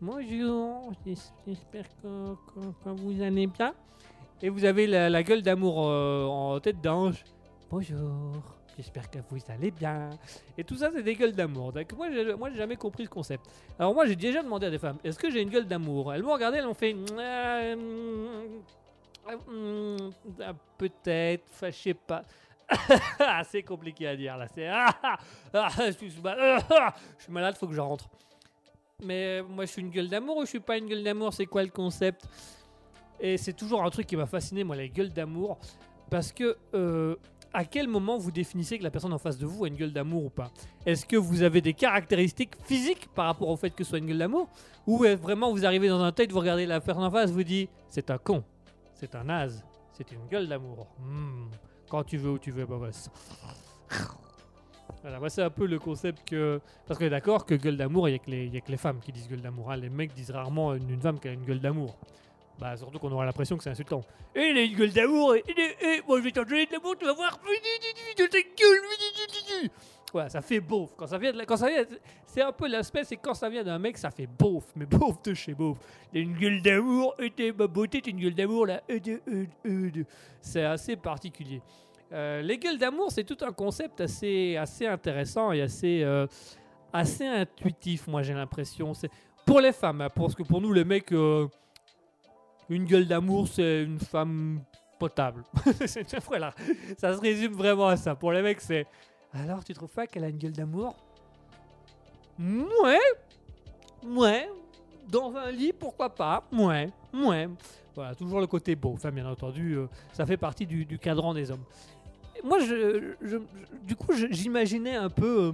[0.00, 1.14] Bonjour, j'es-
[1.46, 3.74] j'espère que, vous allez bien.
[4.40, 7.22] Et vous avez la, gueule d'amour euh, en tête d'ange.
[7.70, 8.32] Bonjour,
[8.76, 10.10] j'espère que vous allez bien.
[10.58, 11.72] Et tout ça, c'est des gueules d'amour.
[11.96, 12.08] Moi,
[12.50, 13.44] j'ai jamais compris ce concept.
[13.78, 16.12] Alors, moi, j'ai déjà demandé à des femmes est-ce que j'ai une gueule d'amour?
[16.12, 16.96] Elles m'ont regardé, elles m'ont fait.
[17.12, 17.76] Euh,
[19.28, 19.36] euh,
[20.40, 22.22] euh, Peut-être, enfin, je sais pas.
[23.50, 24.46] C'est compliqué à dire là.
[24.54, 25.18] C'est ah, ah,
[25.52, 28.08] ah, je suis malade, faut que je rentre.
[29.02, 31.32] Mais euh, moi, je suis une gueule d'amour ou je suis pas une gueule d'amour?
[31.32, 32.28] C'est quoi le concept?
[33.20, 35.58] Et c'est toujours un truc qui m'a fasciné, moi, les gueules d'amour,
[36.10, 37.16] parce que euh,
[37.52, 39.92] à quel moment vous définissez que la personne en face de vous a une gueule
[39.92, 40.50] d'amour ou pas?
[40.86, 44.06] Est-ce que vous avez des caractéristiques physiques par rapport au fait que ce soit une
[44.06, 44.48] gueule d'amour?
[44.86, 47.44] Ou est vraiment vous arrivez dans un tête, vous regardez la personne en face, vous
[47.44, 48.42] dites c'est un con,
[48.94, 50.88] c'est un naze, c'est une gueule d'amour.
[50.98, 51.48] Hmm.
[51.92, 52.92] Quand tu veux, où tu veux, bah voilà.
[55.02, 56.58] Voilà, moi c'est un peu le concept que.
[56.86, 59.12] Parce qu'on est d'accord que gueule d'amour, il n'y a, a que les femmes qui
[59.12, 59.70] disent gueule d'amour.
[59.70, 59.76] hein.
[59.76, 61.94] Les mecs disent rarement une, une femme qui a une gueule d'amour.
[62.58, 64.00] Bah surtout qu'on aura l'impression que c'est insultant.
[64.34, 66.72] Et il a une gueule d'amour, et, et- et- moi je vais t'en donner de
[66.72, 67.38] l'amour, tu vas voir.
[70.12, 70.90] Voilà, ça fait beauf.
[70.96, 71.84] Quand ça vient, de la- quand ça vient,
[72.26, 75.20] c'est un peu l'aspect, c'est quand ça vient d'un mec, ça fait beauf, mais beauf
[75.22, 75.78] de chez beauf.
[76.12, 78.82] Une gueule d'amour, et ma beauté, t'es une gueule d'amour là.
[80.42, 81.60] C'est assez particulier.
[82.12, 86.26] Euh, les gueules d'amour, c'est tout un concept assez, assez intéressant et assez, euh,
[86.92, 88.92] assez intuitif, moi j'ai l'impression.
[88.92, 89.10] C'est
[89.46, 91.48] pour les femmes, hein, parce que pour nous les mecs, euh,
[92.68, 94.60] une gueule d'amour, c'est une femme
[94.98, 95.42] potable.
[96.26, 96.54] Voilà,
[96.98, 98.14] ça se résume vraiment à ça.
[98.14, 98.86] Pour les mecs, c'est
[99.32, 100.94] alors tu trouves pas qu'elle a une gueule d'amour?
[102.38, 102.98] Ouais,
[104.04, 104.50] ouais.
[105.08, 106.44] Dans un lit, pourquoi pas?
[106.52, 107.48] Ouais, ouais.
[107.94, 108.92] Voilà, toujours le côté beau.
[108.94, 109.78] Enfin, bien entendu,
[110.12, 111.64] ça fait partie du, du cadran des hommes.
[112.44, 113.14] Moi, je,
[113.86, 115.48] du coup, j'imaginais un peu.
[115.48, 115.52] euh,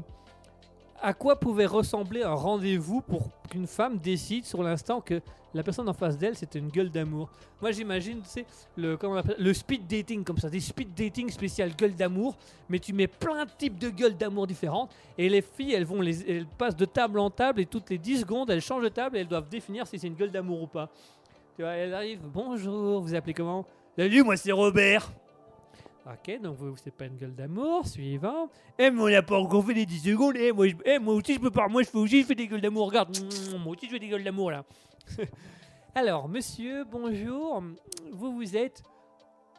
[1.00, 5.20] à quoi pouvait ressembler un rendez-vous pour qu'une femme décide sur l'instant que
[5.54, 7.30] la personne en face d'elle c'était une gueule d'amour
[7.62, 8.46] Moi j'imagine, tu sais,
[8.76, 8.98] le,
[9.38, 12.36] le speed dating comme ça, des speed dating spécial gueule d'amour,
[12.68, 16.00] mais tu mets plein de types de gueules d'amour différentes et les filles elles vont
[16.00, 18.88] les, elles passent de table en table et toutes les 10 secondes elles changent de
[18.88, 20.90] table et elles doivent définir si c'est une gueule d'amour ou pas.
[21.54, 23.64] Tu vois, elles arrivent, bonjour, vous appelez comment?
[23.96, 25.12] Salut, moi c'est Robert.
[26.10, 27.86] Ok, donc vous, c'est pas une gueule d'amour.
[27.86, 28.48] Suivant.
[28.78, 30.36] Eh, mais on n'a pas encore fait les 10 secondes.
[30.38, 31.68] Eh, moi, je- eh, moi aussi, je peux pas.
[31.68, 32.86] Moi, je fais aussi, je fais des gueules d'amour.
[32.88, 34.64] Regarde, mm, moi aussi, je fais des gueules d'amour, là.
[35.94, 37.62] Alors, monsieur, bonjour.
[38.12, 38.82] Vous, vous êtes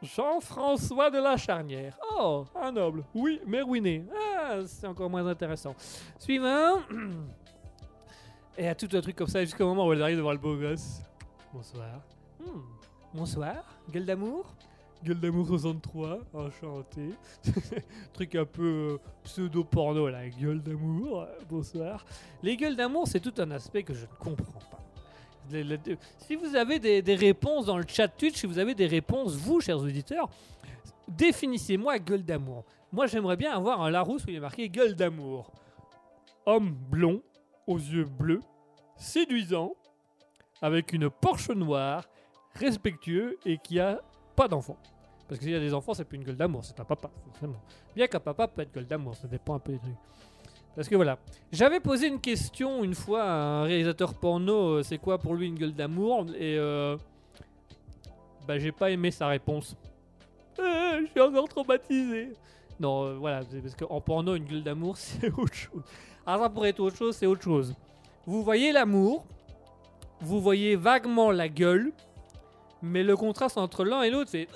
[0.02, 1.98] Jean-François de la Charnière.
[2.18, 3.04] Oh, un noble.
[3.14, 4.06] Oui, mais ruiné.
[4.40, 5.76] Ah, c'est encore moins intéressant.
[6.18, 6.80] Suivant.
[8.58, 10.56] Et à tout un truc comme ça jusqu'au moment où elle arrive devant le beau
[10.56, 11.02] gosse.
[11.54, 12.02] Bonsoir.
[12.40, 12.62] Hmm,
[13.14, 13.56] Bonsoir.
[13.92, 14.54] Gueule d'amour
[15.04, 17.12] Gueule d'amour 63, enchanté.
[18.14, 22.06] Truc un peu euh, pseudo-porno là, gueule d'amour, euh, bonsoir.
[22.44, 24.84] Les gueules d'amour, c'est tout un aspect que je ne comprends pas.
[26.20, 29.36] Si vous avez des, des réponses dans le chat Twitch, si vous avez des réponses,
[29.36, 30.30] vous, chers auditeurs,
[31.08, 32.66] définissez-moi gueule d'amour.
[32.92, 35.52] Moi, j'aimerais bien avoir un Larousse où il est marqué gueule d'amour.
[36.46, 37.22] Homme blond,
[37.68, 38.42] aux yeux bleus,
[38.98, 39.74] séduisant,
[40.62, 42.04] avec une Porsche noire,
[42.56, 44.02] respectueux et qui a
[44.40, 44.78] pas d'enfants.
[45.28, 47.12] Parce que s'il y a des enfants, c'est plus une gueule d'amour, c'est un papa,
[47.26, 47.62] forcément.
[47.94, 49.92] Bien qu'un papa peut être gueule d'amour, ça dépend un peu des trucs.
[50.78, 51.18] Parce que voilà.
[51.52, 55.48] J'avais posé une question une fois à un réalisateur porno, euh, c'est quoi pour lui
[55.48, 56.26] une gueule d'amour?
[56.38, 56.96] Et euh,
[58.48, 59.76] bah j'ai pas aimé sa réponse.
[60.58, 62.34] Euh, je suis encore traumatisé.
[62.80, 65.84] Non, euh, voilà, parce qu'en porno, une gueule d'amour, c'est autre chose.
[66.26, 67.76] Alors ça pourrait être autre chose, c'est autre chose.
[68.26, 69.26] Vous voyez l'amour,
[70.22, 71.92] vous voyez vaguement la gueule,
[72.82, 74.32] mais le contraste entre l'un et l'autre.
[74.32, 74.48] C'est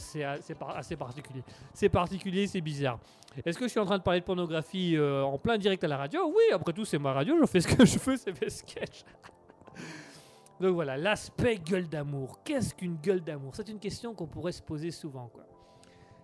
[0.00, 1.42] c'est assez particulier.
[1.74, 2.98] C'est particulier, c'est bizarre.
[3.44, 5.88] Est-ce que je suis en train de parler de pornographie euh, en plein direct à
[5.88, 6.26] la radio?
[6.28, 9.04] Oui, après tout, c'est ma radio, je fais ce que je veux, c'est mes sketchs.
[10.60, 12.40] Donc voilà, l'aspect gueule d'amour.
[12.44, 13.54] Qu'est-ce qu'une gueule d'amour?
[13.54, 15.30] C'est une question qu'on pourrait se poser souvent.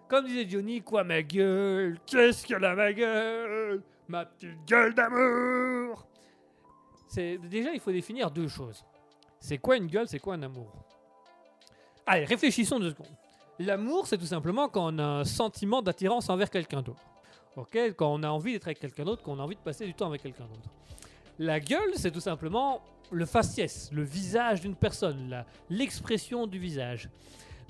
[0.08, 1.98] Comme disait Johnny, quoi ma gueule?
[2.06, 3.82] Qu'est-ce qu'elle a ma gueule?
[4.08, 6.06] Ma petite gueule d'amour
[7.08, 8.84] C'est déjà il faut définir deux choses.
[9.46, 10.66] C'est quoi une gueule, c'est quoi un amour?
[12.04, 13.06] Allez, réfléchissons deux secondes.
[13.60, 17.04] L'amour, c'est tout simplement quand on a un sentiment d'attirance envers quelqu'un d'autre.
[17.54, 19.86] Ok Quand on a envie d'être avec quelqu'un d'autre, quand on a envie de passer
[19.86, 20.68] du temps avec quelqu'un d'autre.
[21.38, 22.82] La gueule, c'est tout simplement
[23.12, 27.08] le faciès, le visage d'une personne, l'expression du visage.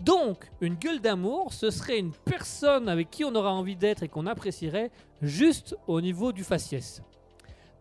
[0.01, 4.09] Donc, une gueule d'amour, ce serait une personne avec qui on aura envie d'être et
[4.09, 4.91] qu'on apprécierait
[5.21, 7.03] juste au niveau du faciès.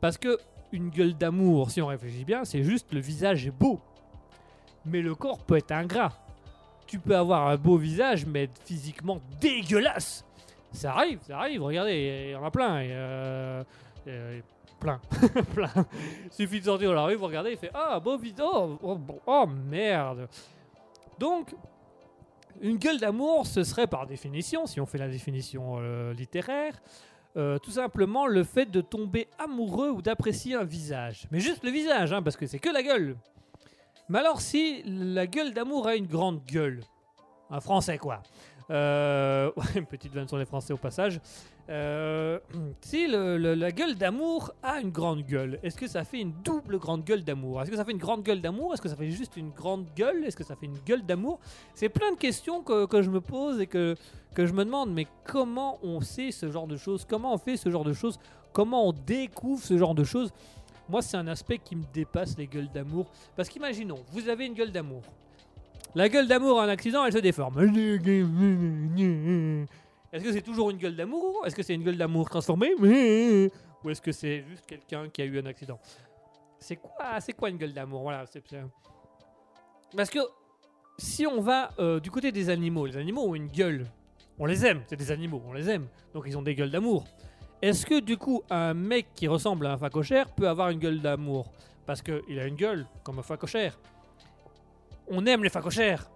[0.02, 0.38] Parce que
[0.72, 3.80] une gueule d'amour, si on réfléchit bien, c'est juste le visage est beau.
[4.86, 6.12] Mais le corps peut être ingrat.
[6.88, 10.24] Tu peux avoir un beau visage, mais être physiquement dégueulasse.
[10.72, 12.76] Ça arrive, ça arrive, regardez, il y en a plein.
[12.84, 13.64] euh,
[14.08, 14.40] euh,
[14.80, 15.00] plein,
[15.54, 15.72] plein.
[16.30, 19.00] Suffit de sortir dans la rue, vous regardez, il fait Ah, beau visage, oh, oh,
[19.26, 20.28] oh, merde.
[21.18, 21.56] Donc,
[22.62, 26.74] une gueule d'amour, ce serait par définition, si on fait la définition euh, littéraire,
[27.38, 31.28] euh, tout simplement le fait de tomber amoureux ou d'apprécier un visage.
[31.32, 33.18] Mais juste le visage, hein, parce que c'est que la gueule.
[34.08, 36.82] Mais alors si la gueule d'amour a une grande gueule,
[37.50, 38.22] un français quoi,
[38.70, 41.20] euh, une petite vanne sur les français au passage,
[41.70, 42.40] euh,
[42.82, 47.04] si la gueule d'amour a une grande gueule, est-ce que ça fait une double grande
[47.04, 47.62] gueule d'amour?
[47.62, 48.74] Est-ce que ça fait une grande gueule d'amour?
[48.74, 50.24] Est-ce que ça fait juste une grande gueule?
[50.26, 51.40] Est-ce que ça fait une gueule d'amour?
[51.74, 53.96] C'est plein de questions que, que je me pose et que,
[54.34, 57.06] que je me demande, mais comment on sait ce genre de choses?
[57.08, 58.20] Comment on fait ce genre de choses?
[58.54, 60.32] Comment on découvre ce genre de choses?
[60.88, 63.08] Moi, c'est un aspect qui me dépasse les gueules d'amour.
[63.36, 65.02] Parce qu'imaginons, vous avez une gueule d'amour.
[65.96, 67.56] La gueule d'amour a un accident, elle se déforme.
[70.16, 72.72] Est-ce que c'est toujours une gueule d'amour Est-ce que c'est une gueule d'amour transformée
[73.84, 75.78] Ou est-ce que c'est juste quelqu'un qui a eu un accident
[76.58, 78.42] C'est quoi, c'est quoi une gueule d'amour Voilà, c'est
[79.94, 80.20] parce que
[80.98, 83.88] si on va euh, du côté des animaux, les animaux ont une gueule.
[84.40, 85.88] On les aime, c'est des animaux, on les aime.
[86.14, 87.04] Donc ils ont des gueules d'amour.
[87.62, 91.02] Est-ce que du coup un mec qui ressemble à un facochère peut avoir une gueule
[91.02, 91.52] d'amour?
[91.86, 93.78] Parce qu'il a une gueule comme un facochère.
[95.10, 96.10] On aime les facochères.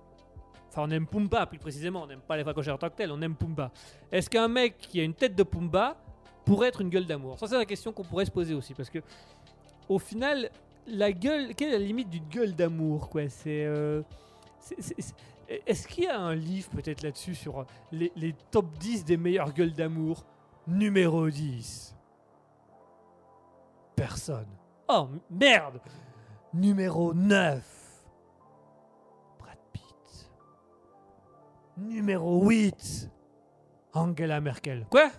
[0.70, 3.12] Enfin, on aime Pumba plus précisément, on n'aime pas les facochères en tant que tels,
[3.12, 3.72] on aime Pumba.
[4.12, 5.98] Est-ce qu'un mec qui a une tête de Pumba
[6.46, 7.40] pourrait être une gueule d'amour?
[7.40, 9.00] Ça, c'est la question qu'on pourrait se poser aussi, parce que
[9.88, 10.52] au final,
[10.88, 14.04] la gueule, quelle est la limite d'une gueule d'amour euh,
[15.48, 19.54] Est-ce qu'il y a un livre peut-être là-dessus sur les, les top 10 des meilleures
[19.54, 20.26] gueules d'amour?
[20.68, 21.96] Numéro 10.
[23.96, 24.48] Personne.
[24.88, 25.82] Oh merde
[26.54, 27.79] Numéro 9.
[31.80, 33.10] Numéro 8.
[33.94, 34.86] Angela Merkel.
[34.90, 35.10] Quoi?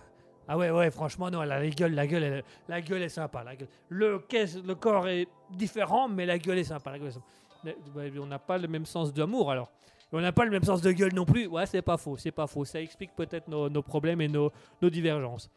[0.47, 3.43] Ah ouais, ouais, franchement, non, la, gueule, la gueule, elle- la gueule est sympa.
[3.43, 3.67] La gueule.
[3.89, 6.91] Le, caisse, le corps est différent, mais la gueule est sympa.
[6.91, 7.25] La gueule est sympa.
[7.63, 9.71] Mais, ouais, on n'a pas le même sens d'amour, alors.
[10.13, 11.47] On n'a pas le même sens de gueule non plus.
[11.47, 12.65] Ouais, c'est pas faux, c'est pas faux.
[12.65, 14.51] Ça explique peut-être nos, nos problèmes et nos,
[14.81, 15.49] nos divergences.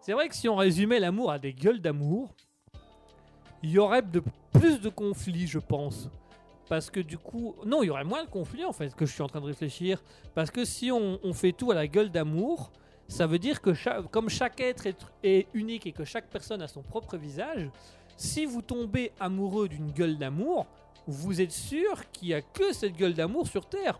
[0.00, 2.34] C'est vrai que si on résumait l'amour à des gueules d'amour,
[3.62, 6.08] il y aurait de plus de conflits, je pense.
[6.68, 9.12] Parce que du coup, non, il y aurait moins de conflits en fait, que je
[9.12, 10.02] suis en train de réfléchir.
[10.34, 12.70] Parce que si on, fait tout à la gueule d'amour,
[13.08, 13.70] ça veut dire que
[14.08, 17.68] comme chaque être est, est unique et que chaque personne a son propre visage,
[18.16, 20.66] si vous tombez amoureux d'une gueule d'amour,
[21.06, 23.98] vous êtes sûr qu'il n'y a que cette gueule d'amour sur Terre.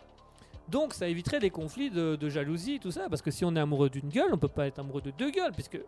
[0.69, 3.59] Donc ça éviterait les conflits de, de jalousie, tout ça, parce que si on est
[3.59, 5.79] amoureux d'une gueule, on peut pas être amoureux de deux gueules, puisque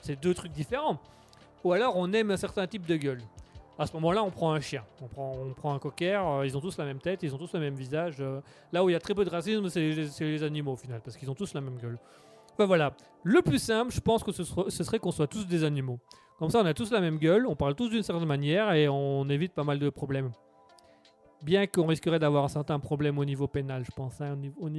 [0.00, 0.98] c'est deux trucs différents.
[1.62, 3.20] Ou alors on aime un certain type de gueule.
[3.80, 6.76] À ce moment-là, on prend un chien, on prend, un cocker, euh, ils ont tous
[6.76, 8.16] la même tête, ils ont tous le même visage.
[8.20, 8.42] euh,
[8.72, 9.80] là où il y a très peu de racisme, c'est
[10.20, 11.98] les, animaux au final, parce qu'ils ont tous la même gueule.
[12.52, 12.92] Enfin voilà,
[13.22, 15.98] le plus simple, je pense que ce, sera- ce serait qu'on soit tous des animaux.
[16.38, 18.86] Comme ça, on a tous la même gueule, on parle tous d'une certaine manière et
[18.86, 20.30] on évite pas mal de problèmes.
[21.42, 24.20] Bien qu'on risquerait d'avoir un certain problème au niveau pénal, je pense.
[24.20, 24.36] hein.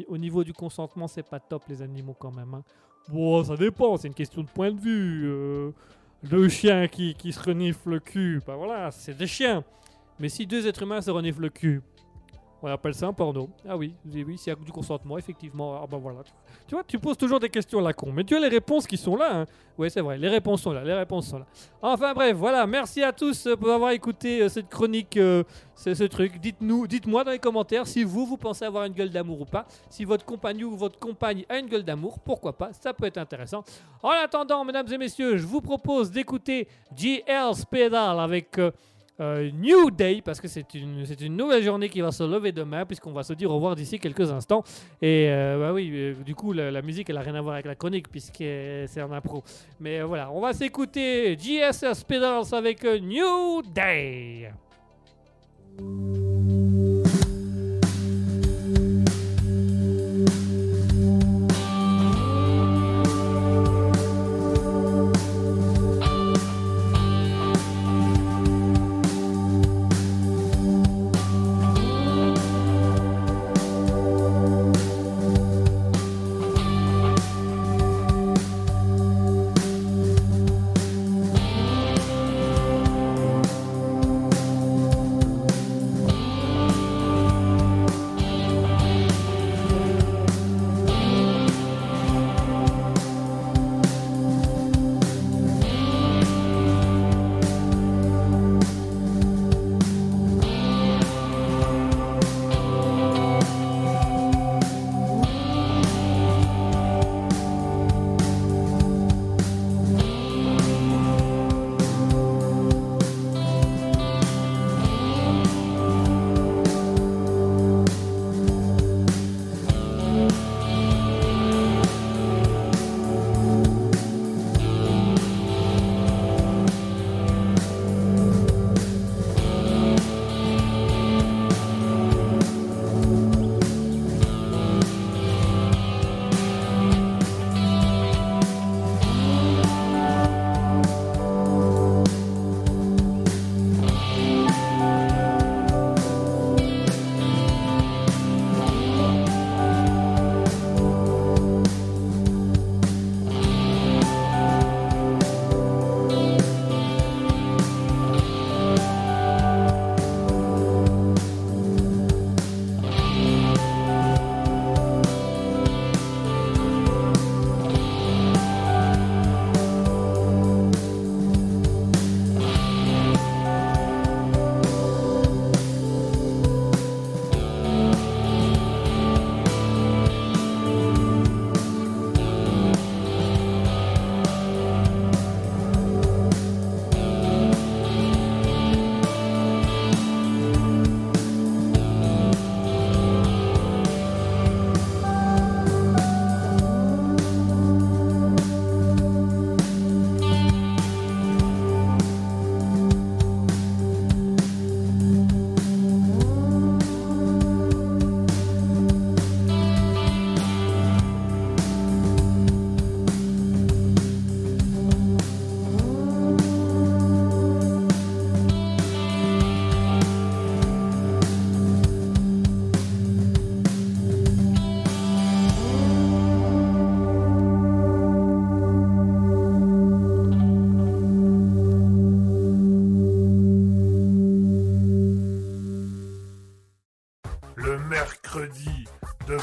[0.07, 2.53] Au niveau du consentement, c'est pas top les animaux quand même.
[2.53, 2.63] hein.
[3.09, 5.23] Bon, ça dépend, c'est une question de point de vue.
[5.25, 5.71] euh,
[6.23, 9.63] deux chiens qui, qui se reniflent le cul, bah voilà, c'est des chiens.
[10.19, 11.81] Mais si deux êtres humains se reniflent le cul,
[12.61, 13.49] on appelle ça un porno.
[13.67, 15.81] Ah oui, oui, s'il y a du consentement, effectivement.
[15.81, 16.19] Ah bah voilà.
[16.67, 18.85] Tu vois, tu poses toujours des questions à la con, mais tu as les réponses
[18.85, 19.41] qui sont là.
[19.41, 19.45] Hein.
[19.77, 21.45] Oui, c'est vrai, les réponses sont là, les réponses sont là.
[21.81, 25.43] Enfin bref, voilà, merci à tous euh, pour avoir écouté euh, cette chronique, euh,
[25.75, 26.39] ce, truc.
[26.39, 29.65] Dites-nous, dites-moi dans les commentaires si vous, vous pensez avoir une gueule d'amour ou pas.
[29.89, 33.17] Si votre compagnon ou votre compagne a une gueule d'amour, pourquoi pas, ça peut être
[33.17, 33.63] intéressant.
[34.03, 38.71] En attendant, mesdames et messieurs, je vous propose d'écouter GL's Pedal avec euh,
[39.21, 42.85] euh, New Day, parce que c'est une, une nouvelle journée qui va se lever demain,
[42.85, 44.63] puisqu'on va se dire au revoir d'ici quelques instants.
[45.01, 47.65] Et euh, bah oui, euh, du coup, la, musique, elle a rien à voir avec
[47.65, 49.43] la chronique, puisque c'est en impro.
[49.79, 54.51] Mais voilà, on va s'écouter GSS Pedals avec New Day.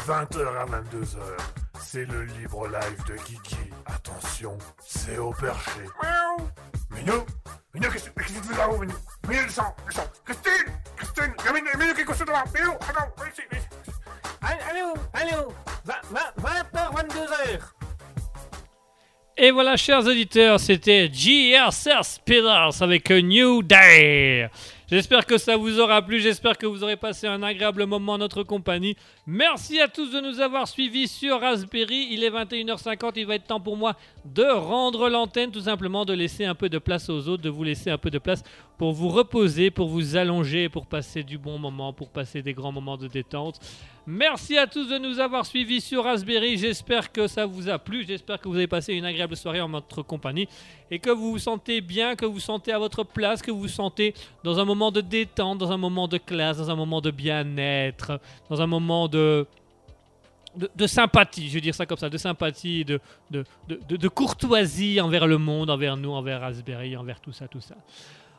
[0.08, 1.18] 20h à 22h.
[1.84, 3.58] C'est le libre live de Kiki.
[3.84, 5.82] Attention, c'est au perché.
[6.02, 6.48] Miaou.
[6.96, 7.26] Minou
[7.74, 8.94] Minou, qu'est-ce qu'est-ce que tu fais là-haut, Minou?
[9.28, 10.10] Minou, descends, descends.
[10.24, 13.92] Christine Christine Minou, Minou, qu'est-ce que tu fais là Minou, attends, viens ici, viens ici.
[14.70, 15.52] Allô, allô,
[15.86, 17.60] 20h, 22h.
[19.36, 24.48] Et voilà, chers auditeurs, c'était GRC Speeders avec A New Day.
[24.90, 28.18] J'espère que ça vous aura plu, j'espère que vous aurez passé un agréable moment en
[28.18, 28.96] notre compagnie.
[29.26, 32.08] Merci à tous de nous avoir suivis sur Raspberry.
[32.10, 36.14] Il est 21h50, il va être temps pour moi de rendre l'antenne, tout simplement de
[36.14, 38.42] laisser un peu de place aux autres, de vous laisser un peu de place
[38.78, 42.72] pour vous reposer, pour vous allonger, pour passer du bon moment, pour passer des grands
[42.72, 43.60] moments de détente.
[44.10, 46.56] Merci à tous de nous avoir suivis sur Raspberry.
[46.56, 48.06] J'espère que ça vous a plu.
[48.08, 50.48] J'espère que vous avez passé une agréable soirée en notre compagnie
[50.90, 53.58] et que vous vous sentez bien, que vous vous sentez à votre place, que vous
[53.60, 54.14] vous sentez
[54.44, 58.18] dans un moment de détente, dans un moment de classe, dans un moment de bien-être,
[58.48, 59.46] dans un moment de,
[60.56, 65.26] de, sympathie, je veux dire ça comme ça, de sympathie, de, de- de courtoisie envers
[65.26, 67.74] le monde, envers nous, envers Raspberry, envers tout ça, tout ça.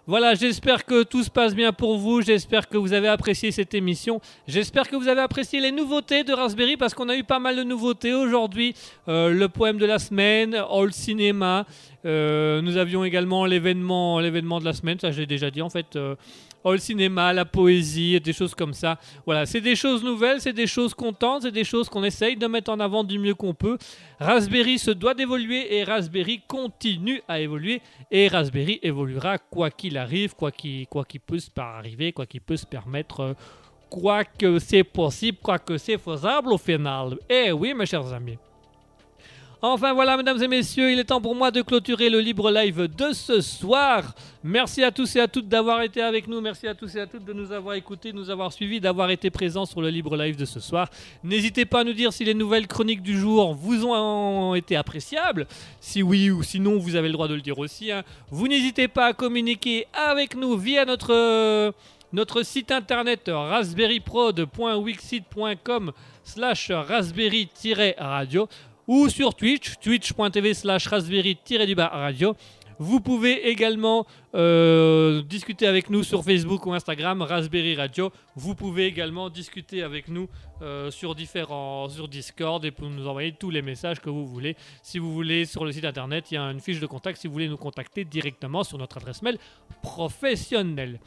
[0.09, 2.23] Voilà, j'espère que tout se passe bien pour vous.
[2.23, 4.19] J'espère que vous avez apprécié cette émission.
[4.47, 7.55] J'espère que vous avez apprécié les nouveautés de Raspberry parce qu'on a eu pas mal
[7.55, 8.73] de nouveautés aujourd'hui.
[9.07, 11.67] Euh, le poème de la semaine, All Cinema.
[12.05, 14.99] Euh, nous avions également l'événement, de la semaine.
[14.99, 15.95] Ça, j'ai déjà dit en fait.
[15.95, 16.15] Euh,
[16.63, 18.99] All Cinéma, la poésie, des choses comme ça.
[19.25, 22.47] Voilà, c'est des choses nouvelles, c'est des choses contentes, c'est des choses qu'on essaye de
[22.47, 23.77] mettre en avant du mieux qu'on peut.
[24.19, 27.81] Raspberry se doit d'évoluer et Raspberry continue à évoluer
[28.11, 32.57] et Raspberry évoluera quoi qu'il arrive, quoi qu'il quoi puisse par arriver, quoi qu'il peut
[32.57, 33.33] se permettre, euh,
[33.89, 37.17] quoi que c'est possible, quoi que c'est faisable au final.
[37.29, 38.37] Eh oui, mes chers amis.
[39.61, 42.87] Enfin voilà, mesdames et messieurs, il est temps pour moi de clôturer le libre live
[42.95, 44.15] de ce soir.
[44.41, 46.39] Merci à tous et à toutes d'avoir été avec nous.
[46.39, 49.09] Merci à tous et à toutes de nous avoir écoutés, de nous avoir suivis, d'avoir
[49.09, 50.87] été présents sur le libre live de ce soir.
[51.25, 55.45] N'hésitez pas à nous dire si les nouvelles chroniques du jour vous ont été appréciables.
[55.81, 57.91] Si oui ou sinon, vous avez le droit de le dire aussi.
[57.91, 58.03] hein.
[58.31, 61.73] Vous n'hésitez pas à communiquer avec nous via notre, euh,
[62.13, 65.91] notre site internet raspberryprod.wixit.com
[66.23, 68.47] slash raspberry-radio
[68.89, 72.35] ou sur Twitch, twitch.tv slash raspberry-radio.
[72.79, 78.11] Vous pouvez également euh, discuter avec nous sur Facebook ou Instagram, Raspberry Radio.
[78.35, 80.27] Vous pouvez également discuter avec nous
[80.63, 84.55] euh, sur différents, sur Discord et nous envoyer tous les messages que vous voulez.
[84.81, 87.27] Si vous voulez, sur le site internet, il y a une fiche de contact si
[87.27, 89.37] vous voulez nous contacter directement sur notre adresse mail
[89.83, 90.99] professionnelle.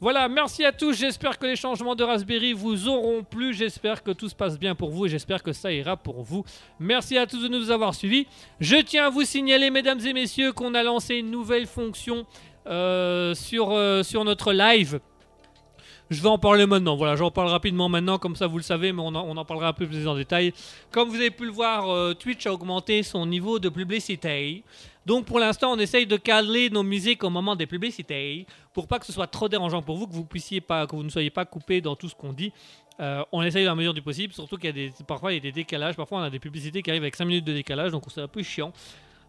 [0.00, 0.92] Voilà, merci à tous.
[0.92, 3.54] J'espère que les changements de Raspberry vous auront plu.
[3.54, 6.44] J'espère que tout se passe bien pour vous j'espère que ça ira pour vous.
[6.80, 8.26] Merci à tous de nous avoir suivis.
[8.60, 12.26] Je tiens à vous signaler, mesdames et messieurs, qu'on a lancé une nouvelle fonction
[12.66, 15.00] euh, sur, euh, sur notre live.
[16.10, 16.96] Je vais en parler maintenant.
[16.96, 19.72] Voilà, j'en parle rapidement maintenant, comme ça vous le savez, mais on en, parlera un
[19.72, 20.52] peu plus en détail.
[20.90, 24.64] Comme vous avez pu le voir, euh, Twitch a augmenté son niveau de publicité.
[25.06, 28.98] Donc pour l'instant, on essaye de cadrer nos musiques au moment des publicités pour pas
[28.98, 31.30] que ce soit trop dérangeant pour vous, que vous puissiez pas, que vous ne soyez
[31.30, 32.52] pas coupé dans tout ce qu'on dit.
[33.00, 35.36] Euh, on essaye dans la mesure du possible, surtout qu'il y a des, parfois il
[35.36, 37.52] y a des décalages, parfois on a des publicités qui arrivent avec 5 minutes de
[37.54, 38.72] décalage, donc c'est un peu chiant.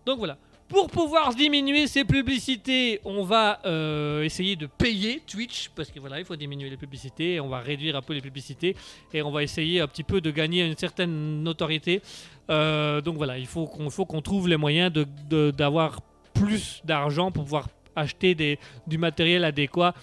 [0.05, 0.37] Donc voilà.
[0.67, 6.17] Pour pouvoir diminuer ces publicités, on va euh, essayer de payer Twitch parce que voilà,
[6.19, 8.75] il faut diminuer les publicités, on va réduire un peu les publicités
[9.13, 12.01] et on va essayer un petit peu de gagner une certaine notoriété.
[12.49, 16.01] Euh, donc voilà, il faut qu'on faut qu'on trouve les moyens de- d'avoir
[16.33, 19.93] plus d'argent pour pouvoir acheter du matériel adéquat.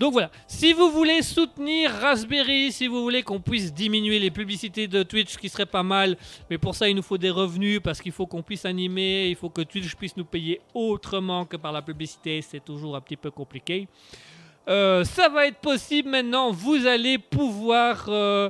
[0.00, 4.88] Donc voilà, si vous voulez soutenir Raspberry, si vous voulez qu'on puisse diminuer les publicités
[4.88, 6.16] de Twitch, ce qui serait pas mal,
[6.48, 9.36] mais pour ça il nous faut des revenus parce qu'il faut qu'on puisse animer, il
[9.36, 13.18] faut que Twitch puisse nous payer autrement que par la publicité, c'est toujours un petit
[13.18, 13.88] peu compliqué.
[14.68, 18.48] Euh, ça va être possible maintenant, vous allez pouvoir euh,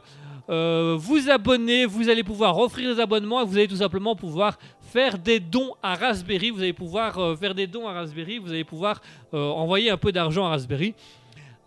[0.50, 4.58] euh, vous abonner, vous allez pouvoir offrir des abonnements et vous allez tout simplement pouvoir
[4.90, 8.50] faire des dons à Raspberry, vous allez pouvoir euh, faire des dons à Raspberry, vous
[8.50, 9.00] allez pouvoir
[9.32, 10.94] euh, envoyer un peu d'argent à Raspberry.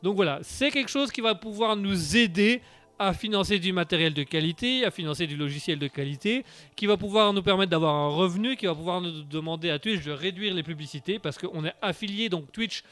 [0.02, 2.62] Donc voilà, c'est quelque chose qui va pouvoir nous aider
[3.00, 6.44] à financer du matériel de qualité, à financer du logiciel de qualité,
[6.76, 10.04] qui va pouvoir nous permettre d'avoir un revenu, qui va pouvoir nous demander à Twitch
[10.04, 12.84] de réduire les publicités parce qu'on est affilié, donc Twitch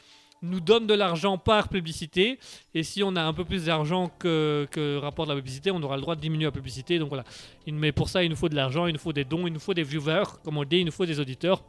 [0.42, 2.38] nous donne de l'argent par publicité.
[2.74, 5.80] Et si on a un peu plus d'argent que, que rapport de la publicité, on
[5.82, 6.98] aura le droit de diminuer la publicité.
[6.98, 7.24] Donc voilà.
[7.66, 9.52] Il- Mais pour ça, il nous faut de l'argent, il nous faut des dons, il
[9.52, 11.62] nous faut des viewers, comme on dit, il nous faut des auditeurs.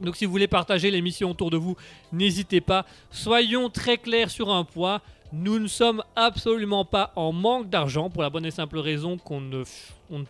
[0.00, 1.74] Donc si vous voulez partager l'émission autour de vous,
[2.12, 2.84] n'hésitez pas.
[3.10, 5.00] Soyons très clairs sur un point.
[5.32, 9.40] Nous ne sommes absolument pas en manque d'argent pour la bonne et simple raison qu'on
[9.40, 9.64] ne,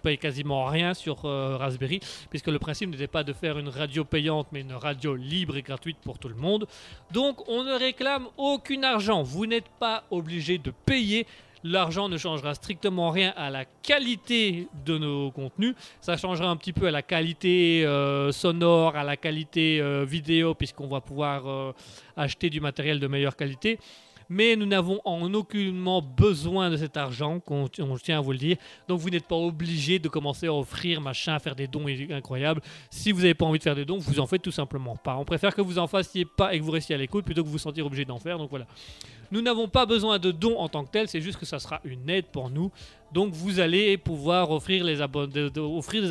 [0.03, 2.01] paye quasiment rien sur euh, Raspberry,
[2.31, 5.63] puisque le principe n'était pas de faire une radio payante, mais une radio libre et
[5.63, 6.67] gratuite pour tout le monde.
[7.13, 9.23] Donc on ne réclame aucun argent.
[9.23, 11.27] Vous n'êtes pas obligé de payer.
[11.63, 15.75] L'argent ne changera strictement rien à la qualité de nos contenus.
[16.01, 20.55] Ça changera un petit peu à la qualité euh, sonore, à la qualité euh, vidéo,
[20.55, 21.75] puisqu'on va pouvoir
[22.17, 23.79] acheter du matériel de meilleure qualité
[24.29, 28.57] mais nous n'avons en aucunement besoin de cet argent, on tient à vous le dire.
[28.89, 32.61] Donc vous n'êtes pas obligé de commencer à offrir, machin, à faire des dons incroyables.
[32.91, 35.17] Si vous n'avez pas envie de faire des dons, vous en faites tout simplement pas.
[35.17, 37.47] On préfère que vous en fassiez pas et que vous restiez à l'écoute plutôt que
[37.47, 38.39] vous vous sentir obligé d'en faire.
[38.39, 38.67] Donc voilà.
[39.31, 41.81] Nous n'avons pas besoin de dons en tant que tel, c'est juste que ça sera
[41.85, 42.71] une aide pour nous.
[43.13, 45.01] Donc vous allez pouvoir offrir des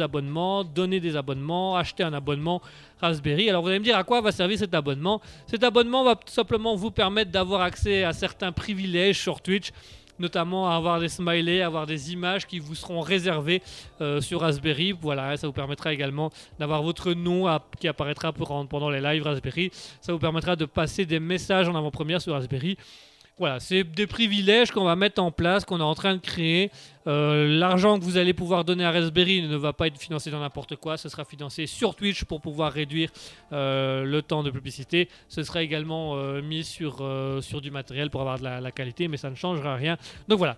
[0.02, 2.62] abonnements, donner des abonnements, acheter un abonnement
[3.02, 3.50] Raspberry.
[3.50, 5.22] Alors vous allez me dire à quoi va servir cet abonnement?
[5.48, 9.72] Cet abonnement va tout simplement vous permettre d'avoir accès à certains privilèges sur Twitch
[10.20, 13.62] notamment avoir des smileys, avoir des images qui vous seront réservées
[14.02, 14.94] euh, sur Raspberry.
[14.94, 17.46] Voilà, ça vous permettra également d'avoir votre nom
[17.80, 19.72] qui apparaîtra pendant les lives Raspberry.
[20.02, 22.78] Ça vous permettra de passer des messages en avant-première sur Raspberry.
[23.38, 26.72] Voilà, c'est des privilèges qu'on va mettre en place, qu'on est en train de créer.
[27.06, 30.40] Euh, l'argent que vous allez pouvoir donner à Raspberry ne va pas être financé dans
[30.40, 33.10] n'importe quoi, ce sera financé sur Twitch pour pouvoir réduire
[33.52, 35.10] euh, le temps de publicité.
[35.28, 37.06] Ce sera également euh, mis sur,
[37.42, 39.98] sur du matériel pour avoir de la, la, qualité, mais ça ne changera rien.
[40.30, 40.56] Donc voilà.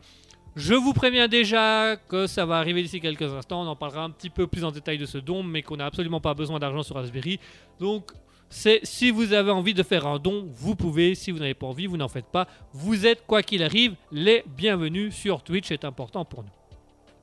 [0.55, 3.61] Je vous préviens déjà que ça va arriver d'ici quelques instants.
[3.61, 5.85] On en parlera un petit peu plus en détail de ce don, mais qu'on n'a
[5.85, 7.39] absolument pas besoin d'argent sur Raspberry.
[7.79, 8.11] Donc
[8.49, 11.15] c'est si vous avez envie de faire un don, vous pouvez.
[11.15, 12.47] Si vous n'avez pas envie, vous n'en faites pas.
[12.73, 15.67] Vous êtes, quoi qu'il arrive, les bienvenus sur Twitch.
[15.67, 16.49] C'est important pour nous.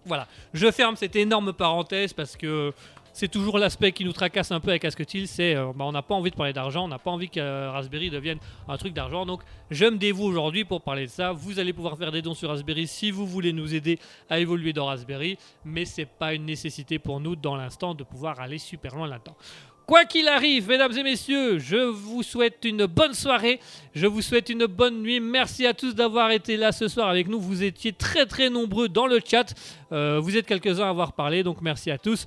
[0.06, 2.74] Voilà, je ferme cette énorme parenthèse parce que
[3.14, 6.02] c'est toujours l'aspect qui nous tracasse un peu avec Asketil, c'est euh, bah, on n'a
[6.02, 8.92] pas envie de parler d'argent, on n'a pas envie que euh, Raspberry devienne un truc
[8.92, 9.24] d'argent.
[9.24, 11.30] Donc je me dévoue aujourd'hui pour parler de ça.
[11.30, 14.72] Vous allez pouvoir faire des dons sur Raspberry si vous voulez nous aider à évoluer
[14.72, 18.96] dans Raspberry, mais c'est pas une nécessité pour nous dans l'instant de pouvoir aller super
[18.96, 19.36] loin là-dedans.
[19.86, 23.60] Quoi qu'il arrive, mesdames et messieurs, je vous souhaite une bonne soirée,
[23.94, 25.20] je vous souhaite une bonne nuit.
[25.20, 27.38] Merci à tous d'avoir été là ce soir avec nous.
[27.38, 29.54] Vous étiez très très nombreux dans le chat.
[29.92, 32.26] Euh, vous êtes quelques-uns à avoir parlé, donc merci à tous.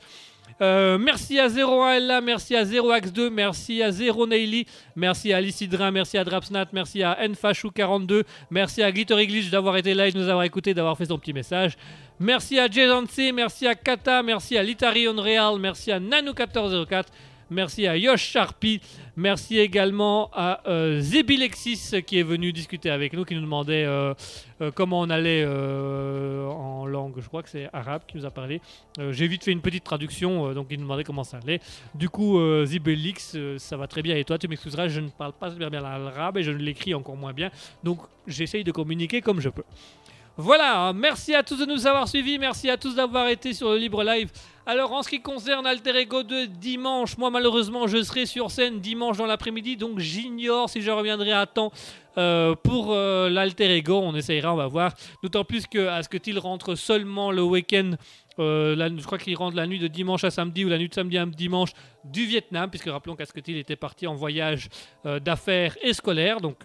[0.62, 4.66] Euh, merci à 01LA, merci à 0Ax2, merci à 0 Naily,
[4.96, 9.94] merci à Alicidrin, merci à Drapsnat, merci à Nfashou42, merci à Glitter Glitch d'avoir été
[9.94, 11.76] là et de nous avoir écouté, d'avoir fait son petit message.
[12.20, 17.06] Merci à Jason C, merci à Kata, merci à Litari Real, merci à Nano1404.
[17.50, 18.82] Merci à Yosh Sharpie.
[19.16, 24.14] Merci également à euh, Zebilexis qui est venu discuter avec nous, qui nous demandait euh,
[24.62, 28.62] euh, comment on allait en langue, je crois que c'est arabe qui nous a parlé.
[29.12, 31.62] J'ai vite fait une petite traduction, donc il nous demandait comment ça allait.
[31.96, 34.16] Du coup, Zibelix, ça va très bien.
[34.16, 36.94] Et toi, tu m'excuseras, je ne parle pas super bien l'arabe et je ne l'écris
[36.94, 37.50] encore moins bien.
[37.84, 39.64] Donc j'essaye de communiquer comme je peux.
[40.40, 43.78] Voilà, merci à tous de nous avoir suivis, merci à tous d'avoir été sur le
[43.78, 44.30] Libre Live.
[44.68, 48.80] Alors en ce qui concerne Alter Ego de dimanche, moi malheureusement je serai sur scène
[48.80, 51.72] dimanche dans l'après-midi, donc j'ignore si je reviendrai à temps
[52.20, 54.00] euh, pour euh, l'Alter Ego.
[54.00, 54.94] On essayera, on va voir.
[55.24, 57.94] D'autant plus que à ce rentre seulement le week-end.
[58.38, 60.94] Euh, je crois qu'il rentre la nuit de dimanche à samedi ou la nuit de
[60.94, 61.72] samedi à dimanche
[62.04, 64.70] du Vietnam, puisque rappelons qu'Asketil était parti en voyage
[65.04, 66.58] d'affaires et scolaire, donc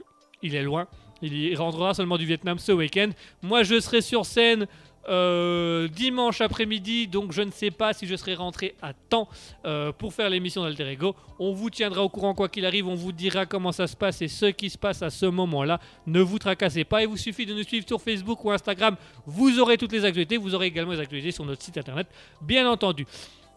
[0.43, 0.87] il est loin.
[1.23, 3.11] Il rentrera seulement du Vietnam ce week-end.
[3.43, 4.67] Moi, je serai sur scène
[5.09, 9.29] euh, dimanche après-midi, donc je ne sais pas si je serai rentré à temps
[9.65, 11.17] euh, pour faire l'émission d'Alter Ego.
[11.41, 14.23] On vous tiendra au courant quoi qu'il arrive, on vous dira comment ça se passe
[14.23, 15.81] et ce qui se passe à ce moment-là.
[16.07, 18.97] Ne vous tracassez pas, il vous suffit de nous suivre sur Facebook ou Instagram.
[19.27, 22.07] Vous aurez toutes les actualités, vous aurez également les actualités sur notre site internet,
[22.41, 23.05] bien entendu.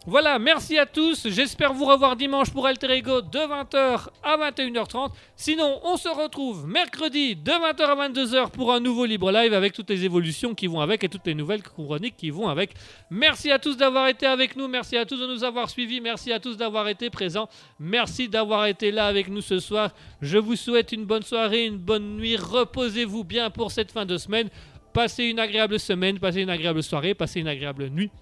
[0.08, 1.26] Voilà, merci à tous.
[1.30, 5.10] J'espère vous revoir dimanche pour Alter Ego de 20h à 21h30.
[5.34, 9.72] Sinon, on se retrouve mercredi de 20h à 22h pour un nouveau Libre Live avec
[9.72, 12.74] toutes les évolutions qui vont avec et toutes les nouvelles chroniques qui vont avec.
[13.10, 14.68] Merci à tous d'avoir été avec nous.
[14.68, 16.00] Merci à tous de nous avoir suivis.
[16.00, 17.48] Merci à tous d'avoir été présents.
[17.80, 19.90] Merci d'avoir été là avec nous ce soir.
[20.22, 22.36] Je vous souhaite une bonne soirée, une bonne nuit.
[22.36, 24.50] Reposez-vous bien pour cette fin de semaine.
[24.92, 28.12] Passez une agréable semaine, passez une agréable soirée, passez une agréable nuit.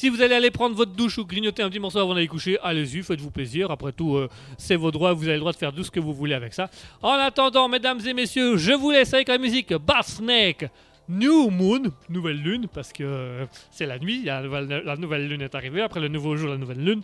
[0.00, 2.58] Si vous allez aller prendre votre douche ou grignoter un petit morceau avant d'aller coucher,
[2.62, 3.70] allez-y, faites-vous plaisir.
[3.70, 6.00] Après tout, euh, c'est vos droits, vous avez le droit de faire tout ce que
[6.00, 6.70] vous voulez avec ça.
[7.02, 10.70] En attendant, mesdames et messieurs, je vous laisse avec la musique Bass Snake.
[11.06, 15.54] New Moon, nouvelle lune, parce que euh, c'est la nuit, la, la, nouvelle lune est
[15.54, 17.02] arrivée, après le nouveau jour, la nouvelle lune.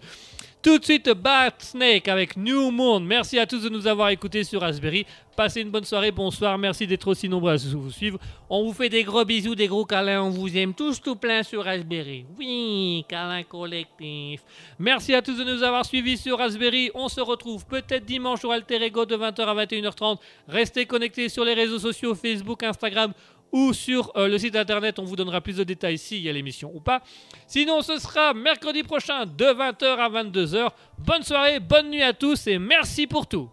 [0.66, 2.98] Tout de suite, Bat Snake avec New Moon.
[2.98, 5.06] Merci à tous de nous avoir écoutés sur Raspberry.
[5.36, 6.59] Passez une bonne soirée, bonsoir.
[6.59, 8.18] Merci d'être aussi nombreux à vous suivre.
[8.51, 10.24] On vous fait des gros bisous, des gros câlins.
[10.24, 12.26] On vous aime tous tout plein sur Raspberry.
[12.36, 14.40] Oui, câlin collectif.
[14.76, 16.90] Merci à tous de nous avoir suivis sur Raspberry.
[16.97, 20.18] On se retrouve peut-être dimanche au Alter Ego de 20h à 21h30.
[20.48, 23.12] Restez connectés sur les réseaux sociaux Facebook, Instagram
[23.52, 26.32] ou sur euh, le site internet, on vous donnera plus de détails s'il y a
[26.32, 27.02] l'émission ou pas.
[27.47, 30.70] Sinon, ce sera mercredi prochain de 20h à 22h.
[30.98, 33.51] Bonne soirée, bonne nuit à tous et merci pour tout.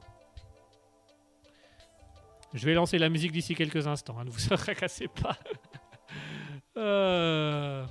[2.53, 5.37] Je vais lancer la musique d'ici quelques instants, hein, ne vous tracassez pas.
[6.75, 7.85] Euh,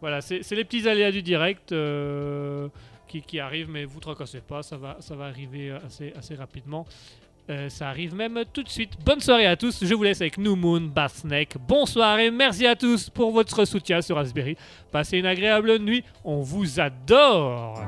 [0.00, 2.68] Voilà, c'est les petits aléas du direct euh,
[3.08, 6.86] qui, arrivent, mais vous tracassez pas, ça va, ça va arriver assez rapidement.
[7.52, 8.92] Euh, ça arrive même tout de suite.
[9.04, 9.84] Bonne soirée à tous.
[9.84, 11.56] Je vous laisse avec New Moon, Bassneck.
[11.68, 14.56] Bonsoir et merci à tous pour votre soutien sur Raspberry.
[14.90, 16.02] Passez une agréable nuit.
[16.24, 17.78] On vous adore.